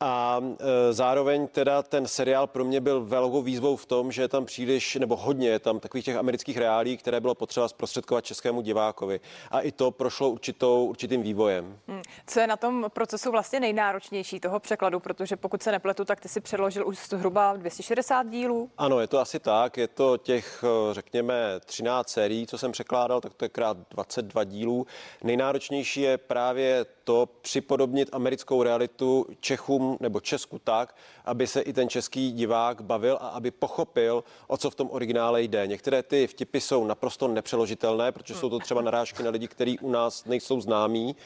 A 0.00 0.40
e, 0.40 0.92
zároveň 0.92 1.46
teda 1.46 1.82
ten 1.82 2.06
seriál 2.06 2.46
pro 2.46 2.64
mě 2.64 2.80
byl 2.80 3.04
velkou 3.04 3.42
výzvou 3.42 3.76
v 3.76 3.86
tom, 3.86 4.12
že 4.12 4.22
je 4.22 4.28
tam 4.28 4.44
příliš, 4.44 4.94
nebo 4.94 5.16
hodně 5.16 5.48
je 5.48 5.58
tam 5.58 5.80
takových 5.80 6.04
těch 6.04 6.16
amerických 6.16 6.56
reálí, 6.56 6.96
které 6.96 7.20
bylo 7.20 7.34
potřeba 7.34 7.68
zprostředkovat 7.68 8.24
českému 8.24 8.62
divákovi. 8.62 9.20
A 9.50 9.60
i 9.60 9.72
to 9.72 9.90
prošlo 9.90 10.30
určitou, 10.30 10.86
určitým 10.86 11.22
vývojem. 11.22 11.78
Hmm. 11.88 12.02
Co 12.26 12.40
je 12.40 12.46
na 12.46 12.56
tom 12.56 12.86
procesu 12.88 13.30
vlastně 13.30 13.60
nejnáročnější 13.60 14.40
toho 14.40 14.60
překladu, 14.60 15.00
protože 15.00 15.36
pokud 15.36 15.62
se 15.62 15.72
nepletu, 15.72 16.04
tak 16.04 16.20
ty 16.20 16.28
si 16.28 16.40
předložil 16.40 16.88
už 16.88 16.98
zhruba 17.08 17.56
260 17.56 18.22
dílů. 18.28 18.70
Ano, 18.78 19.00
je 19.00 19.06
to 19.06 19.18
asi 19.18 19.40
tak. 19.40 19.76
Je 19.76 19.88
to 19.88 20.16
těch, 20.16 20.64
e, 20.90 20.94
řekněme, 20.94 21.60
13 21.64 22.08
sérií, 22.08 22.46
co 22.46 22.58
jsem 22.58 22.72
překládal, 22.72 23.20
tak 23.20 23.34
to 23.34 23.44
je 23.44 23.48
krát 23.48 23.76
22 23.90 24.44
dílů. 24.44 24.86
Nejnáročnější 25.22 26.00
je 26.00 26.18
právě 26.18 26.86
to 27.04 27.28
připodobnit 27.40 28.08
americkou 28.12 28.62
realitu 28.62 29.26
Čechům 29.40 29.93
nebo 30.00 30.20
Česku 30.20 30.58
tak, 30.58 30.96
aby 31.24 31.46
se 31.46 31.60
i 31.60 31.72
ten 31.72 31.88
český 31.88 32.32
divák 32.32 32.80
bavil 32.80 33.18
a 33.20 33.28
aby 33.28 33.50
pochopil, 33.50 34.24
o 34.46 34.56
co 34.56 34.70
v 34.70 34.74
tom 34.74 34.88
originále 34.90 35.42
jde. 35.42 35.66
Některé 35.66 36.02
ty 36.02 36.26
vtipy 36.26 36.60
jsou 36.60 36.84
naprosto 36.86 37.28
nepřeložitelné, 37.28 38.12
protože 38.12 38.34
jsou 38.34 38.50
to 38.50 38.58
třeba 38.58 38.82
narážky 38.82 39.22
na 39.22 39.30
lidi, 39.30 39.48
kteří 39.48 39.78
u 39.78 39.90
nás 39.90 40.24
nejsou 40.24 40.60
známí. 40.60 41.16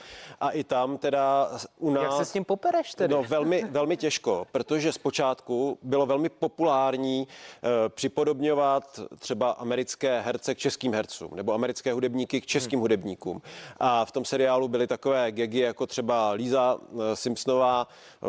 A 0.41 0.51
i 0.51 0.65
tam 0.65 0.99
teda 0.99 1.51
u 1.79 1.91
nás... 1.91 2.03
Jak 2.03 2.13
se 2.13 2.25
s 2.25 2.33
tím 2.33 2.45
popereš 2.45 2.95
tedy? 2.95 3.15
No 3.15 3.23
velmi, 3.23 3.65
velmi 3.71 3.97
těžko, 3.97 4.47
protože 4.53 4.93
zpočátku 4.93 5.79
bylo 5.83 6.07
velmi 6.07 6.29
populární 6.29 7.29
e, 7.29 7.89
připodobňovat 7.89 9.01
třeba 9.19 9.51
americké 9.51 10.21
herce 10.21 10.55
k 10.55 10.59
českým 10.59 10.95
hercům 10.95 11.31
nebo 11.35 11.53
americké 11.55 11.93
hudebníky 11.93 12.41
k 12.41 12.47
českým 12.47 12.79
hmm. 12.79 12.83
hudebníkům. 12.83 13.43
A 13.81 14.05
v 14.05 14.13
tom 14.13 14.25
seriálu 14.25 14.69
byly 14.69 14.87
takové 14.87 15.33
gegy, 15.33 15.59
jako 15.59 15.87
třeba 15.87 16.31
Líza 16.31 16.79
eh, 16.79 17.17
Simpsonová 17.17 17.89
eh, 17.89 18.27
eh, 18.27 18.29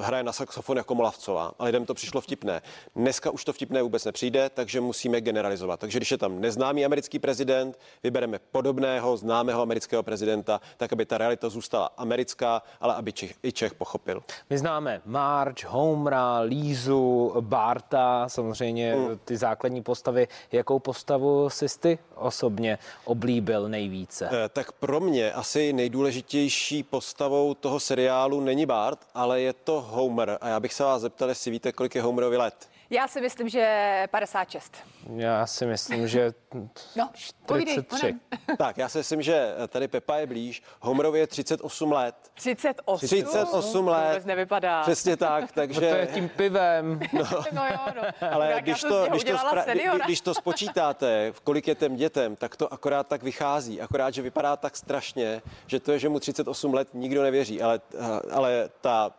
hraje 0.00 0.22
na 0.24 0.32
saxofon 0.32 0.76
jako 0.76 0.94
Molavcová. 0.94 1.52
A 1.58 1.64
lidem 1.64 1.86
to 1.86 1.94
přišlo 1.94 2.20
vtipné. 2.20 2.62
Dneska 2.96 3.30
už 3.30 3.44
to 3.44 3.52
vtipné 3.52 3.82
vůbec 3.82 4.04
nepřijde, 4.04 4.50
takže 4.54 4.80
musíme 4.80 5.20
generalizovat. 5.20 5.80
Takže 5.80 5.98
když 5.98 6.10
je 6.10 6.18
tam 6.18 6.40
neznámý 6.40 6.84
americký 6.84 7.18
prezident, 7.18 7.78
vybereme 8.02 8.38
podobného 8.52 9.16
známého 9.16 9.62
amerického 9.62 10.02
prezidenta, 10.02 10.60
tak 10.76 10.92
aby 10.92 11.06
ta 11.06 11.18
realita 11.18 11.48
zůstala 11.48 11.90
americká, 11.96 12.62
ale 12.80 12.94
aby 12.94 13.12
Čech, 13.12 13.34
i 13.42 13.52
Čech 13.52 13.74
pochopil. 13.74 14.22
My 14.50 14.58
známe 14.58 15.00
Marge, 15.06 15.66
Homera, 15.68 16.38
Lízu, 16.40 17.32
Barta, 17.40 18.28
samozřejmě 18.28 18.94
Hmm. 18.94 19.18
ty 19.24 19.36
základní 19.36 19.82
postavy. 19.82 20.28
Jakou 20.52 20.78
postavu 20.78 21.50
jsi 21.50 21.66
ty 21.80 21.98
osobně 22.14 22.78
oblíbil 23.04 23.68
nejvíce? 23.68 24.28
Eh, 24.32 24.48
Tak 24.48 24.72
pro 24.72 25.00
mě 25.00 25.32
asi 25.32 25.72
nejdůležitější 25.72 26.82
postavou 26.82 27.54
toho 27.54 27.80
seriálu 27.80 28.40
není 28.40 28.66
Bart, 28.66 28.98
ale 29.16 29.40
je 29.40 29.52
to 29.52 29.80
Homer. 29.80 30.38
A 30.40 30.48
já 30.48 30.60
bych 30.60 30.72
se 30.72 30.84
vás 30.84 31.02
zeptal, 31.02 31.28
jestli 31.28 31.50
víte, 31.50 31.72
kolik 31.72 31.94
je 31.94 32.02
Homerovi 32.02 32.36
let. 32.36 32.68
Já 32.90 33.08
si 33.08 33.20
myslím, 33.20 33.48
že 33.48 34.06
56. 34.10 34.76
Já 35.16 35.46
si 35.46 35.66
myslím, 35.66 36.08
že 36.08 36.32
No, 36.96 37.10
povídej, 37.46 37.74
43. 37.74 38.02
honem. 38.06 38.20
Tak, 38.58 38.78
já 38.78 38.88
si 38.88 38.98
myslím, 38.98 39.22
že 39.22 39.54
tady 39.68 39.88
Pepa 39.88 40.16
je 40.16 40.26
blíž. 40.26 40.62
Homerovi 40.80 41.18
je 41.18 41.26
38 41.26 41.92
let. 41.92 42.14
38. 42.34 43.06
38 43.06 43.88
let. 43.88 44.08
Vůbec 44.08 44.24
nevypadá. 44.24 44.82
Přesně 44.82 45.16
tak, 45.16 45.52
takže... 45.52 45.80
No 45.80 45.88
to 45.90 45.94
je 45.96 46.06
tím 46.06 46.28
pivem. 46.28 47.00
No, 47.12 47.22
No 47.52 47.66
jo, 47.66 47.78
no. 47.96 48.02
ale 48.30 48.52
Tak 48.54 48.62
když 48.64 48.80
to, 48.80 49.06
když, 49.10 49.24
to 49.24 49.32
spra- 49.32 49.64
seniora. 49.64 50.04
když 50.04 50.20
to 50.20 50.34
spočítáte, 50.34 51.32
v 51.32 51.40
kolik 51.40 51.68
je 51.68 51.74
těm 51.74 51.96
dětem, 51.96 52.36
tak 52.36 52.56
to 52.56 52.72
akorát 52.72 53.06
tak 53.06 53.22
vychází. 53.22 53.80
Akorát, 53.80 54.14
že 54.14 54.22
vypadá 54.22 54.56
tak 54.56 54.76
strašně, 54.76 55.42
že 55.66 55.80
to 55.80 55.92
je, 55.92 55.98
že 55.98 56.08
mu 56.08 56.20
38 56.20 56.74
let 56.74 56.88
nikdo 56.94 57.22
nevěří. 57.22 57.62
Ale, 57.62 57.80
ale 58.32 58.68
ta, 58.80 59.10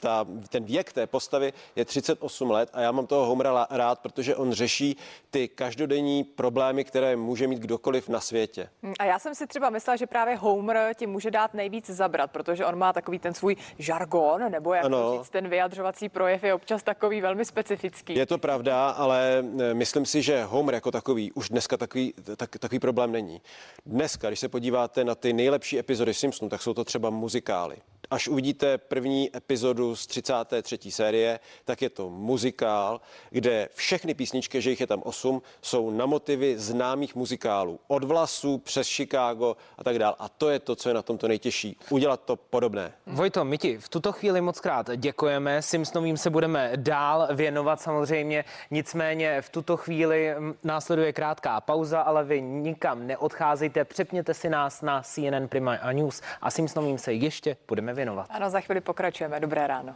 ta, 0.00 0.26
ten 0.48 0.64
věk 0.64 0.92
té 0.92 1.06
postavy 1.06 1.52
je 1.76 1.84
38 1.84 2.50
let 2.50 2.70
a 2.72 2.80
já 2.80 2.92
mám 2.92 3.06
toho 3.16 3.26
Homera 3.28 3.52
la- 3.52 3.66
rád, 3.70 3.98
protože 3.98 4.36
on 4.36 4.52
řeší 4.52 4.96
ty 5.30 5.48
každodenní 5.48 6.24
problémy, 6.24 6.84
které 6.84 7.16
může 7.16 7.46
mít 7.48 7.58
kdokoliv 7.58 8.08
na 8.08 8.20
světě. 8.20 8.68
Hm, 8.82 8.92
A 8.98 9.04
já 9.04 9.18
jsem 9.18 9.34
si 9.34 9.46
třeba 9.46 9.70
myslela, 9.70 9.96
že 9.96 10.06
právě 10.06 10.36
Homer 10.36 10.94
ti 10.94 11.06
může 11.06 11.30
dát 11.30 11.54
nejvíc 11.54 11.90
zabrat, 11.90 12.30
protože 12.30 12.66
on 12.66 12.78
má 12.78 12.92
takový 12.92 13.18
ten 13.18 13.34
svůj 13.34 13.56
žargon, 13.78 14.50
nebo 14.50 14.74
jak 14.74 14.84
Ano. 14.84 15.18
říct, 15.18 15.30
ten 15.30 15.48
vyjadřovací 15.48 16.08
projev 16.08 16.44
je 16.44 16.54
občas 16.54 16.82
takový 16.82 17.20
velmi 17.20 17.44
specifický. 17.44 18.14
Je 18.14 18.26
to 18.26 18.38
pravda, 18.38 18.90
ale 18.90 19.44
eh, 19.60 19.74
myslím 19.74 20.06
si, 20.06 20.22
že 20.22 20.44
Homer 20.44 20.74
jako 20.74 20.90
takový 20.90 21.32
už 21.32 21.48
dneska 21.48 21.76
takový, 21.76 22.14
tak, 22.36 22.58
takový 22.58 22.78
problém 22.78 23.12
není. 23.12 23.40
Dneska, 23.86 24.28
když 24.28 24.40
se 24.40 24.48
podíváte 24.48 25.04
na 25.04 25.14
ty 25.14 25.32
nejlepší 25.32 25.78
epizody 25.78 26.14
Simpsonů, 26.14 26.48
tak 26.48 26.62
jsou 26.62 26.74
to 26.74 26.84
třeba 26.84 27.10
muzikály. 27.10 27.76
Až 28.10 28.28
uvidíte 28.28 28.78
první 28.78 29.36
epizodu 29.36 29.96
z 29.96 30.06
33. 30.06 30.90
série, 30.90 31.40
tak 31.64 31.82
je 31.82 31.90
to 31.90 32.10
muzikál, 32.10 33.00
kde 33.30 33.68
všechny 33.74 34.14
písničky, 34.14 34.62
že 34.62 34.70
jich 34.70 34.80
je 34.80 34.86
tam 34.86 35.02
osm, 35.04 35.42
jsou 35.62 35.90
na 35.90 36.06
motivy 36.06 36.58
známých 36.58 37.14
muzikálů. 37.14 37.80
Od 37.88 38.04
vlasů 38.04 38.58
přes 38.58 38.88
Chicago 38.88 39.56
a 39.78 39.84
tak 39.84 39.98
dále. 39.98 40.16
A 40.18 40.28
to 40.28 40.50
je 40.50 40.58
to, 40.58 40.76
co 40.76 40.88
je 40.88 40.94
na 40.94 41.02
tomto 41.02 41.28
nejtěžší. 41.28 41.76
Udělat 41.90 42.20
to 42.24 42.36
podobné. 42.36 42.92
Vojto, 43.06 43.44
my 43.44 43.58
ti 43.58 43.78
v 43.78 43.88
tuto 43.88 44.12
chvíli 44.12 44.40
moc 44.40 44.60
krát 44.60 44.90
děkujeme. 44.96 45.62
Simpsonovým 45.62 46.16
se 46.16 46.30
budeme 46.30 46.72
dál 46.76 47.28
věnovat 47.32 47.80
samozřejmě. 47.80 48.44
Nicméně 48.70 49.42
v 49.42 49.48
tuto 49.48 49.76
chvíli 49.76 50.34
následuje 50.64 51.12
krátká 51.12 51.60
pauza, 51.60 52.00
ale 52.00 52.24
vy 52.24 52.42
nikam 52.42 53.06
neodcházejte. 53.06 53.84
Přepněte 53.84 54.34
si 54.34 54.48
nás 54.48 54.82
na 54.82 55.02
CNN 55.02 55.48
Prima 55.48 55.74
a 55.74 55.92
News 55.92 56.22
a 56.40 56.50
Simpsonovým 56.50 56.98
se 56.98 57.12
ještě 57.12 57.56
budeme 57.68 57.94
věnovat. 57.96 58.26
Ano, 58.30 58.50
za 58.50 58.60
chvíli 58.60 58.80
pokračujeme. 58.80 59.40
Dobré 59.40 59.66
ráno. 59.66 59.94